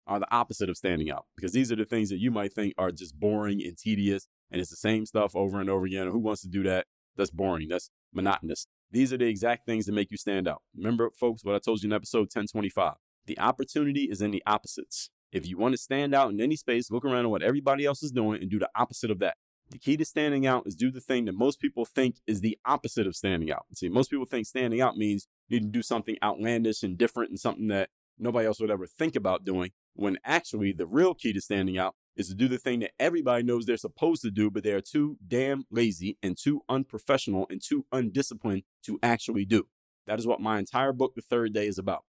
are 0.08 0.20
the 0.20 0.28
opposite 0.34 0.70
of 0.70 0.78
standing 0.78 1.12
out 1.12 1.26
because 1.36 1.52
these 1.52 1.72
are 1.72 1.76
the 1.76 1.86
things 1.86 2.10
that 2.10 2.20
you 2.20 2.32
might 2.32 2.54
think 2.54 2.74
are 2.78 2.92
just 2.92 3.20
boring 3.20 3.62
and 3.62 3.78
tedious 3.78 4.28
and 4.50 4.62
it's 4.62 4.70
the 4.70 4.76
same 4.78 5.06
stuff 5.06 5.36
over 5.36 5.60
and 5.60 5.70
over 5.70 5.86
again. 5.86 6.08
Who 6.08 6.20
wants 6.20 6.42
to 6.42 6.48
do 6.48 6.64
that? 6.64 6.88
That's 7.18 7.30
boring. 7.32 7.68
That's 7.68 7.90
monotonous. 8.14 8.68
These 8.90 9.12
are 9.12 9.18
the 9.18 9.26
exact 9.28 9.66
things 9.66 9.86
that 9.86 9.92
make 9.92 10.10
you 10.12 10.18
stand 10.18 10.48
out. 10.48 10.62
Remember, 10.76 11.12
folks, 11.12 11.44
what 11.44 11.56
I 11.56 11.60
told 11.60 11.84
you 11.84 11.90
in 11.90 11.94
episode 11.94 12.22
1025 12.34 12.94
the 13.26 13.38
opportunity 13.40 14.04
is 14.06 14.22
in 14.22 14.32
the 14.32 14.42
opposites. 14.48 15.10
If 15.34 15.46
you 15.46 15.58
want 15.58 15.74
to 15.74 15.78
stand 15.78 16.16
out 16.16 16.32
in 16.32 16.40
any 16.40 16.56
space, 16.56 16.90
look 16.90 17.04
around 17.04 17.26
at 17.26 17.30
what 17.30 17.42
everybody 17.42 17.84
else 17.86 18.02
is 18.02 18.12
doing 18.12 18.42
and 18.42 18.50
do 18.50 18.58
the 18.58 18.70
opposite 18.74 19.12
of 19.12 19.20
that. 19.20 19.36
The 19.70 19.78
key 19.80 19.98
to 19.98 20.06
standing 20.06 20.48
out 20.48 20.64
is 20.66 20.78
do 20.78 20.90
the 20.90 21.02
thing 21.02 21.26
that 21.26 21.34
most 21.36 21.60
people 21.60 21.84
think 21.84 22.20
is 22.26 22.40
the 22.40 22.58
opposite 22.66 23.06
of 23.06 23.18
standing 23.18 23.52
out. 23.52 23.66
See, 23.74 23.90
most 23.90 24.10
people 24.10 24.26
think 24.26 24.48
standing 24.48 24.80
out 24.80 24.96
means 24.96 25.28
you 25.50 25.60
need 25.60 25.66
to 25.66 25.72
do 25.78 25.82
something 25.82 26.16
outlandish 26.24 26.84
and 26.84 26.98
different 26.98 27.32
and 27.32 27.38
something 27.40 27.68
that 27.68 27.90
nobody 28.20 28.48
else 28.48 28.60
would 28.60 28.72
ever 28.72 28.86
think 28.88 29.16
about 29.16 29.46
doing. 29.46 29.72
When 29.94 30.18
actually, 30.24 30.74
the 30.74 30.86
real 30.86 31.14
key 31.14 31.34
to 31.34 31.42
standing 31.42 31.78
out 31.78 31.96
is 32.16 32.28
to 32.30 32.36
do 32.36 32.48
the 32.48 32.58
thing 32.58 32.80
that 32.82 32.92
everybody 33.00 33.44
knows 33.44 33.66
they're 33.66 33.78
supposed 33.78 34.22
to 34.24 34.32
do, 34.32 34.52
but 34.52 34.64
they 34.64 34.72
are 34.72 34.82
too 34.82 35.18
damn 35.28 35.66
lazy 35.72 36.18
and 36.22 36.36
too 36.38 36.62
unprofessional 36.70 37.48
and 37.50 37.62
too 37.64 37.86
undisciplined 37.92 38.64
to 38.86 39.00
actually 39.02 39.46
do. 39.46 39.68
That 40.06 40.20
is 40.20 40.28
what 40.28 40.40
my 40.42 40.60
entire 40.60 40.94
book, 40.94 41.16
The 41.16 41.22
Third 41.22 41.54
Day, 41.54 41.68
is 41.68 41.78
about. 41.78 42.04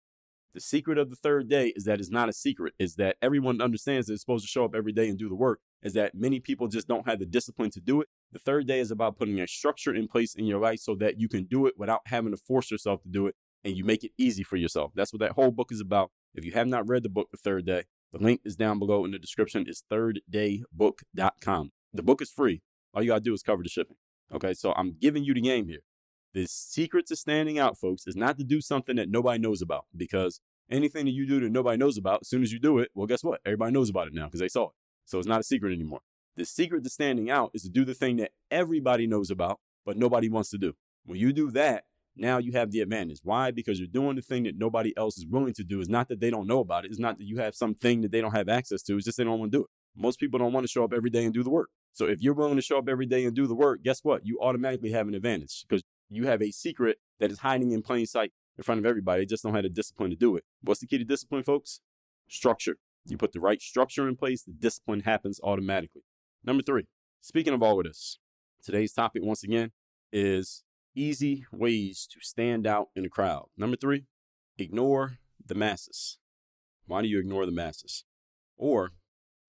The 0.54 0.60
secret 0.62 0.98
of 0.98 1.10
the 1.10 1.18
third 1.18 1.50
day 1.50 1.74
is 1.76 1.84
that 1.84 2.00
it's 2.00 2.10
not 2.10 2.30
a 2.30 2.34
secret, 2.34 2.74
is 2.80 2.96
that 2.96 3.18
everyone 3.22 3.60
understands 3.62 4.08
they're 4.08 4.16
supposed 4.16 4.46
to 4.46 4.50
show 4.50 4.64
up 4.64 4.74
every 4.74 4.94
day 4.94 5.10
and 5.10 5.20
do 5.20 5.28
the 5.28 5.36
work, 5.36 5.60
is 5.84 5.92
that 5.94 6.16
many 6.16 6.40
people 6.40 6.70
just 6.70 6.88
don't 6.88 7.06
have 7.08 7.20
the 7.20 7.26
discipline 7.26 7.72
to 7.72 7.82
do 7.82 8.00
it. 8.00 8.08
The 8.32 8.40
third 8.40 8.66
day 8.66 8.80
is 8.80 8.90
about 8.90 9.18
putting 9.18 9.38
a 9.42 9.48
structure 9.50 9.94
in 9.94 10.08
place 10.08 10.34
in 10.34 10.46
your 10.46 10.60
life 10.62 10.80
so 10.80 10.96
that 10.96 11.20
you 11.20 11.28
can 11.28 11.44
do 11.44 11.66
it 11.68 11.74
without 11.78 12.02
having 12.06 12.32
to 12.32 12.38
force 12.38 12.72
yourself 12.72 13.02
to 13.04 13.10
do 13.10 13.28
it 13.28 13.36
and 13.66 13.76
you 13.76 13.84
make 13.84 14.04
it 14.04 14.12
easy 14.18 14.44
for 14.44 14.56
yourself. 14.58 14.92
That's 14.96 15.12
what 15.12 15.20
that 15.22 15.32
whole 15.32 15.52
book 15.52 15.72
is 15.72 15.82
about. 15.82 16.12
If 16.36 16.46
you 16.46 16.52
have 16.52 16.68
not 16.68 16.88
read 16.88 17.02
the 17.04 17.10
book, 17.10 17.30
The 17.32 17.38
Third 17.38 17.66
Day, 17.66 17.86
the 18.14 18.20
link 18.24 18.42
is 18.46 18.56
down 18.56 18.78
below 18.78 19.04
in 19.04 19.12
the 19.12 19.18
description. 19.20 19.66
It's 19.68 19.84
thirddaybook.com. 19.92 21.72
The 21.92 22.04
book 22.04 22.22
is 22.22 22.30
free. 22.30 22.62
All 22.94 23.02
you 23.02 23.10
got 23.10 23.16
to 23.16 23.20
do 23.22 23.34
is 23.34 23.42
cover 23.42 23.64
the 23.64 23.70
shipping. 23.70 23.98
Okay, 24.34 24.54
so 24.54 24.72
I'm 24.78 24.96
giving 25.02 25.24
you 25.24 25.34
the 25.34 25.42
game 25.42 25.68
here. 25.68 25.80
The 26.34 26.46
secret 26.46 27.08
to 27.08 27.16
standing 27.16 27.58
out, 27.58 27.78
folks, 27.78 28.06
is 28.06 28.16
not 28.16 28.38
to 28.38 28.44
do 28.44 28.62
something 28.62 28.98
that 28.98 29.10
nobody 29.10 29.40
knows 29.40 29.62
about 29.62 29.86
because 29.96 30.42
anything 30.70 31.06
that 31.06 31.12
you 31.12 31.26
do 31.26 31.40
that 31.40 31.50
nobody 31.52 31.78
knows 31.78 31.98
about, 31.98 32.20
as 32.22 32.28
soon 32.30 32.44
as 32.44 32.52
you 32.54 32.60
do 32.60 32.78
it, 32.80 32.92
well, 32.94 33.08
guess 33.08 33.24
what? 33.24 33.42
Everybody 33.46 33.72
knows 33.72 33.90
about 33.90 34.08
it 34.08 34.14
now 34.14 34.26
because 34.26 34.42
they 34.42 34.48
saw 34.50 34.66
it. 34.66 34.72
So 35.06 35.18
it's 35.18 35.28
not 35.28 35.40
a 35.40 35.44
secret 35.44 35.74
anymore. 35.74 36.02
The 36.36 36.46
secret 36.46 36.84
to 36.84 36.90
standing 36.90 37.30
out 37.32 37.52
is 37.54 37.64
to 37.64 37.70
do 37.70 37.84
the 37.86 37.94
thing 37.94 38.18
that 38.18 38.32
everybody 38.52 39.08
knows 39.08 39.32
about, 39.32 39.60
but 39.86 39.98
nobody 39.98 40.30
wants 40.30 40.50
to 40.52 40.58
do. 40.58 40.74
When 41.06 41.18
you 41.18 41.32
do 41.34 41.50
that, 41.52 41.86
now 42.18 42.38
you 42.38 42.54
have 42.54 42.72
the 42.72 42.80
advantage. 42.82 43.20
Why? 43.24 43.52
Because 43.52 43.80
you're 43.80 43.88
doing 43.88 44.16
the 44.16 44.22
thing 44.22 44.44
that 44.44 44.58
nobody 44.58 44.94
else 44.98 45.18
is 45.18 45.26
willing 45.26 45.54
to 45.56 45.64
do. 45.64 45.80
It's 45.80 45.90
not 45.90 46.08
that 46.10 46.20
they 46.20 46.30
don't 46.30 46.48
know 46.48 46.60
about 46.60 46.86
it. 46.86 46.92
It's 46.92 47.00
not 47.00 47.18
that 47.18 47.26
you 47.26 47.38
have 47.38 47.56
something 47.56 48.02
that 48.02 48.12
they 48.12 48.22
don't 48.22 48.32
have 48.34 48.50
access 48.50 48.82
to. 48.84 48.96
It's 48.96 49.06
just 49.06 49.18
they 49.18 49.24
don't 49.24 49.40
want 49.40 49.52
to 49.52 49.58
do 49.60 49.64
it. 49.64 49.70
Most 49.98 50.20
people 50.20 50.40
don't 50.40 50.54
want 50.54 50.64
to 50.66 50.68
show 50.68 50.84
up 50.84 50.94
every 50.94 51.10
day 51.10 51.26
and 51.26 51.34
do 51.34 51.44
the 51.44 51.50
work. 51.50 51.70
So 51.94 52.06
if 52.08 52.22
you're 52.22 52.34
willing 52.34 52.56
to 52.56 52.62
show 52.62 52.78
up 52.78 52.90
every 52.90 53.06
day 53.06 53.26
and 53.26 53.36
do 53.36 53.48
the 53.48 53.56
work, 53.56 53.82
guess 53.84 54.02
what? 54.04 54.26
You 54.26 54.40
automatically 54.42 54.92
have 54.92 55.08
an 55.08 55.16
advantage 55.16 55.66
because 55.68 55.84
you 56.10 56.26
have 56.28 56.42
a 56.42 56.52
secret 56.52 56.98
that 57.20 57.32
is 57.32 57.40
hiding 57.40 57.72
in 57.72 57.82
plain 57.82 58.06
sight 58.06 58.32
in 58.58 58.64
front 58.64 58.80
of 58.80 58.86
everybody. 58.86 59.22
They 59.22 59.26
just 59.26 59.44
don't 59.44 59.54
have 59.56 59.64
the 59.64 59.70
discipline 59.70 60.10
to 60.10 60.16
do 60.16 60.36
it. 60.36 60.44
What's 60.62 60.82
the 60.82 60.88
key 60.88 60.98
to 60.98 61.04
discipline, 61.06 61.44
folks? 61.44 61.80
Structure. 62.28 62.78
You 63.06 63.18
put 63.18 63.32
the 63.34 63.40
right 63.40 63.62
structure 63.62 64.08
in 64.08 64.16
place, 64.16 64.44
the 64.44 64.52
discipline 64.54 65.02
happens 65.02 65.40
automatically. 65.44 66.02
Number 66.44 66.64
three, 66.64 66.84
speaking 67.22 67.54
of 67.54 67.62
all 67.62 67.80
of 67.80 67.86
this, 67.86 68.20
today's 68.64 68.94
topic 68.94 69.22
once 69.24 69.44
again 69.44 69.72
is 70.12 70.64
easy 70.96 71.46
ways 71.52 72.08
to 72.12 72.20
stand 72.22 72.66
out 72.66 72.88
in 72.96 73.06
a 73.06 73.10
crowd. 73.10 73.46
Number 73.58 73.76
three, 73.78 74.06
ignore 74.58 75.18
the 75.46 75.56
masses. 75.56 76.18
Why 76.88 77.02
do 77.02 77.08
you 77.08 77.20
ignore 77.20 77.46
the 77.46 77.52
masses? 77.52 78.06
Or 78.58 78.92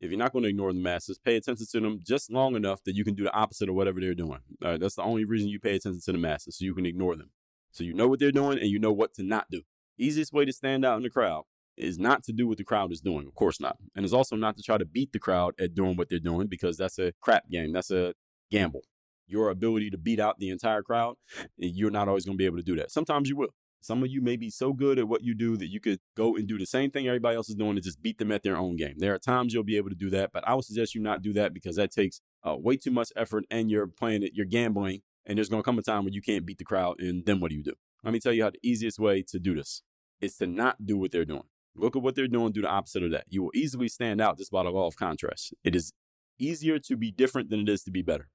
if 0.01 0.11
you're 0.11 0.19
not 0.19 0.33
going 0.33 0.43
to 0.43 0.49
ignore 0.49 0.73
the 0.73 0.81
masses, 0.81 1.19
pay 1.19 1.37
attention 1.37 1.67
to 1.71 1.81
them 1.81 2.01
just 2.05 2.31
long 2.31 2.57
enough 2.57 2.83
that 2.85 2.95
you 2.95 3.05
can 3.05 3.15
do 3.15 3.25
the 3.25 3.33
opposite 3.33 3.69
of 3.69 3.75
whatever 3.75 4.01
they're 4.01 4.15
doing. 4.15 4.41
that's 4.61 4.97
the 4.97 5.03
only 5.03 5.25
reason 5.25 5.49
you 5.49 5.59
pay 5.61 5.77
attention 5.77 6.01
to 6.05 6.13
the 6.13 6.19
masses, 6.19 6.59
so 6.59 6.65
you 6.65 6.75
can 6.75 6.85
ignore 6.87 7.17
them. 7.17 7.31
So 7.71 7.85
you 7.85 7.95
know 7.95 8.09
what 8.09 8.19
they're 8.21 8.33
doing 8.33 8.59
and 8.59 8.69
you 8.69 8.79
know 8.79 8.93
what 8.93 9.15
to 9.15 9.23
not 9.23 9.47
do. 9.51 9.63
Easiest 9.99 10.33
way 10.33 10.45
to 10.45 10.53
stand 10.53 10.85
out 10.85 10.97
in 10.97 11.03
the 11.03 11.11
crowd 11.11 11.45
is 11.77 11.99
not 11.99 12.23
to 12.25 12.33
do 12.33 12.49
what 12.49 12.59
the 12.59 12.65
crowd 12.65 12.91
is 12.91 13.01
doing, 13.01 13.27
of 13.27 13.35
course 13.35 13.61
not. 13.61 13.77
And 13.95 14.05
it's 14.05 14.15
also 14.15 14.35
not 14.37 14.57
to 14.57 14.63
try 14.63 14.79
to 14.79 14.85
beat 14.85 15.13
the 15.13 15.19
crowd 15.19 15.55
at 15.61 15.75
doing 15.75 15.97
what 15.97 16.09
they're 16.09 16.19
doing 16.19 16.47
because 16.49 16.79
that's 16.79 16.99
a 16.99 17.13
crap 17.21 17.51
game. 17.51 17.73
That's 17.73 17.91
a 17.91 18.15
gamble 18.51 18.83
your 19.29 19.51
ability 19.51 19.91
to 19.91 19.99
beat 19.99 20.21
out 20.21 20.39
the 20.39 20.51
entire 20.51 20.83
crowd, 20.83 21.17
eh, 21.41 21.71
you're 21.73 21.91
not 21.91 22.09
always 22.09 22.25
going 22.25 22.35
to 22.37 22.43
be 22.43 22.47
able 22.47 22.59
to 22.59 22.63
do 22.63 22.77
that. 22.77 22.91
Sometimes 22.91 23.29
you 23.29 23.37
will. 23.37 23.49
Some 23.83 24.03
of 24.03 24.09
you 24.11 24.21
may 24.21 24.37
be 24.37 24.51
so 24.51 24.73
good 24.73 24.99
at 24.99 25.07
what 25.07 25.23
you 25.23 25.33
do 25.35 25.57
that 25.59 25.69
you 25.69 25.79
could 25.79 26.01
go 26.17 26.35
and 26.35 26.49
do 26.49 26.59
the 26.59 26.67
same 26.67 26.91
thing 26.91 27.07
everybody 27.07 27.37
else 27.37 27.49
is 27.49 27.55
doing 27.55 27.73
and 27.73 27.83
just 27.83 28.03
beat 28.03 28.19
them 28.19 28.33
at 28.33 28.43
their 28.43 28.57
own 28.57 28.75
game. 28.77 28.95
There 28.97 29.15
are 29.15 29.19
times 29.19 29.55
you'll 29.55 29.63
be 29.63 29.77
able 29.77 29.91
to 29.91 29.95
do 29.97 30.11
that, 30.11 30.31
but 30.33 30.47
I 30.49 30.55
would 30.55 30.65
suggest 30.65 30.95
you 30.97 31.01
not 31.01 31.23
do 31.23 31.33
that 31.35 31.55
because 31.55 31.77
that 31.77 31.93
takes 31.93 32.21
uh, 32.43 32.57
way 32.59 32.77
too 32.79 32.91
much 32.91 33.13
effort 33.15 33.45
and 33.51 33.71
you're 33.71 33.87
playing 33.87 34.23
it, 34.25 34.33
you're 34.35 34.47
gambling, 34.47 35.03
and 35.25 35.37
there's 35.39 35.49
going 35.49 35.63
to 35.63 35.65
come 35.65 35.79
a 35.79 35.83
time 35.83 36.05
when 36.05 36.15
you 36.15 36.23
can't 36.23 36.45
beat 36.47 36.59
the 36.59 36.65
crowd. 36.65 36.97
And 37.01 37.27
then 37.27 37.39
what 37.39 37.51
do 37.51 37.57
you 37.57 37.63
do? 37.63 37.75
Let 38.03 38.13
me 38.13 38.19
tell 38.21 38.33
you 38.33 38.45
how 38.45 38.51
the 38.51 38.59
easiest 38.63 38.99
way 38.99 39.23
to 39.29 39.39
do 39.39 39.55
this 39.55 39.83
is 40.21 40.37
to 40.39 40.47
not 40.49 40.85
do 40.85 40.97
what 40.97 41.13
they're 41.13 41.25
doing. 41.25 41.45
Look 41.77 41.95
at 41.95 42.03
what 42.03 42.17
they're 42.17 42.27
doing, 42.27 42.51
do 42.53 42.63
the 42.63 42.69
opposite 42.69 43.03
of 43.05 43.11
that. 43.13 43.27
You 43.29 43.43
will 43.43 43.53
easily 43.55 43.89
stand 43.89 44.21
out 44.21 44.39
just 44.39 44.51
by 44.51 44.65
the 44.65 44.71
law 44.71 44.87
of 44.87 44.97
contrast. 44.97 45.53
It 45.63 45.77
is 45.77 45.93
easier 46.41 46.79
to 46.81 46.97
be 46.97 47.11
different 47.13 47.51
than 47.51 47.61
it 47.61 47.69
is 47.69 47.83
to 47.85 47.91
be 47.93 48.03
better. 48.03 48.31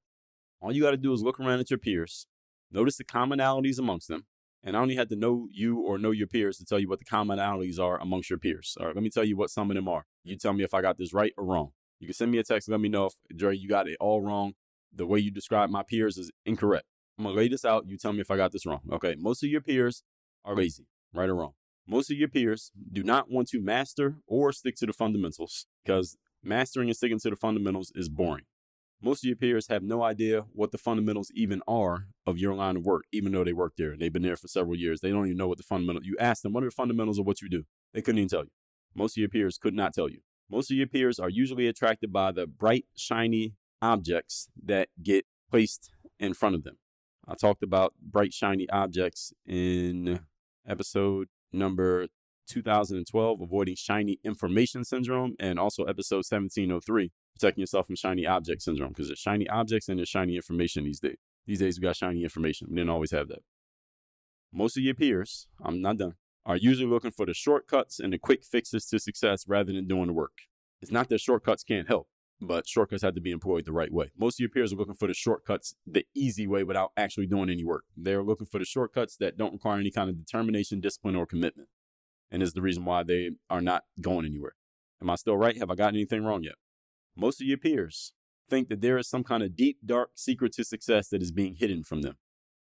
All 0.61 0.71
you 0.71 0.83
got 0.83 0.91
to 0.91 0.97
do 0.97 1.11
is 1.11 1.23
look 1.23 1.39
around 1.39 1.59
at 1.59 1.71
your 1.71 1.79
peers, 1.79 2.27
notice 2.71 2.95
the 2.97 3.03
commonalities 3.03 3.79
amongst 3.79 4.07
them. 4.07 4.25
And 4.63 4.75
I 4.77 4.79
don't 4.79 4.91
even 4.91 4.99
have 4.99 5.09
to 5.09 5.15
know 5.15 5.47
you 5.51 5.77
or 5.79 5.97
know 5.97 6.11
your 6.11 6.27
peers 6.27 6.57
to 6.57 6.65
tell 6.65 6.77
you 6.77 6.87
what 6.87 6.99
the 6.99 7.05
commonalities 7.05 7.79
are 7.79 7.99
amongst 7.99 8.29
your 8.29 8.37
peers. 8.37 8.77
All 8.79 8.85
right, 8.85 8.95
let 8.95 9.03
me 9.03 9.09
tell 9.09 9.23
you 9.23 9.35
what 9.35 9.49
some 9.49 9.71
of 9.71 9.75
them 9.75 9.87
are. 9.89 10.05
You 10.23 10.37
tell 10.37 10.53
me 10.53 10.63
if 10.63 10.75
I 10.75 10.83
got 10.83 10.99
this 10.99 11.15
right 11.15 11.33
or 11.35 11.45
wrong. 11.45 11.71
You 11.99 12.05
can 12.05 12.13
send 12.13 12.31
me 12.31 12.37
a 12.37 12.43
text 12.43 12.67
and 12.67 12.73
let 12.73 12.79
me 12.81 12.89
know 12.89 13.07
if, 13.07 13.13
Dre, 13.35 13.55
you 13.57 13.67
got 13.67 13.87
it 13.87 13.97
all 13.99 14.21
wrong. 14.21 14.53
The 14.93 15.07
way 15.07 15.17
you 15.17 15.31
describe 15.31 15.71
my 15.71 15.81
peers 15.81 16.15
is 16.17 16.29
incorrect. 16.45 16.85
I'm 17.17 17.23
going 17.23 17.35
to 17.35 17.41
lay 17.41 17.47
this 17.47 17.65
out. 17.65 17.87
You 17.87 17.97
tell 17.97 18.13
me 18.13 18.21
if 18.21 18.29
I 18.29 18.37
got 18.37 18.51
this 18.51 18.67
wrong. 18.67 18.81
Okay, 18.91 19.15
most 19.17 19.43
of 19.43 19.49
your 19.49 19.61
peers 19.61 20.03
are 20.45 20.55
lazy, 20.55 20.85
right 21.11 21.29
or 21.29 21.37
wrong. 21.37 21.53
Most 21.87 22.11
of 22.11 22.17
your 22.17 22.27
peers 22.27 22.71
do 22.93 23.01
not 23.01 23.31
want 23.31 23.47
to 23.49 23.59
master 23.61 24.17
or 24.27 24.51
stick 24.51 24.75
to 24.77 24.85
the 24.85 24.93
fundamentals 24.93 25.65
because 25.83 26.17
mastering 26.43 26.89
and 26.89 26.95
sticking 26.95 27.19
to 27.19 27.31
the 27.31 27.35
fundamentals 27.35 27.91
is 27.95 28.09
boring 28.09 28.45
most 29.01 29.23
of 29.23 29.27
your 29.27 29.35
peers 29.35 29.67
have 29.67 29.81
no 29.83 30.03
idea 30.03 30.43
what 30.53 30.71
the 30.71 30.77
fundamentals 30.77 31.31
even 31.33 31.61
are 31.67 32.05
of 32.27 32.37
your 32.37 32.53
line 32.53 32.77
of 32.77 32.85
work, 32.85 33.03
even 33.11 33.31
though 33.31 33.43
they 33.43 33.53
work 33.53 33.73
there 33.77 33.91
and 33.91 33.99
they've 34.01 34.13
been 34.13 34.21
there 34.21 34.37
for 34.37 34.47
several 34.47 34.75
years. 34.75 34.99
They 35.01 35.09
don't 35.09 35.25
even 35.25 35.37
know 35.37 35.47
what 35.47 35.57
the 35.57 35.63
fundamentals. 35.63 36.05
You 36.05 36.15
ask 36.19 36.43
them 36.43 36.53
what 36.53 36.63
are 36.63 36.67
the 36.67 36.71
fundamentals 36.71 37.17
of 37.17 37.25
what 37.25 37.41
you 37.41 37.49
do. 37.49 37.63
They 37.93 38.01
couldn't 38.01 38.19
even 38.19 38.29
tell 38.29 38.43
you. 38.43 38.51
Most 38.95 39.13
of 39.13 39.21
your 39.21 39.29
peers 39.29 39.57
could 39.57 39.73
not 39.73 39.93
tell 39.93 40.07
you. 40.09 40.19
Most 40.49 40.69
of 40.69 40.77
your 40.77 40.87
peers 40.87 41.17
are 41.17 41.29
usually 41.29 41.67
attracted 41.67 42.13
by 42.13 42.31
the 42.31 42.45
bright, 42.45 42.85
shiny 42.95 43.55
objects 43.81 44.49
that 44.63 44.89
get 45.01 45.25
placed 45.49 45.89
in 46.19 46.33
front 46.33 46.55
of 46.55 46.63
them. 46.63 46.77
I 47.27 47.35
talked 47.35 47.63
about 47.63 47.93
bright, 48.01 48.33
shiny 48.33 48.69
objects 48.69 49.33
in 49.45 50.19
episode 50.67 51.29
number 51.51 52.07
2012, 52.47 53.41
Avoiding 53.41 53.75
Shiny 53.75 54.19
Information 54.23 54.83
Syndrome, 54.83 55.35
and 55.39 55.57
also 55.57 55.85
episode 55.85 56.17
1703 56.17 57.11
protecting 57.41 57.61
yourself 57.61 57.87
from 57.87 57.95
shiny 57.95 58.25
object 58.27 58.61
syndrome 58.61 58.89
because 58.89 59.07
there's 59.07 59.17
shiny 59.19 59.49
objects 59.49 59.89
and 59.89 59.97
there's 59.97 60.09
shiny 60.09 60.35
information 60.35 60.83
these 60.85 60.99
days. 60.99 61.17
These 61.47 61.59
days 61.59 61.79
we 61.79 61.83
got 61.83 61.95
shiny 61.95 62.23
information. 62.23 62.67
We 62.69 62.75
didn't 62.77 62.91
always 62.91 63.09
have 63.11 63.27
that. 63.29 63.39
Most 64.53 64.77
of 64.77 64.83
your 64.83 64.93
peers, 64.93 65.47
I'm 65.63 65.81
not 65.81 65.97
done, 65.97 66.13
are 66.45 66.55
usually 66.55 66.87
looking 66.87 67.09
for 67.09 67.25
the 67.25 67.33
shortcuts 67.33 67.99
and 67.99 68.13
the 68.13 68.19
quick 68.19 68.43
fixes 68.43 68.85
to 68.87 68.99
success 68.99 69.45
rather 69.47 69.73
than 69.73 69.87
doing 69.87 70.07
the 70.07 70.13
work. 70.13 70.37
It's 70.81 70.91
not 70.91 71.09
that 71.09 71.19
shortcuts 71.19 71.63
can't 71.63 71.87
help, 71.87 72.09
but 72.39 72.67
shortcuts 72.67 73.01
have 73.01 73.15
to 73.15 73.21
be 73.21 73.31
employed 73.31 73.65
the 73.65 73.71
right 73.71 73.91
way. 73.91 74.11
Most 74.17 74.35
of 74.35 74.39
your 74.41 74.49
peers 74.49 74.71
are 74.71 74.75
looking 74.75 74.93
for 74.93 75.07
the 75.07 75.13
shortcuts 75.15 75.73
the 75.87 76.05
easy 76.13 76.45
way 76.45 76.63
without 76.63 76.91
actually 76.95 77.25
doing 77.27 77.49
any 77.49 77.63
work. 77.63 77.85
They're 77.97 78.23
looking 78.23 78.45
for 78.47 78.59
the 78.59 78.65
shortcuts 78.65 79.17
that 79.17 79.35
don't 79.37 79.53
require 79.53 79.79
any 79.79 79.89
kind 79.91 80.09
of 80.11 80.17
determination, 80.23 80.79
discipline, 80.79 81.15
or 81.15 81.25
commitment. 81.25 81.69
And 82.29 82.43
is 82.43 82.53
the 82.53 82.61
reason 82.61 82.85
why 82.85 83.01
they 83.03 83.31
are 83.49 83.61
not 83.61 83.83
going 83.99 84.25
anywhere. 84.25 84.53
Am 85.01 85.09
I 85.09 85.15
still 85.15 85.35
right? 85.37 85.57
Have 85.57 85.71
I 85.71 85.75
gotten 85.75 85.95
anything 85.95 86.23
wrong 86.23 86.43
yet? 86.43 86.53
most 87.15 87.41
of 87.41 87.47
your 87.47 87.57
peers 87.57 88.13
think 88.49 88.69
that 88.69 88.81
there 88.81 88.97
is 88.97 89.07
some 89.07 89.23
kind 89.23 89.43
of 89.43 89.55
deep, 89.55 89.77
dark 89.85 90.11
secret 90.15 90.53
to 90.53 90.63
success 90.63 91.07
that 91.09 91.21
is 91.21 91.31
being 91.31 91.55
hidden 91.55 91.83
from 91.83 92.01
them. 92.01 92.15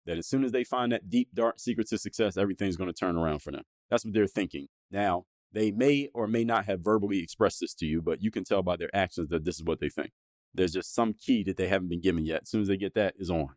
That 0.07 0.18
as 0.18 0.26
soon 0.28 0.44
as 0.44 0.52
they 0.52 0.64
find 0.64 0.92
that 0.92 1.09
deep, 1.11 1.28
dark 1.35 1.59
secret 1.61 1.88
to 1.88 1.98
success, 1.98 2.37
everything's 2.37 2.76
going 2.76 2.90
to 2.92 2.92
turn 2.94 3.16
around 3.16 3.40
for 3.42 3.52
them. 3.52 3.62
That's 3.90 4.05
what 4.05 4.14
they're 4.14 4.26
thinking. 4.26 4.66
Now, 4.90 5.26
they 5.52 5.70
may 5.70 6.09
or 6.14 6.26
may 6.26 6.44
not 6.44 6.64
have 6.66 6.81
verbally 6.81 7.22
expressed 7.22 7.59
this 7.61 7.74
to 7.74 7.87
you, 7.87 8.00
but 8.00 8.22
you 8.22 8.31
can 8.31 8.42
tell 8.44 8.62
by 8.62 8.76
their 8.76 8.94
actions 8.94 9.28
that 9.28 9.44
this 9.44 9.57
is 9.57 9.64
what 9.64 9.81
they 9.81 9.88
think. 9.88 10.11
There's 10.55 10.72
just 10.72 10.94
some 10.94 11.14
key 11.14 11.42
that 11.44 11.57
they 11.57 11.68
haven't 11.68 11.88
been 11.88 12.00
given 12.00 12.24
yet. 12.24 12.42
As 12.42 12.50
soon 12.50 12.62
as 12.62 12.68
they 12.68 12.76
get 12.76 12.94
that, 12.94 13.14
is 13.18 13.31
on. 13.31 13.50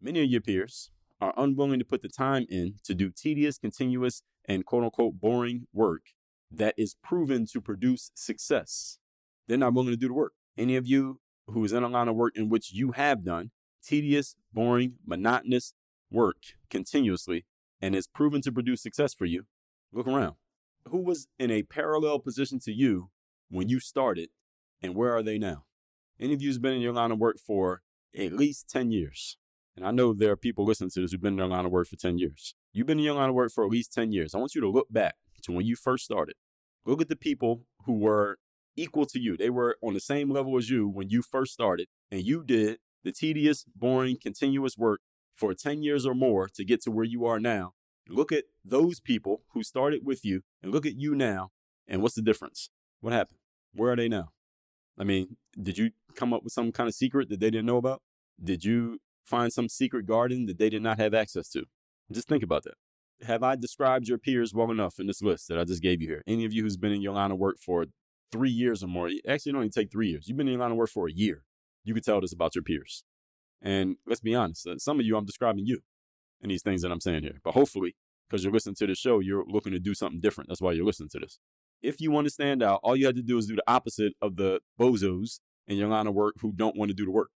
Many 0.00 0.22
of 0.22 0.30
your 0.30 0.40
peers 0.40 0.90
are 1.20 1.34
unwilling 1.36 1.78
to 1.78 1.84
put 1.84 2.02
the 2.02 2.08
time 2.08 2.46
in 2.48 2.74
to 2.84 2.94
do 2.94 3.10
tedious, 3.10 3.58
continuous, 3.58 4.22
and 4.44 4.64
quote 4.64 4.84
unquote 4.84 5.20
boring 5.20 5.66
work 5.72 6.02
that 6.50 6.74
is 6.78 6.94
proven 7.02 7.46
to 7.46 7.60
produce 7.60 8.10
success 8.14 8.98
they're 9.48 9.56
not 9.56 9.74
willing 9.74 9.90
to 9.90 9.96
do 9.96 10.08
the 10.08 10.14
work. 10.14 10.34
Any 10.56 10.76
of 10.76 10.86
you 10.86 11.20
who 11.48 11.64
is 11.64 11.72
in 11.72 11.82
a 11.82 11.88
line 11.88 12.08
of 12.08 12.14
work 12.14 12.34
in 12.36 12.48
which 12.50 12.72
you 12.72 12.92
have 12.92 13.24
done 13.24 13.50
tedious, 13.82 14.36
boring, 14.52 14.94
monotonous 15.06 15.72
work 16.10 16.36
continuously 16.70 17.46
and 17.80 17.94
has 17.94 18.06
proven 18.06 18.42
to 18.42 18.52
produce 18.52 18.82
success 18.82 19.14
for 19.14 19.24
you, 19.24 19.44
look 19.92 20.06
around. 20.06 20.34
Who 20.88 20.98
was 20.98 21.26
in 21.38 21.50
a 21.50 21.62
parallel 21.62 22.18
position 22.18 22.60
to 22.60 22.72
you 22.72 23.10
when 23.50 23.68
you 23.68 23.80
started 23.80 24.28
and 24.82 24.94
where 24.94 25.16
are 25.16 25.22
they 25.22 25.38
now? 25.38 25.64
Any 26.20 26.34
of 26.34 26.42
you 26.42 26.48
who's 26.48 26.58
been 26.58 26.74
in 26.74 26.80
your 26.80 26.92
line 26.92 27.12
of 27.12 27.18
work 27.18 27.38
for 27.44 27.82
at 28.16 28.32
least 28.32 28.68
10 28.68 28.90
years, 28.90 29.38
and 29.76 29.86
I 29.86 29.90
know 29.92 30.12
there 30.12 30.32
are 30.32 30.36
people 30.36 30.64
listening 30.64 30.90
to 30.90 31.00
this 31.00 31.12
who've 31.12 31.20
been 31.20 31.34
in 31.34 31.38
their 31.38 31.46
line 31.46 31.64
of 31.64 31.70
work 31.70 31.86
for 31.88 31.96
10 31.96 32.18
years. 32.18 32.54
You've 32.72 32.88
been 32.88 32.98
in 32.98 33.04
your 33.04 33.14
line 33.14 33.28
of 33.28 33.34
work 33.34 33.52
for 33.52 33.64
at 33.64 33.70
least 33.70 33.92
10 33.92 34.12
years. 34.12 34.34
I 34.34 34.38
want 34.38 34.54
you 34.54 34.60
to 34.60 34.68
look 34.68 34.88
back 34.90 35.14
to 35.42 35.52
when 35.52 35.66
you 35.66 35.76
first 35.76 36.04
started. 36.04 36.34
Look 36.84 37.00
at 37.00 37.08
the 37.08 37.16
people 37.16 37.62
who 37.86 37.92
were 37.98 38.38
equal 38.82 39.06
to 39.06 39.18
you. 39.18 39.36
They 39.36 39.50
were 39.50 39.76
on 39.82 39.94
the 39.94 40.00
same 40.00 40.30
level 40.30 40.56
as 40.56 40.70
you 40.70 40.88
when 40.88 41.10
you 41.10 41.22
first 41.22 41.52
started, 41.52 41.88
and 42.10 42.22
you 42.22 42.44
did 42.44 42.78
the 43.04 43.12
tedious, 43.12 43.64
boring, 43.74 44.16
continuous 44.20 44.76
work 44.78 45.00
for 45.34 45.54
10 45.54 45.82
years 45.82 46.06
or 46.06 46.14
more 46.14 46.48
to 46.54 46.64
get 46.64 46.82
to 46.82 46.90
where 46.90 47.04
you 47.04 47.24
are 47.24 47.40
now. 47.40 47.72
Look 48.08 48.32
at 48.32 48.44
those 48.64 49.00
people 49.00 49.42
who 49.52 49.62
started 49.62 50.00
with 50.04 50.24
you 50.24 50.42
and 50.62 50.72
look 50.72 50.86
at 50.86 50.96
you 50.96 51.14
now, 51.14 51.50
and 51.86 52.02
what's 52.02 52.14
the 52.14 52.22
difference? 52.22 52.70
What 53.00 53.12
happened? 53.12 53.38
Where 53.74 53.92
are 53.92 53.96
they 53.96 54.08
now? 54.08 54.30
I 54.98 55.04
mean, 55.04 55.36
did 55.60 55.78
you 55.78 55.90
come 56.14 56.32
up 56.32 56.42
with 56.42 56.52
some 56.52 56.72
kind 56.72 56.88
of 56.88 56.94
secret 56.94 57.28
that 57.28 57.38
they 57.40 57.50
didn't 57.50 57.66
know 57.66 57.76
about? 57.76 58.02
Did 58.42 58.64
you 58.64 58.98
find 59.24 59.52
some 59.52 59.68
secret 59.68 60.06
garden 60.06 60.46
that 60.46 60.58
they 60.58 60.70
did 60.70 60.82
not 60.82 60.98
have 60.98 61.14
access 61.14 61.48
to? 61.50 61.64
Just 62.10 62.28
think 62.28 62.42
about 62.42 62.64
that. 62.64 62.74
Have 63.26 63.42
I 63.42 63.56
described 63.56 64.08
your 64.08 64.18
peers 64.18 64.54
well 64.54 64.70
enough 64.70 64.98
in 64.98 65.06
this 65.06 65.20
list 65.20 65.48
that 65.48 65.58
I 65.58 65.64
just 65.64 65.82
gave 65.82 66.00
you 66.00 66.08
here? 66.08 66.22
Any 66.26 66.44
of 66.44 66.52
you 66.52 66.62
who's 66.62 66.76
been 66.76 66.92
in 66.92 67.02
your 67.02 67.12
line 67.14 67.30
of 67.30 67.38
work 67.38 67.56
for 67.64 67.86
three 68.30 68.50
years 68.50 68.82
or 68.82 68.86
more. 68.86 69.10
Actually, 69.26 69.50
it 69.52 69.56
only 69.56 69.70
take 69.70 69.90
three 69.90 70.08
years. 70.08 70.28
You've 70.28 70.36
been 70.36 70.46
in 70.48 70.54
your 70.54 70.60
line 70.62 70.72
of 70.72 70.76
work 70.76 70.90
for 70.90 71.08
a 71.08 71.12
year. 71.12 71.44
You 71.84 71.94
can 71.94 72.02
tell 72.02 72.20
this 72.20 72.32
about 72.32 72.54
your 72.54 72.62
peers. 72.62 73.04
And 73.62 73.96
let's 74.06 74.20
be 74.20 74.34
honest, 74.34 74.66
uh, 74.66 74.78
some 74.78 75.00
of 75.00 75.06
you, 75.06 75.16
I'm 75.16 75.24
describing 75.24 75.64
you 75.66 75.80
in 76.40 76.48
these 76.50 76.62
things 76.62 76.82
that 76.82 76.92
I'm 76.92 77.00
saying 77.00 77.22
here. 77.22 77.40
But 77.42 77.54
hopefully, 77.54 77.96
because 78.28 78.44
you're 78.44 78.52
listening 78.52 78.76
to 78.76 78.86
the 78.86 78.94
show, 78.94 79.20
you're 79.20 79.44
looking 79.46 79.72
to 79.72 79.80
do 79.80 79.94
something 79.94 80.20
different. 80.20 80.48
That's 80.48 80.60
why 80.60 80.72
you're 80.72 80.84
listening 80.84 81.08
to 81.10 81.18
this. 81.18 81.38
If 81.82 82.00
you 82.00 82.10
want 82.10 82.26
to 82.26 82.32
stand 82.32 82.62
out, 82.62 82.80
all 82.82 82.96
you 82.96 83.06
have 83.06 83.14
to 83.16 83.22
do 83.22 83.38
is 83.38 83.46
do 83.46 83.56
the 83.56 83.62
opposite 83.70 84.12
of 84.20 84.36
the 84.36 84.60
bozos 84.78 85.40
in 85.66 85.76
your 85.76 85.88
line 85.88 86.06
of 86.06 86.14
work 86.14 86.36
who 86.40 86.52
don't 86.52 86.76
want 86.76 86.90
to 86.90 86.94
do 86.94 87.04
the 87.04 87.10
work. 87.10 87.30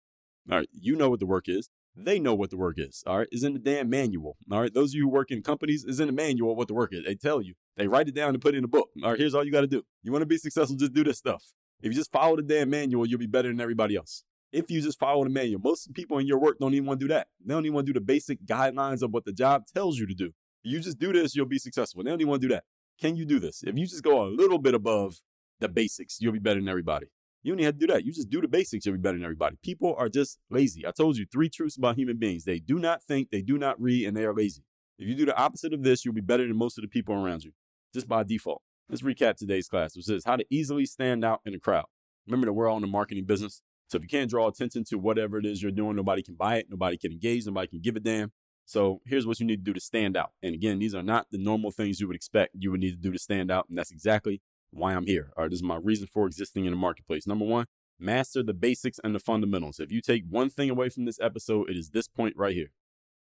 All 0.50 0.58
right, 0.58 0.68
you 0.72 0.96
know 0.96 1.10
what 1.10 1.20
the 1.20 1.26
work 1.26 1.44
is. 1.48 1.68
They 2.04 2.18
know 2.18 2.34
what 2.34 2.50
the 2.50 2.56
work 2.56 2.76
is. 2.78 3.02
All 3.06 3.18
right. 3.18 3.28
It's 3.30 3.44
in 3.44 3.52
the 3.52 3.58
damn 3.58 3.88
manual. 3.90 4.36
All 4.50 4.60
right. 4.60 4.72
Those 4.72 4.90
of 4.90 4.94
you 4.96 5.02
who 5.04 5.08
work 5.10 5.30
in 5.30 5.42
companies, 5.42 5.84
is 5.84 6.00
in 6.00 6.06
the 6.06 6.12
manual 6.12 6.56
what 6.56 6.68
the 6.68 6.74
work 6.74 6.92
is. 6.92 7.04
They 7.04 7.14
tell 7.14 7.40
you. 7.42 7.54
They 7.76 7.88
write 7.88 8.08
it 8.08 8.14
down 8.14 8.30
and 8.30 8.40
put 8.42 8.54
it 8.54 8.58
in 8.58 8.64
a 8.64 8.68
book. 8.68 8.88
All 9.02 9.10
right. 9.10 9.18
Here's 9.18 9.34
all 9.34 9.44
you 9.44 9.52
got 9.52 9.62
to 9.62 9.66
do. 9.66 9.82
You 10.02 10.12
want 10.12 10.22
to 10.22 10.26
be 10.26 10.38
successful, 10.38 10.76
just 10.76 10.92
do 10.94 11.04
this 11.04 11.18
stuff. 11.18 11.42
If 11.82 11.92
you 11.92 11.98
just 11.98 12.12
follow 12.12 12.36
the 12.36 12.42
damn 12.42 12.70
manual, 12.70 13.06
you'll 13.06 13.18
be 13.18 13.26
better 13.26 13.48
than 13.48 13.60
everybody 13.60 13.96
else. 13.96 14.24
If 14.52 14.70
you 14.70 14.82
just 14.82 14.98
follow 14.98 15.24
the 15.24 15.30
manual, 15.30 15.60
most 15.62 15.94
people 15.94 16.18
in 16.18 16.26
your 16.26 16.38
work 16.40 16.58
don't 16.58 16.74
even 16.74 16.86
want 16.86 17.00
to 17.00 17.04
do 17.06 17.12
that. 17.14 17.28
They 17.44 17.54
don't 17.54 17.64
even 17.64 17.74
want 17.74 17.86
to 17.86 17.92
do 17.92 17.98
the 18.00 18.04
basic 18.04 18.42
guidelines 18.44 19.02
of 19.02 19.12
what 19.12 19.24
the 19.24 19.32
job 19.32 19.64
tells 19.72 19.98
you 19.98 20.06
to 20.06 20.14
do. 20.14 20.32
You 20.62 20.80
just 20.80 20.98
do 20.98 21.12
this, 21.12 21.36
you'll 21.36 21.46
be 21.46 21.58
successful. 21.58 22.02
They 22.02 22.10
don't 22.10 22.20
even 22.20 22.30
want 22.30 22.42
to 22.42 22.48
do 22.48 22.54
that. 22.54 22.64
Can 23.00 23.16
you 23.16 23.24
do 23.24 23.38
this? 23.38 23.62
If 23.64 23.78
you 23.78 23.86
just 23.86 24.02
go 24.02 24.22
a 24.24 24.28
little 24.28 24.58
bit 24.58 24.74
above 24.74 25.18
the 25.60 25.68
basics, 25.68 26.20
you'll 26.20 26.32
be 26.32 26.38
better 26.40 26.58
than 26.60 26.68
everybody. 26.68 27.06
You 27.42 27.52
don't 27.52 27.60
even 27.60 27.66
have 27.66 27.74
to 27.78 27.86
do 27.86 27.92
that. 27.92 28.04
You 28.04 28.12
just 28.12 28.28
do 28.28 28.40
the 28.40 28.48
basics. 28.48 28.84
You'll 28.84 28.96
be 28.96 29.00
better 29.00 29.16
than 29.16 29.24
everybody. 29.24 29.56
People 29.62 29.94
are 29.96 30.08
just 30.08 30.38
lazy. 30.50 30.86
I 30.86 30.90
told 30.90 31.16
you 31.16 31.24
three 31.24 31.48
truths 31.48 31.76
about 31.76 31.96
human 31.96 32.18
beings. 32.18 32.44
They 32.44 32.58
do 32.58 32.78
not 32.78 33.02
think, 33.02 33.30
they 33.30 33.40
do 33.40 33.56
not 33.56 33.80
read, 33.80 34.06
and 34.06 34.16
they 34.16 34.24
are 34.26 34.34
lazy. 34.34 34.62
If 34.98 35.08
you 35.08 35.14
do 35.14 35.24
the 35.24 35.36
opposite 35.36 35.72
of 35.72 35.82
this, 35.82 36.04
you'll 36.04 36.12
be 36.14 36.20
better 36.20 36.46
than 36.46 36.56
most 36.56 36.76
of 36.76 36.82
the 36.82 36.88
people 36.88 37.14
around 37.14 37.44
you, 37.44 37.52
just 37.94 38.06
by 38.06 38.24
default. 38.24 38.60
Let's 38.90 39.00
recap 39.02 39.36
today's 39.36 39.68
class, 39.68 39.96
which 39.96 40.10
is 40.10 40.24
how 40.26 40.36
to 40.36 40.44
easily 40.50 40.84
stand 40.84 41.24
out 41.24 41.40
in 41.46 41.54
a 41.54 41.58
crowd. 41.58 41.86
Remember 42.26 42.44
that 42.46 42.52
we're 42.52 42.68
all 42.68 42.76
in 42.76 42.82
the 42.82 42.86
marketing 42.88 43.24
business. 43.24 43.62
So 43.88 43.96
if 43.96 44.02
you 44.02 44.08
can't 44.08 44.28
draw 44.28 44.46
attention 44.46 44.84
to 44.90 44.96
whatever 44.98 45.38
it 45.38 45.46
is 45.46 45.62
you're 45.62 45.72
doing, 45.72 45.96
nobody 45.96 46.22
can 46.22 46.34
buy 46.34 46.56
it, 46.58 46.66
nobody 46.68 46.98
can 46.98 47.10
engage, 47.10 47.46
nobody 47.46 47.68
can 47.68 47.80
give 47.80 47.96
a 47.96 48.00
damn. 48.00 48.32
So 48.66 49.00
here's 49.06 49.26
what 49.26 49.40
you 49.40 49.46
need 49.46 49.64
to 49.64 49.64
do 49.64 49.72
to 49.72 49.80
stand 49.80 50.16
out. 50.16 50.30
And 50.42 50.54
again, 50.54 50.78
these 50.78 50.94
are 50.94 51.02
not 51.02 51.28
the 51.32 51.38
normal 51.38 51.70
things 51.70 52.00
you 52.00 52.06
would 52.06 52.14
expect 52.14 52.54
you 52.58 52.70
would 52.70 52.80
need 52.80 52.90
to 52.92 52.96
do 53.00 53.10
to 53.10 53.18
stand 53.18 53.50
out. 53.50 53.66
And 53.68 53.78
that's 53.78 53.90
exactly 53.90 54.42
why 54.72 54.94
I'm 54.94 55.06
here. 55.06 55.32
All 55.36 55.44
right, 55.44 55.50
this 55.50 55.58
is 55.58 55.62
my 55.62 55.76
reason 55.76 56.06
for 56.06 56.26
existing 56.26 56.64
in 56.64 56.72
the 56.72 56.76
marketplace. 56.76 57.26
Number 57.26 57.44
one, 57.44 57.66
master 57.98 58.42
the 58.42 58.54
basics 58.54 59.00
and 59.02 59.14
the 59.14 59.18
fundamentals. 59.18 59.78
If 59.80 59.90
you 59.92 60.00
take 60.00 60.24
one 60.28 60.50
thing 60.50 60.70
away 60.70 60.88
from 60.88 61.04
this 61.04 61.20
episode, 61.20 61.70
it 61.70 61.76
is 61.76 61.90
this 61.90 62.08
point 62.08 62.36
right 62.36 62.54
here. 62.54 62.72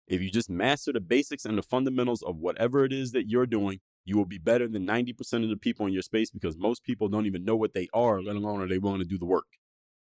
If 0.06 0.20
you 0.20 0.30
just 0.30 0.50
master 0.50 0.92
the 0.92 1.00
basics 1.00 1.44
and 1.44 1.58
the 1.58 1.62
fundamentals 1.62 2.22
of 2.22 2.36
whatever 2.36 2.84
it 2.84 2.92
is 2.92 3.12
that 3.12 3.28
you're 3.28 3.46
doing, 3.46 3.80
you 4.04 4.16
will 4.16 4.24
be 4.26 4.38
better 4.38 4.68
than 4.68 4.86
90% 4.86 5.42
of 5.42 5.48
the 5.48 5.56
people 5.56 5.86
in 5.86 5.92
your 5.92 6.02
space 6.02 6.30
because 6.30 6.56
most 6.56 6.84
people 6.84 7.08
don't 7.08 7.26
even 7.26 7.44
know 7.44 7.56
what 7.56 7.74
they 7.74 7.88
are, 7.92 8.22
let 8.22 8.36
alone 8.36 8.60
are 8.60 8.68
they 8.68 8.78
willing 8.78 9.00
to 9.00 9.04
do 9.04 9.18
the 9.18 9.24
work. 9.24 9.46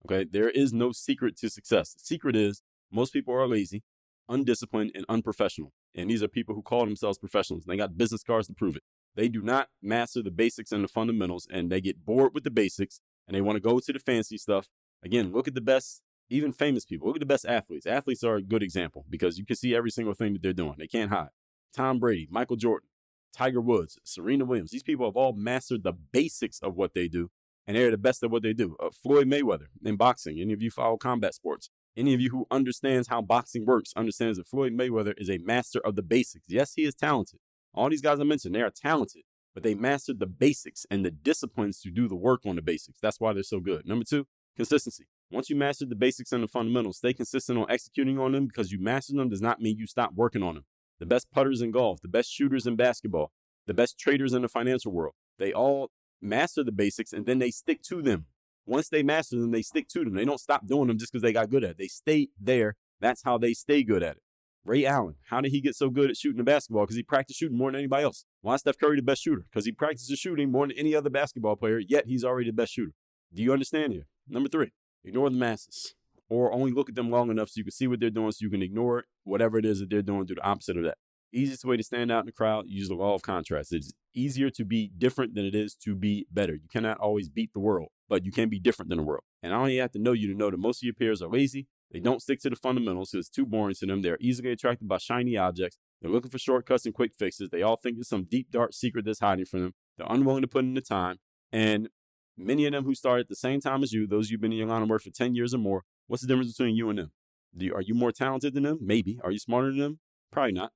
Okay, 0.07 0.25
there 0.31 0.49
is 0.51 0.73
no 0.73 0.93
secret 0.93 1.37
to 1.39 1.51
success. 1.51 1.95
The 1.95 2.01
secret 2.01 2.37
is 2.37 2.63
most 2.93 3.13
people 3.13 3.35
are 3.35 3.49
lazy, 3.49 3.83
undisciplined, 4.29 4.93
and 4.95 5.05
unprofessional. 5.09 5.73
And 5.97 6.11
these 6.11 6.23
are 6.23 6.29
people 6.29 6.55
who 6.55 6.63
call 6.63 6.85
themselves 6.85 7.19
professionals. 7.19 7.65
And 7.65 7.73
they 7.73 7.77
got 7.77 7.99
business 7.99 8.23
cards 8.23 8.47
to 8.47 8.53
prove 8.53 8.77
it. 8.77 8.83
They 9.19 9.27
do 9.29 9.43
not 9.43 9.67
master 9.83 10.23
the 10.23 10.31
basics 10.31 10.71
and 10.71 10.85
the 10.85 10.87
fundamentals, 10.87 11.49
and 11.51 11.73
they 11.73 11.81
get 11.81 12.05
bored 12.07 12.33
with 12.33 12.45
the 12.45 12.53
basics 12.53 13.01
and 13.27 13.35
they 13.35 13.41
want 13.41 13.57
to 13.57 13.61
go 13.61 13.81
to 13.81 13.93
the 13.93 13.99
fancy 13.99 14.39
stuff. 14.39 14.69
Again, 15.03 15.33
look 15.33 15.49
at 15.49 15.57
the 15.57 15.61
best, 15.61 16.03
even 16.31 16.53
famous 16.53 16.85
people. 16.85 17.09
Look 17.09 17.17
at 17.17 17.21
the 17.21 17.27
best 17.27 17.45
athletes. 17.45 17.85
Athletes 17.85 18.23
are 18.23 18.37
a 18.37 18.43
good 18.43 18.63
example 18.63 19.05
because 19.11 19.37
you 19.37 19.45
can 19.45 19.57
see 19.57 19.75
every 19.75 19.91
single 19.91 20.15
thing 20.15 20.35
that 20.35 20.43
they're 20.45 20.53
doing. 20.53 20.77
They 20.79 20.87
can't 20.87 21.11
hide. 21.11 21.31
Tom 21.75 21.99
Brady, 21.99 22.29
Michael 22.31 22.55
Jordan, 22.55 22.89
Tiger 23.37 23.61
Woods, 23.61 23.99
Serena 24.05 24.45
Williams. 24.45 24.71
These 24.71 24.85
people 24.85 25.07
have 25.07 25.17
all 25.17 25.33
mastered 25.33 25.83
the 25.83 25.95
basics 25.95 26.61
of 26.61 26.77
what 26.77 26.95
they 26.95 27.09
do, 27.09 27.29
and 27.67 27.77
they're 27.77 27.91
the 27.91 27.99
best 27.99 28.23
at 28.23 28.31
what 28.31 28.45
they 28.45 28.53
do. 28.53 28.77
Uh, 28.79 28.91
Floyd 28.93 29.27
Mayweather 29.27 29.67
in 29.85 29.97
boxing. 29.97 30.39
Any 30.41 30.53
of 30.53 30.63
you 30.63 30.71
follow 30.71 30.97
combat 30.97 31.35
sports? 31.35 31.71
Any 31.97 32.15
of 32.15 32.21
you 32.21 32.31
who 32.31 32.47
understands 32.53 33.09
how 33.09 33.21
boxing 33.23 33.67
works 33.67 33.93
understands 33.97 34.39
that 34.39 34.47
Floyd 34.47 34.75
Mayweather 34.75 35.15
is 35.17 35.29
a 35.29 35.39
master 35.39 35.81
of 35.85 35.97
the 35.97 36.03
basics. 36.05 36.45
Yes, 36.49 36.75
he 36.75 36.85
is 36.85 36.95
talented. 36.95 37.41
All 37.75 37.89
these 37.89 38.01
guys 38.03 38.21
I 38.21 38.25
mentioned, 38.25 38.55
they 38.55 38.63
are 38.63 38.71
talented, 38.71 39.23
but 39.55 39.63
they 39.63 39.75
mastered 39.75 40.19
the 40.21 40.27
basics 40.27 40.87
and 40.91 41.05
the 41.05 41.11
disciplines 41.11 41.81
to 41.81 41.91
do 41.91 42.09
the 42.09 42.17
work 42.17 42.43
on 42.47 42.57
the 42.57 42.63
basics. 42.63 42.99
That's 43.01 43.21
why 43.21 43.33
they're 43.33 43.43
so 43.43 43.61
good. 43.61 43.87
Number 43.87 44.05
two, 44.05 44.27
consistency. 44.57 45.07
Once 45.31 45.51
you 45.51 45.57
master 45.57 45.85
the 45.85 45.95
basics 45.95 46.33
and 46.33 46.43
the 46.43 46.49
fundamentals, 46.49 46.97
stay 46.99 47.13
consistent 47.13 47.59
on 47.59 47.67
executing 47.71 48.19
on 48.19 48.33
them 48.33 48.47
because 48.47 48.73
you 48.73 48.81
master 48.81 49.13
them 49.15 49.29
does 49.29 49.43
not 49.43 49.61
mean 49.61 49.77
you 49.77 49.87
stop 49.87 50.15
working 50.15 50.43
on 50.43 50.55
them. 50.55 50.65
The 51.01 51.07
best 51.07 51.31
putters 51.31 51.61
in 51.61 51.71
golf, 51.71 52.01
the 52.01 52.09
best 52.09 52.33
shooters 52.33 52.67
in 52.67 52.77
basketball, 52.77 53.31
the 53.67 53.75
best 53.75 53.99
traders 53.99 54.33
in 54.33 54.43
the 54.43 54.49
financial 54.49 54.91
world, 54.91 55.15
they 55.39 55.53
all 55.53 55.91
master 56.21 56.65
the 56.65 56.73
basics 56.73 57.13
and 57.13 57.27
then 57.27 57.39
they 57.39 57.51
stick 57.51 57.83
to 57.83 58.01
them. 58.01 58.27
Once 58.67 58.89
they 58.89 59.03
master 59.03 59.39
them, 59.39 59.51
they 59.51 59.63
stick 59.63 59.89
to 59.89 60.01
them. 60.05 60.15
They 60.15 60.25
don't 60.25 60.41
stop 60.41 60.67
doing 60.67 60.89
them 60.89 60.99
just 60.99 61.13
because 61.13 61.23
they 61.23 61.33
got 61.33 61.51
good 61.51 61.63
at 61.65 61.71
it. 61.73 61.79
They 61.79 61.87
stay 61.89 62.29
there. 62.41 62.77
That's 63.01 63.23
how 63.23 63.39
they 63.39 63.53
stay 63.53 63.83
good 63.83 64.03
at 64.03 64.17
it. 64.17 64.23
Ray 64.69 64.85
Allen, 64.85 65.15
how 65.31 65.41
did 65.41 65.53
he 65.53 65.63
get 65.63 65.75
so 65.75 65.89
good 65.89 66.11
at 66.11 66.17
shooting 66.19 66.37
the 66.37 66.45
basketball? 66.45 66.83
Because 66.83 66.97
he 66.97 67.03
practiced 67.03 67.41
shooting 67.41 67.57
more 67.57 67.71
than 67.73 67.79
anybody 67.79 68.05
else. 68.05 68.27
Why 68.43 68.53
is 68.55 68.61
Steph 68.61 68.77
Curry 68.79 68.97
the 68.97 69.03
best 69.03 69.23
shooter? 69.25 69.47
Because 69.51 69.65
he 69.65 69.73
practices 69.73 70.19
shooting 70.19 70.53
more 70.53 70.67
than 70.69 70.77
any 70.77 70.95
other 70.95 71.09
basketball 71.09 71.57
player, 71.57 71.79
yet 71.79 72.07
he's 72.07 72.23
already 72.23 72.51
the 72.51 72.57
best 72.57 72.75
shooter. 72.75 72.93
Do 73.33 73.43
you 73.43 73.53
understand 73.55 73.95
here? 73.95 74.07
Number 74.29 74.51
three, 74.51 74.73
ignore 75.05 75.31
the 75.31 75.37
masses 75.37 75.95
or 76.29 76.53
only 76.53 76.71
look 76.71 76.91
at 76.91 76.95
them 76.97 77.09
long 77.11 77.31
enough 77.31 77.49
so 77.49 77.55
you 77.59 77.65
can 77.65 77.71
see 77.71 77.87
what 77.87 77.99
they're 77.99 78.11
doing 78.11 78.31
so 78.31 78.43
you 78.43 78.51
can 78.51 78.61
ignore 78.63 79.05
whatever 79.25 79.57
it 79.59 79.65
is 79.65 79.81
that 79.81 79.89
they're 79.89 80.03
doing, 80.03 80.27
do 80.27 80.35
the 80.35 80.43
opposite 80.45 80.77
of 80.77 80.85
that. 80.85 80.99
Easiest 81.33 81.65
way 81.65 81.79
to 81.79 81.83
stand 81.83 82.13
out 82.13 82.21
in 82.21 82.27
the 82.27 82.33
crowd, 82.33 82.65
use 82.69 82.89
the 82.89 82.95
law 82.95 83.15
of 83.15 83.23
contrast. 83.23 83.73
It's 83.73 83.93
easier 84.15 84.51
to 84.51 84.65
be 84.67 84.91
different 84.99 85.35
than 85.35 85.47
it 85.47 85.55
is 85.55 85.75
to 85.85 85.95
be 85.95 86.27
better. 86.31 86.53
You 86.55 86.69
cannot 86.71 86.99
always 86.99 87.31
beat 87.31 87.55
the 87.55 87.59
world, 87.61 87.89
but 88.07 88.27
you 88.27 88.33
can 88.33 88.51
be 88.51 88.59
different 88.61 88.91
than 88.91 88.99
the 88.99 89.05
world. 89.05 89.23
And 89.43 89.55
I 89.55 89.57
only 89.57 89.77
have 89.79 89.93
to 89.93 89.99
know 89.99 90.13
you 90.13 90.29
to 90.31 90.35
know 90.39 90.51
that 90.51 90.59
most 90.59 90.83
of 90.83 90.87
your 90.87 90.95
peers 90.95 91.23
are 91.23 91.29
lazy, 91.31 91.67
they 91.91 92.01
don't 92.01 92.21
stick 92.21 92.41
to 92.41 92.51
the 92.51 92.57
fundamentals 92.57 93.11
because 93.11 93.27
it's 93.29 93.35
too 93.35 93.47
boring 93.47 93.75
to 93.77 93.87
them. 93.87 94.03
They're 94.03 94.19
easily 94.21 94.51
attracted 94.51 94.89
by 94.89 94.99
shiny 94.99 95.37
objects. 95.39 95.79
They're 96.01 96.11
looking 96.11 96.31
for 96.31 96.39
shortcuts 96.39 96.85
and 96.85 96.95
quick 96.95 97.15
fixes. 97.15 97.49
They 97.51 97.63
all 97.63 97.77
think 97.77 97.97
there's 97.97 98.09
some 98.09 98.25
deep, 98.25 98.51
dark 98.51 98.75
secret 98.75 99.05
that's 99.05 99.21
hiding 99.21 99.47
from 99.47 99.61
them. 99.61 99.75
They're 99.97 100.07
unwilling 100.09 100.43
to 100.43 100.49
put 100.49 100.65
in 100.65 100.75
the 100.75 100.81
time. 100.83 101.17
And 101.51 101.89
many 102.37 102.67
of 102.67 102.73
them 102.73 102.85
who 102.85 102.95
start 102.95 103.21
at 103.21 103.29
the 103.29 103.35
same 103.35 103.61
time 103.61 103.83
as 103.83 103.93
you, 103.93 104.07
those 104.07 104.31
you've 104.31 104.41
been 104.41 104.53
in 104.53 104.59
your 104.59 104.67
line 104.69 104.83
of 104.83 104.89
work 104.89 105.03
for 105.03 105.11
10 105.11 105.35
years 105.35 105.55
or 105.55 105.59
more, 105.59 105.85
what's 106.07 106.23
the 106.23 106.29
difference 106.29 106.53
between 106.57 106.77
you 106.77 106.91
and 106.91 106.99
them? 106.99 107.13
You, 107.57 107.75
are 107.75 107.81
you 107.83 107.95
more 107.95 108.13
talented 108.13 108.53
than 108.55 108.65
them? 108.65 108.79
Maybe. 108.83 109.19
Are 109.25 109.31
you 109.31 109.39
smarter 109.39 109.71
than 109.71 109.79
them? 109.79 109.99
Probably 110.31 110.53
not. 110.53 110.73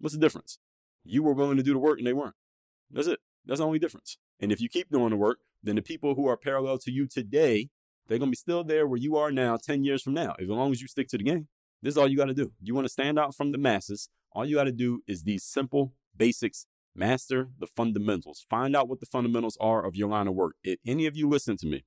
What's 0.00 0.14
the 0.14 0.20
difference? 0.20 0.58
You 1.04 1.22
were 1.22 1.32
willing 1.32 1.56
to 1.56 1.62
do 1.62 1.72
the 1.74 1.78
work 1.78 1.98
and 1.98 2.06
they 2.06 2.12
weren't. 2.12 2.34
That's 2.90 3.06
it. 3.06 3.20
That's 3.46 3.60
the 3.60 3.66
only 3.66 3.78
difference. 3.78 4.18
And 4.40 4.50
if 4.50 4.60
you 4.60 4.68
keep 4.68 4.90
doing 4.90 5.10
the 5.10 5.16
work, 5.16 5.38
then 5.62 5.76
the 5.76 5.82
people 5.82 6.16
who 6.16 6.26
are 6.28 6.36
parallel 6.36 6.78
to 6.78 6.90
you 6.90 7.06
today 7.06 7.70
they're 8.08 8.18
going 8.18 8.28
to 8.28 8.32
be 8.32 8.36
still 8.36 8.62
there 8.64 8.86
where 8.86 8.98
you 8.98 9.16
are 9.16 9.30
now 9.32 9.56
10 9.56 9.84
years 9.84 10.02
from 10.02 10.14
now. 10.14 10.34
As 10.40 10.46
long 10.48 10.70
as 10.72 10.80
you 10.80 10.86
stick 10.88 11.08
to 11.08 11.18
the 11.18 11.24
game, 11.24 11.48
this 11.82 11.94
is 11.94 11.98
all 11.98 12.08
you 12.08 12.16
got 12.16 12.26
to 12.26 12.34
do. 12.34 12.52
You 12.62 12.74
want 12.74 12.86
to 12.86 12.92
stand 12.92 13.18
out 13.18 13.34
from 13.34 13.52
the 13.52 13.58
masses. 13.58 14.08
All 14.32 14.46
you 14.46 14.56
got 14.56 14.64
to 14.64 14.72
do 14.72 15.02
is 15.08 15.22
these 15.24 15.42
simple 15.44 15.94
basics. 16.16 16.66
Master 16.94 17.48
the 17.58 17.66
fundamentals. 17.66 18.46
Find 18.48 18.74
out 18.74 18.88
what 18.88 19.00
the 19.00 19.06
fundamentals 19.06 19.58
are 19.60 19.84
of 19.84 19.94
your 19.96 20.08
line 20.08 20.26
of 20.28 20.34
work. 20.34 20.54
If 20.64 20.78
any 20.86 21.04
of 21.04 21.14
you 21.14 21.28
listen 21.28 21.58
to 21.58 21.66
me, 21.66 21.84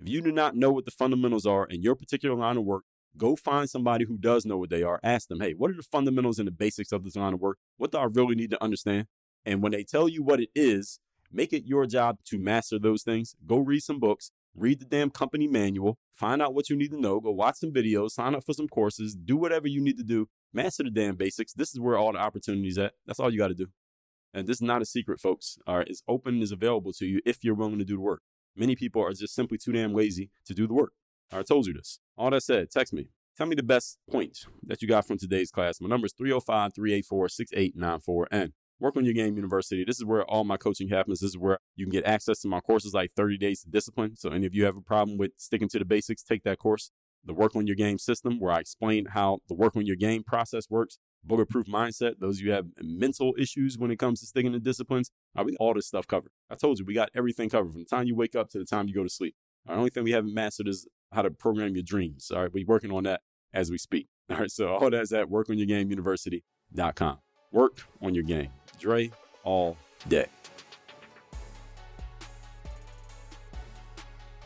if 0.00 0.08
you 0.08 0.20
do 0.20 0.32
not 0.32 0.56
know 0.56 0.72
what 0.72 0.84
the 0.84 0.90
fundamentals 0.90 1.46
are 1.46 1.64
in 1.66 1.80
your 1.82 1.94
particular 1.94 2.34
line 2.34 2.56
of 2.56 2.64
work, 2.64 2.82
go 3.16 3.36
find 3.36 3.70
somebody 3.70 4.04
who 4.04 4.18
does 4.18 4.44
know 4.44 4.56
what 4.58 4.70
they 4.70 4.82
are. 4.82 4.98
Ask 5.04 5.28
them, 5.28 5.38
hey, 5.40 5.52
what 5.52 5.70
are 5.70 5.74
the 5.76 5.84
fundamentals 5.84 6.38
and 6.40 6.48
the 6.48 6.52
basics 6.52 6.90
of 6.90 7.04
this 7.04 7.14
line 7.14 7.34
of 7.34 7.40
work? 7.40 7.58
What 7.76 7.92
do 7.92 7.98
I 7.98 8.06
really 8.10 8.34
need 8.34 8.50
to 8.50 8.62
understand? 8.62 9.06
And 9.44 9.62
when 9.62 9.70
they 9.70 9.84
tell 9.84 10.08
you 10.08 10.24
what 10.24 10.40
it 10.40 10.48
is, 10.56 10.98
make 11.30 11.52
it 11.52 11.62
your 11.64 11.86
job 11.86 12.18
to 12.24 12.36
master 12.38 12.80
those 12.80 13.04
things. 13.04 13.36
Go 13.46 13.58
read 13.58 13.80
some 13.84 14.00
books, 14.00 14.32
read 14.54 14.80
the 14.80 14.84
damn 14.84 15.10
company 15.10 15.46
manual, 15.46 15.98
find 16.14 16.42
out 16.42 16.54
what 16.54 16.68
you 16.68 16.76
need 16.76 16.90
to 16.90 17.00
know, 17.00 17.20
go 17.20 17.30
watch 17.30 17.56
some 17.56 17.72
videos, 17.72 18.10
sign 18.12 18.34
up 18.34 18.44
for 18.44 18.52
some 18.52 18.68
courses, 18.68 19.14
do 19.14 19.36
whatever 19.36 19.66
you 19.68 19.80
need 19.80 19.96
to 19.98 20.02
do, 20.04 20.28
master 20.52 20.82
the 20.82 20.90
damn 20.90 21.16
basics. 21.16 21.52
This 21.52 21.70
is 21.70 21.80
where 21.80 21.96
all 21.96 22.12
the 22.12 22.18
opportunities 22.18 22.78
at. 22.78 22.92
That's 23.06 23.20
all 23.20 23.32
you 23.32 23.38
got 23.38 23.48
to 23.48 23.54
do. 23.54 23.66
And 24.34 24.46
this 24.46 24.56
is 24.58 24.62
not 24.62 24.82
a 24.82 24.86
secret, 24.86 25.20
folks. 25.20 25.58
All 25.66 25.78
right, 25.78 25.88
it's 25.88 26.02
open 26.06 26.42
is 26.42 26.52
available 26.52 26.92
to 26.94 27.06
you 27.06 27.20
if 27.24 27.42
you're 27.42 27.54
willing 27.54 27.78
to 27.78 27.84
do 27.84 27.94
the 27.96 28.00
work. 28.02 28.22
Many 28.54 28.76
people 28.76 29.02
are 29.02 29.12
just 29.12 29.34
simply 29.34 29.58
too 29.58 29.72
damn 29.72 29.94
lazy 29.94 30.30
to 30.46 30.54
do 30.54 30.66
the 30.66 30.74
work. 30.74 30.92
I 31.32 31.42
told 31.42 31.66
you 31.66 31.74
this. 31.74 32.00
All 32.16 32.30
that 32.30 32.42
said, 32.42 32.70
text 32.70 32.92
me. 32.92 33.08
Tell 33.36 33.46
me 33.46 33.54
the 33.54 33.62
best 33.62 33.98
point 34.10 34.38
that 34.64 34.82
you 34.82 34.88
got 34.88 35.06
from 35.06 35.16
today's 35.18 35.50
class. 35.50 35.80
My 35.80 35.88
number 35.88 36.06
is 36.06 36.12
305 36.12 36.74
384 36.74 37.28
6894. 37.28 38.28
And 38.32 38.52
work 38.80 38.96
on 38.96 39.04
your 39.04 39.14
game 39.14 39.36
university. 39.36 39.84
This 39.84 39.96
is 39.98 40.04
where 40.04 40.24
all 40.24 40.44
my 40.44 40.56
coaching 40.56 40.88
happens. 40.88 41.20
This 41.20 41.30
is 41.30 41.38
where 41.38 41.58
you 41.76 41.86
can 41.86 41.92
get 41.92 42.04
access 42.04 42.40
to 42.40 42.48
my 42.48 42.60
courses 42.60 42.92
like 42.94 43.12
30 43.12 43.38
days 43.38 43.64
of 43.64 43.72
discipline. 43.72 44.16
So, 44.16 44.30
any 44.30 44.46
of 44.46 44.54
you 44.54 44.64
have 44.64 44.76
a 44.76 44.80
problem 44.80 45.18
with 45.18 45.32
sticking 45.36 45.68
to 45.70 45.78
the 45.78 45.84
basics, 45.84 46.22
take 46.22 46.44
that 46.44 46.58
course. 46.58 46.90
The 47.24 47.34
work 47.34 47.56
on 47.56 47.66
your 47.66 47.76
game 47.76 47.98
system, 47.98 48.38
where 48.38 48.52
I 48.52 48.60
explain 48.60 49.06
how 49.06 49.40
the 49.48 49.54
work 49.54 49.76
on 49.76 49.84
your 49.84 49.96
game 49.96 50.22
process 50.22 50.70
works. 50.70 50.98
Bulletproof 51.24 51.66
mindset, 51.66 52.20
those 52.20 52.40
you 52.40 52.52
have 52.52 52.66
mental 52.80 53.34
issues 53.36 53.76
when 53.76 53.90
it 53.90 53.98
comes 53.98 54.20
to 54.20 54.26
sticking 54.26 54.52
to 54.52 54.60
disciplines, 54.60 55.10
I 55.36 55.40
uh, 55.40 55.44
mean, 55.44 55.56
all 55.58 55.74
this 55.74 55.86
stuff 55.86 56.06
covered. 56.06 56.30
I 56.48 56.54
told 56.54 56.78
you, 56.78 56.84
we 56.84 56.94
got 56.94 57.10
everything 57.14 57.50
covered 57.50 57.72
from 57.72 57.82
the 57.82 57.86
time 57.88 58.06
you 58.06 58.14
wake 58.14 58.36
up 58.36 58.48
to 58.50 58.58
the 58.58 58.64
time 58.64 58.86
you 58.86 58.94
go 58.94 59.02
to 59.02 59.10
sleep. 59.10 59.34
Our 59.68 59.74
only 59.76 59.90
thing 59.90 60.04
we 60.04 60.12
haven't 60.12 60.32
mastered 60.32 60.68
is 60.68 60.86
how 61.12 61.22
to 61.22 61.30
program 61.32 61.74
your 61.74 61.82
dreams. 61.82 62.30
All 62.34 62.42
right, 62.42 62.52
we're 62.54 62.64
working 62.66 62.92
on 62.92 63.02
that 63.02 63.22
as 63.52 63.68
we 63.70 63.78
speak. 63.78 64.06
All 64.30 64.36
right, 64.38 64.50
so 64.50 64.68
all 64.68 64.88
that's 64.90 65.12
at 65.12 65.26
workonyourgameuniversity.com. 65.26 67.18
Work 67.50 67.84
on 68.00 68.14
your 68.14 68.24
game. 68.24 68.50
Dre 68.78 69.10
all 69.44 69.76
day. 70.08 70.26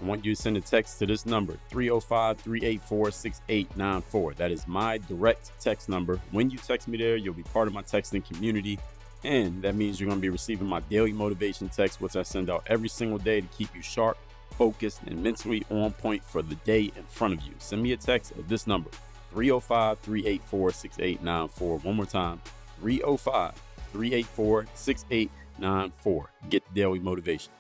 I 0.01 0.05
want 0.05 0.25
you 0.25 0.35
to 0.35 0.41
send 0.41 0.57
a 0.57 0.61
text 0.61 0.99
to 0.99 1.07
this 1.07 1.27
number, 1.27 1.57
305 1.71 2.39
384 2.39 3.13
6894. 3.13 4.35
That 4.35 4.51
is 4.51 4.67
my 4.67 4.99
direct 4.99 5.53
text 5.61 5.89
number. 5.89 6.19
When 6.33 6.51
you 6.51 6.59
text 6.59 6.89
me 6.89 6.99
there, 6.99 7.15
you'll 7.17 7.35
be 7.35 7.45
part 7.45 7.69
of 7.69 7.75
my 7.75 7.83
texting 7.83 8.27
community. 8.27 8.81
And 9.23 9.63
that 9.63 9.77
means 9.77 10.01
you're 10.01 10.09
going 10.09 10.19
to 10.19 10.23
be 10.23 10.29
receiving 10.31 10.67
my 10.67 10.81
daily 10.81 11.13
motivation 11.13 11.69
text, 11.69 12.01
which 12.01 12.17
I 12.17 12.25
send 12.25 12.51
out 12.51 12.65
every 12.67 12.89
single 12.89 13.19
day 13.19 13.41
to 13.43 13.47
keep 13.57 13.73
you 13.77 13.81
sharp, 13.81 14.19
focused, 14.59 15.03
and 15.07 15.23
mentally 15.23 15.65
on 15.71 15.93
point 15.93 16.25
for 16.25 16.43
the 16.43 16.57
day 16.57 16.91
in 16.97 17.03
front 17.05 17.33
of 17.35 17.41
you. 17.43 17.53
Send 17.61 17.85
me 17.85 17.93
a 17.93 17.97
text 17.97 18.33
at 18.37 18.49
this 18.49 18.67
number, 18.67 18.91
305 19.31 20.01
384 20.01 20.73
6894. 20.73 21.79
One 21.79 21.95
more 21.95 22.07
time, 22.07 22.41
305 22.81 23.53
384 23.93 24.67
6894. 24.75 26.31
Get 26.49 26.75
daily 26.75 26.99
motivation. 26.99 27.53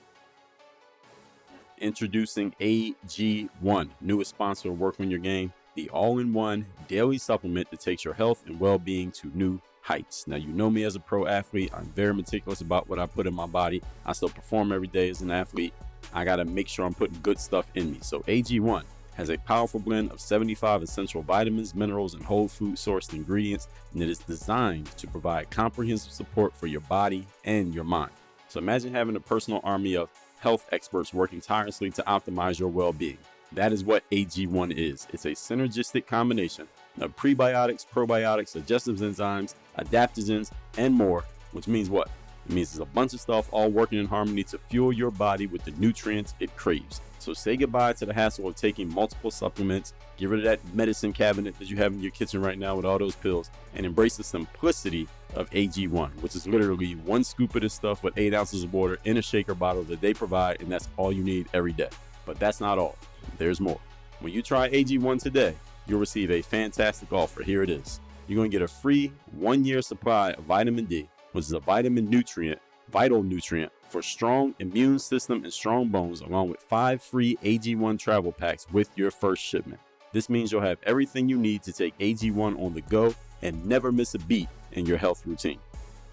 Introducing 1.78 2.54
AG1, 2.60 3.88
newest 4.00 4.30
sponsor 4.30 4.68
of 4.70 4.80
Work 4.80 5.00
on 5.00 5.10
Your 5.10 5.18
Game, 5.20 5.52
the 5.74 5.88
all 5.90 6.18
in 6.18 6.32
one 6.32 6.66
daily 6.88 7.18
supplement 7.18 7.70
that 7.70 7.80
takes 7.80 8.04
your 8.04 8.14
health 8.14 8.42
and 8.46 8.58
well 8.58 8.78
being 8.78 9.10
to 9.12 9.30
new 9.34 9.60
heights. 9.82 10.26
Now, 10.26 10.36
you 10.36 10.48
know 10.48 10.70
me 10.70 10.84
as 10.84 10.94
a 10.96 11.00
pro 11.00 11.26
athlete, 11.26 11.72
I'm 11.74 11.86
very 11.96 12.14
meticulous 12.14 12.60
about 12.60 12.88
what 12.88 12.98
I 13.00 13.06
put 13.06 13.26
in 13.26 13.34
my 13.34 13.46
body. 13.46 13.82
I 14.06 14.12
still 14.12 14.28
perform 14.28 14.72
every 14.72 14.86
day 14.86 15.08
as 15.08 15.22
an 15.22 15.30
athlete. 15.30 15.74
I 16.14 16.24
got 16.24 16.36
to 16.36 16.44
make 16.44 16.68
sure 16.68 16.84
I'm 16.86 16.94
putting 16.94 17.18
good 17.22 17.38
stuff 17.38 17.66
in 17.74 17.92
me. 17.92 17.98
So, 18.00 18.20
AG1 18.20 18.82
has 19.14 19.30
a 19.30 19.36
powerful 19.38 19.80
blend 19.80 20.10
of 20.10 20.20
75 20.20 20.82
essential 20.82 21.22
vitamins, 21.22 21.74
minerals, 21.74 22.14
and 22.14 22.24
whole 22.24 22.48
food 22.48 22.76
sourced 22.76 23.12
ingredients, 23.12 23.68
and 23.92 24.02
it 24.02 24.08
is 24.08 24.18
designed 24.18 24.86
to 24.96 25.06
provide 25.06 25.50
comprehensive 25.50 26.12
support 26.12 26.54
for 26.54 26.66
your 26.66 26.80
body 26.82 27.26
and 27.44 27.74
your 27.74 27.84
mind. 27.84 28.10
So 28.48 28.58
imagine 28.58 28.92
having 28.94 29.16
a 29.16 29.20
personal 29.20 29.60
army 29.64 29.96
of 29.96 30.08
health 30.40 30.66
experts 30.72 31.14
working 31.14 31.40
tirelessly 31.40 31.90
to 31.92 32.02
optimize 32.02 32.58
your 32.58 32.68
well 32.68 32.92
being. 32.92 33.18
That 33.52 33.72
is 33.72 33.84
what 33.84 34.02
AG1 34.10 34.72
is 34.76 35.06
it's 35.12 35.26
a 35.26 35.30
synergistic 35.32 36.06
combination 36.06 36.66
of 37.00 37.14
prebiotics, 37.16 37.86
probiotics, 37.86 38.54
digestive 38.54 38.98
enzymes, 38.98 39.54
adaptogens, 39.78 40.50
and 40.78 40.94
more, 40.94 41.24
which 41.52 41.68
means 41.68 41.90
what? 41.90 42.10
It 42.46 42.52
means 42.52 42.72
there's 42.72 42.80
a 42.80 42.92
bunch 42.92 43.12
of 43.14 43.20
stuff 43.20 43.48
all 43.52 43.70
working 43.70 43.98
in 43.98 44.06
harmony 44.06 44.42
to 44.44 44.58
fuel 44.58 44.92
your 44.92 45.10
body 45.12 45.46
with 45.46 45.64
the 45.64 45.70
nutrients 45.72 46.34
it 46.40 46.54
craves. 46.56 47.00
So 47.22 47.32
say 47.32 47.56
goodbye 47.56 47.92
to 47.94 48.06
the 48.06 48.12
hassle 48.12 48.48
of 48.48 48.56
taking 48.56 48.92
multiple 48.92 49.30
supplements, 49.30 49.94
get 50.16 50.28
rid 50.28 50.40
of 50.40 50.44
that 50.46 50.74
medicine 50.74 51.12
cabinet 51.12 51.56
that 51.60 51.70
you 51.70 51.76
have 51.76 51.92
in 51.92 52.00
your 52.00 52.10
kitchen 52.10 52.42
right 52.42 52.58
now 52.58 52.74
with 52.74 52.84
all 52.84 52.98
those 52.98 53.14
pills, 53.14 53.48
and 53.76 53.86
embrace 53.86 54.16
the 54.16 54.24
simplicity 54.24 55.06
of 55.36 55.48
AG1, 55.50 56.20
which 56.20 56.34
is 56.34 56.48
literally 56.48 56.96
one 56.96 57.22
scoop 57.22 57.54
of 57.54 57.62
this 57.62 57.74
stuff 57.74 58.02
with 58.02 58.18
eight 58.18 58.34
ounces 58.34 58.64
of 58.64 58.72
water 58.74 58.98
in 59.04 59.18
a 59.18 59.22
shaker 59.22 59.54
bottle 59.54 59.84
that 59.84 60.00
they 60.00 60.12
provide, 60.12 60.60
and 60.60 60.70
that's 60.72 60.88
all 60.96 61.12
you 61.12 61.22
need 61.22 61.46
every 61.54 61.72
day. 61.72 61.90
But 62.26 62.40
that's 62.40 62.60
not 62.60 62.76
all, 62.76 62.98
there's 63.38 63.60
more. 63.60 63.78
When 64.18 64.32
you 64.32 64.42
try 64.42 64.68
AG1 64.70 65.22
today, 65.22 65.54
you'll 65.86 66.00
receive 66.00 66.32
a 66.32 66.42
fantastic 66.42 67.12
offer. 67.12 67.44
Here 67.44 67.62
it 67.62 67.70
is. 67.70 68.00
You're 68.26 68.36
going 68.38 68.50
to 68.50 68.54
get 68.56 68.62
a 68.64 68.68
free 68.68 69.12
one 69.30 69.64
year 69.64 69.80
supply 69.80 70.32
of 70.32 70.42
vitamin 70.42 70.86
D, 70.86 71.08
which 71.30 71.44
is 71.44 71.52
a 71.52 71.60
vitamin 71.60 72.10
nutrient 72.10 72.58
vital 72.92 73.22
nutrient 73.22 73.72
for 73.88 74.02
strong 74.02 74.54
immune 74.58 74.98
system 74.98 75.42
and 75.44 75.52
strong 75.52 75.88
bones 75.88 76.20
along 76.20 76.50
with 76.50 76.60
5 76.60 77.02
free 77.02 77.36
AG1 77.42 77.98
travel 77.98 78.30
packs 78.32 78.66
with 78.70 78.90
your 78.96 79.10
first 79.10 79.42
shipment. 79.42 79.80
This 80.12 80.28
means 80.28 80.52
you'll 80.52 80.60
have 80.60 80.78
everything 80.84 81.28
you 81.28 81.38
need 81.38 81.62
to 81.62 81.72
take 81.72 81.96
AG1 81.98 82.36
on 82.62 82.74
the 82.74 82.82
go 82.82 83.14
and 83.40 83.64
never 83.64 83.90
miss 83.90 84.14
a 84.14 84.18
beat 84.18 84.48
in 84.72 84.84
your 84.86 84.98
health 84.98 85.26
routine. 85.26 85.58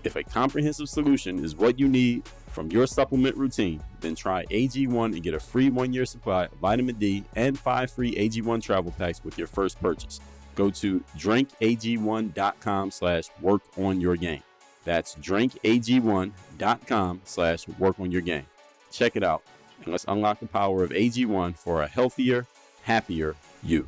If 0.06 0.16
a 0.16 0.24
comprehensive 0.24 0.88
solution 0.88 1.44
is 1.44 1.58
what 1.58 1.78
you 1.78 1.90
need 1.90 2.26
from 2.52 2.72
your 2.72 2.88
supplement 2.88 3.36
routine, 3.36 3.82
then 4.00 4.16
try 4.16 4.46
AG1 4.46 5.06
and 5.14 5.22
get 5.22 5.34
a 5.34 5.40
free 5.40 5.70
one 5.70 5.92
year 5.92 6.06
supply 6.06 6.46
of 6.46 6.54
vitamin 6.54 6.96
D 6.96 7.26
and 7.36 7.60
five 7.60 7.92
free 7.92 8.14
AG1 8.16 8.62
travel 8.64 8.94
packs 8.98 9.22
with 9.26 9.38
your 9.38 9.48
first 9.48 9.78
purchase. 9.82 10.22
Go 10.56 10.70
to 10.72 11.02
drinkag1.com 11.18 12.92
slash 12.92 13.26
work 13.42 13.64
on 13.78 14.00
your 14.00 14.16
game. 14.16 14.42
That's 14.90 15.14
drinkag1.com 15.18 17.22
slash 17.24 17.68
work 17.78 18.00
on 18.00 18.12
your 18.12 18.22
game. 18.22 18.48
Check 18.92 19.16
it 19.16 19.24
out 19.24 19.44
and 19.84 19.90
let's 19.92 20.04
unlock 20.08 20.40
the 20.40 20.48
power 20.48 20.84
of 20.84 20.90
AG1 20.90 21.56
for 21.56 21.84
a 21.84 21.88
healthier, 21.88 22.48
happier 22.82 23.36
you. 23.62 23.88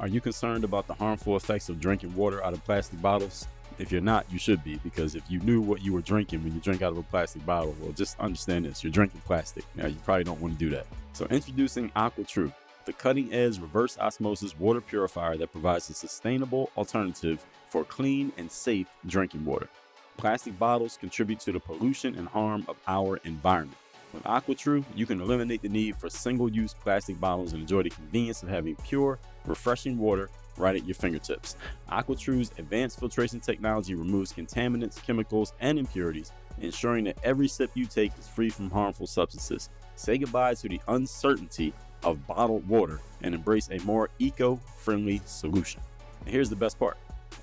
Are 0.00 0.06
you 0.08 0.20
concerned 0.22 0.64
about 0.64 0.86
the 0.86 0.94
harmful 0.94 1.36
effects 1.36 1.68
of 1.68 1.78
drinking 1.78 2.14
water 2.16 2.42
out 2.42 2.54
of 2.54 2.64
plastic 2.64 3.02
bottles? 3.02 3.46
If 3.78 3.92
you're 3.92 4.00
not, 4.00 4.24
you 4.32 4.38
should 4.38 4.64
be, 4.64 4.76
because 4.76 5.14
if 5.14 5.30
you 5.30 5.40
knew 5.40 5.60
what 5.60 5.82
you 5.82 5.92
were 5.92 6.00
drinking 6.00 6.42
when 6.42 6.54
you 6.54 6.60
drink 6.60 6.80
out 6.80 6.92
of 6.92 6.98
a 6.98 7.02
plastic 7.02 7.44
bottle, 7.44 7.76
well, 7.82 7.92
just 7.92 8.18
understand 8.20 8.64
this 8.64 8.82
you're 8.82 8.90
drinking 8.90 9.20
plastic. 9.26 9.64
Now, 9.74 9.86
you 9.86 9.96
probably 10.06 10.24
don't 10.24 10.40
want 10.40 10.58
to 10.58 10.64
do 10.64 10.70
that. 10.70 10.86
So, 11.12 11.26
introducing 11.26 11.90
AquaTru 11.90 12.50
the 12.90 12.96
cutting 12.96 13.32
edge 13.32 13.56
reverse 13.60 13.96
osmosis 14.00 14.58
water 14.58 14.80
purifier 14.80 15.36
that 15.36 15.52
provides 15.52 15.88
a 15.90 15.94
sustainable 15.94 16.70
alternative 16.76 17.44
for 17.68 17.84
clean 17.84 18.32
and 18.36 18.50
safe 18.50 18.88
drinking 19.06 19.44
water. 19.44 19.68
Plastic 20.16 20.58
bottles 20.58 20.96
contribute 20.96 21.38
to 21.38 21.52
the 21.52 21.60
pollution 21.60 22.16
and 22.16 22.26
harm 22.26 22.64
of 22.66 22.76
our 22.88 23.18
environment. 23.18 23.76
With 24.12 24.24
AquaTru, 24.24 24.84
you 24.96 25.06
can 25.06 25.20
eliminate 25.20 25.62
the 25.62 25.68
need 25.68 25.94
for 25.98 26.10
single 26.10 26.50
use 26.50 26.74
plastic 26.74 27.20
bottles 27.20 27.52
and 27.52 27.60
enjoy 27.62 27.84
the 27.84 27.90
convenience 27.90 28.42
of 28.42 28.48
having 28.48 28.74
pure, 28.74 29.20
refreshing 29.46 29.96
water 29.96 30.28
right 30.56 30.74
at 30.74 30.84
your 30.84 30.96
fingertips. 30.96 31.54
AquaTru's 31.92 32.50
advanced 32.58 32.98
filtration 32.98 33.38
technology 33.38 33.94
removes 33.94 34.32
contaminants, 34.32 35.00
chemicals, 35.00 35.52
and 35.60 35.78
impurities, 35.78 36.32
ensuring 36.60 37.04
that 37.04 37.18
every 37.22 37.46
sip 37.46 37.70
you 37.74 37.86
take 37.86 38.10
is 38.18 38.26
free 38.26 38.50
from 38.50 38.68
harmful 38.68 39.06
substances. 39.06 39.68
Say 39.94 40.18
goodbye 40.18 40.54
to 40.54 40.68
the 40.68 40.80
uncertainty 40.88 41.72
of 42.02 42.26
bottled 42.26 42.66
water 42.68 43.00
and 43.22 43.34
embrace 43.34 43.68
a 43.70 43.78
more 43.80 44.08
eco 44.18 44.56
friendly 44.78 45.20
solution. 45.26 45.80
And 46.20 46.28
here's 46.30 46.50
the 46.50 46.56
best 46.56 46.78
part 46.78 46.96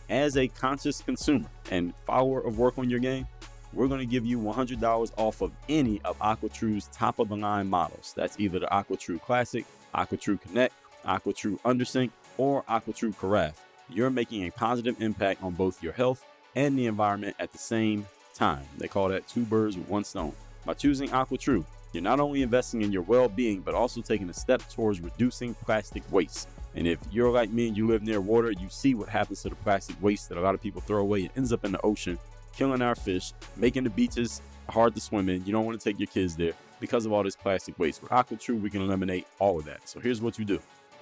as 0.09 0.37
a 0.37 0.47
conscious 0.47 1.01
consumer 1.01 1.47
and 1.71 1.93
follower 2.05 2.41
of 2.41 2.57
work 2.57 2.77
on 2.77 2.89
your 2.89 2.99
game, 2.99 3.27
we're 3.73 3.87
going 3.87 3.99
to 3.99 4.05
give 4.05 4.25
you 4.25 4.37
$100 4.39 5.11
off 5.17 5.41
of 5.41 5.51
any 5.67 6.01
of 6.05 6.17
AquaTru's 6.19 6.87
top 6.93 7.19
of 7.19 7.27
the 7.29 7.35
line 7.35 7.69
models. 7.69 8.13
That's 8.15 8.39
either 8.39 8.59
the 8.59 8.67
AquaTru 8.67 9.21
Classic, 9.21 9.65
AquaTru 9.93 10.41
Connect, 10.41 10.73
AquaTru 11.05 11.59
Undersink, 11.61 12.11
or 12.37 12.63
AquaTru 12.63 13.17
Carafe. 13.19 13.61
You're 13.89 14.09
making 14.09 14.47
a 14.47 14.51
positive 14.51 15.01
impact 15.01 15.43
on 15.43 15.53
both 15.53 15.81
your 15.83 15.91
health 15.93 16.23
and 16.55 16.77
the 16.77 16.85
environment 16.85 17.35
at 17.39 17.51
the 17.51 17.57
same 17.57 18.05
time. 18.33 18.63
They 18.77 18.87
call 18.87 19.09
that 19.09 19.27
two 19.27 19.43
birds 19.43 19.77
with 19.77 19.89
one 19.89 20.05
stone. 20.05 20.33
By 20.65 20.73
choosing 20.73 21.09
AquaTru, 21.09 21.65
you're 21.93 22.03
not 22.03 22.19
only 22.19 22.41
investing 22.41 22.81
in 22.81 22.91
your 22.91 23.01
well 23.03 23.29
being, 23.29 23.61
but 23.61 23.73
also 23.73 24.01
taking 24.01 24.29
a 24.29 24.33
step 24.33 24.61
towards 24.69 24.99
reducing 24.99 25.53
plastic 25.55 26.03
waste. 26.11 26.47
And 26.75 26.87
if 26.87 26.99
you're 27.11 27.31
like 27.31 27.49
me 27.49 27.67
and 27.69 27.77
you 27.77 27.87
live 27.87 28.03
near 28.03 28.21
water, 28.21 28.51
you 28.51 28.67
see 28.69 28.93
what 28.93 29.09
happens 29.09 29.41
to 29.43 29.49
the 29.49 29.55
plastic 29.55 30.01
waste 30.01 30.29
that 30.29 30.37
a 30.37 30.41
lot 30.41 30.53
of 30.53 30.61
people 30.61 30.81
throw 30.81 30.99
away. 31.01 31.21
It 31.23 31.31
ends 31.35 31.51
up 31.51 31.65
in 31.65 31.71
the 31.71 31.81
ocean, 31.81 32.19
killing 32.55 32.81
our 32.81 32.95
fish, 32.95 33.33
making 33.55 33.83
the 33.83 33.89
beaches 33.89 34.41
hard 34.69 34.93
to 34.95 35.01
swim 35.01 35.29
in. 35.29 35.45
You 35.45 35.53
don't 35.53 35.65
want 35.65 35.79
to 35.79 35.83
take 35.89 35.99
your 35.99 36.07
kids 36.07 36.35
there 36.35 36.53
because 36.79 37.05
of 37.05 37.13
all 37.13 37.23
this 37.23 37.35
plastic 37.35 37.79
waste. 37.79 38.01
With 38.01 38.11
AquaTru, 38.11 38.61
we 38.61 38.69
can 38.69 38.81
eliminate 38.81 39.25
all 39.39 39.57
of 39.59 39.65
that. 39.65 39.87
So 39.89 39.99
here's 39.99 40.21
what 40.21 40.37
you 40.37 40.45
do. 40.45 40.59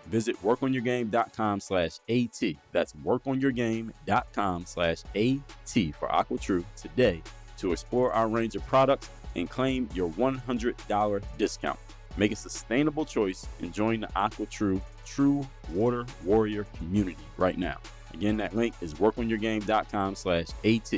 Visit 0.08 0.42
workonyourgame.com 0.44 1.60
slash 1.60 1.94
AT. 2.08 2.40
That's 2.72 2.94
workonyourgame.com 3.04 4.66
slash 4.68 4.98
AT 5.16 5.96
for 6.00 6.08
AquaTru 6.08 6.64
today 6.78 7.22
to 7.58 7.72
explore 7.74 8.14
our 8.14 8.28
range 8.30 8.56
of 8.56 8.66
products 8.68 9.10
and 9.36 9.50
claim 9.50 9.88
your 9.94 10.10
$100 10.12 11.24
discount. 11.38 11.80
Make 12.18 12.32
a 12.32 12.36
sustainable 12.36 13.06
choice 13.06 13.46
and 13.60 13.74
join 13.74 14.00
the 14.00 14.08
AquaTru 14.08 14.82
True 15.06 15.46
Water 15.74 16.06
Warrior 16.24 16.66
community 16.78 17.18
right 17.38 17.58
now. 17.58 17.78
Again, 18.14 18.38
that 18.38 18.56
link 18.56 18.74
is 18.82 18.94
workonyourgame.com 18.94 20.16
slash 20.16 20.46
AT. 20.64 20.92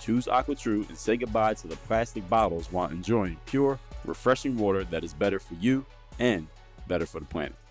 Choose 0.00 0.26
AquaTru 0.26 0.88
and 0.88 0.96
say 0.96 1.16
goodbye 1.16 1.54
to 1.54 1.68
the 1.68 1.76
plastic 1.76 2.28
bottles 2.30 2.72
while 2.72 2.88
enjoying 2.88 3.36
pure, 3.46 3.78
refreshing 4.04 4.56
water 4.56 4.84
that 4.84 5.04
is 5.04 5.12
better 5.12 5.38
for 5.38 5.54
you 5.54 5.84
and 6.18 6.46
better 6.88 7.06
for 7.06 7.20
the 7.20 7.26
planet. 7.26 7.61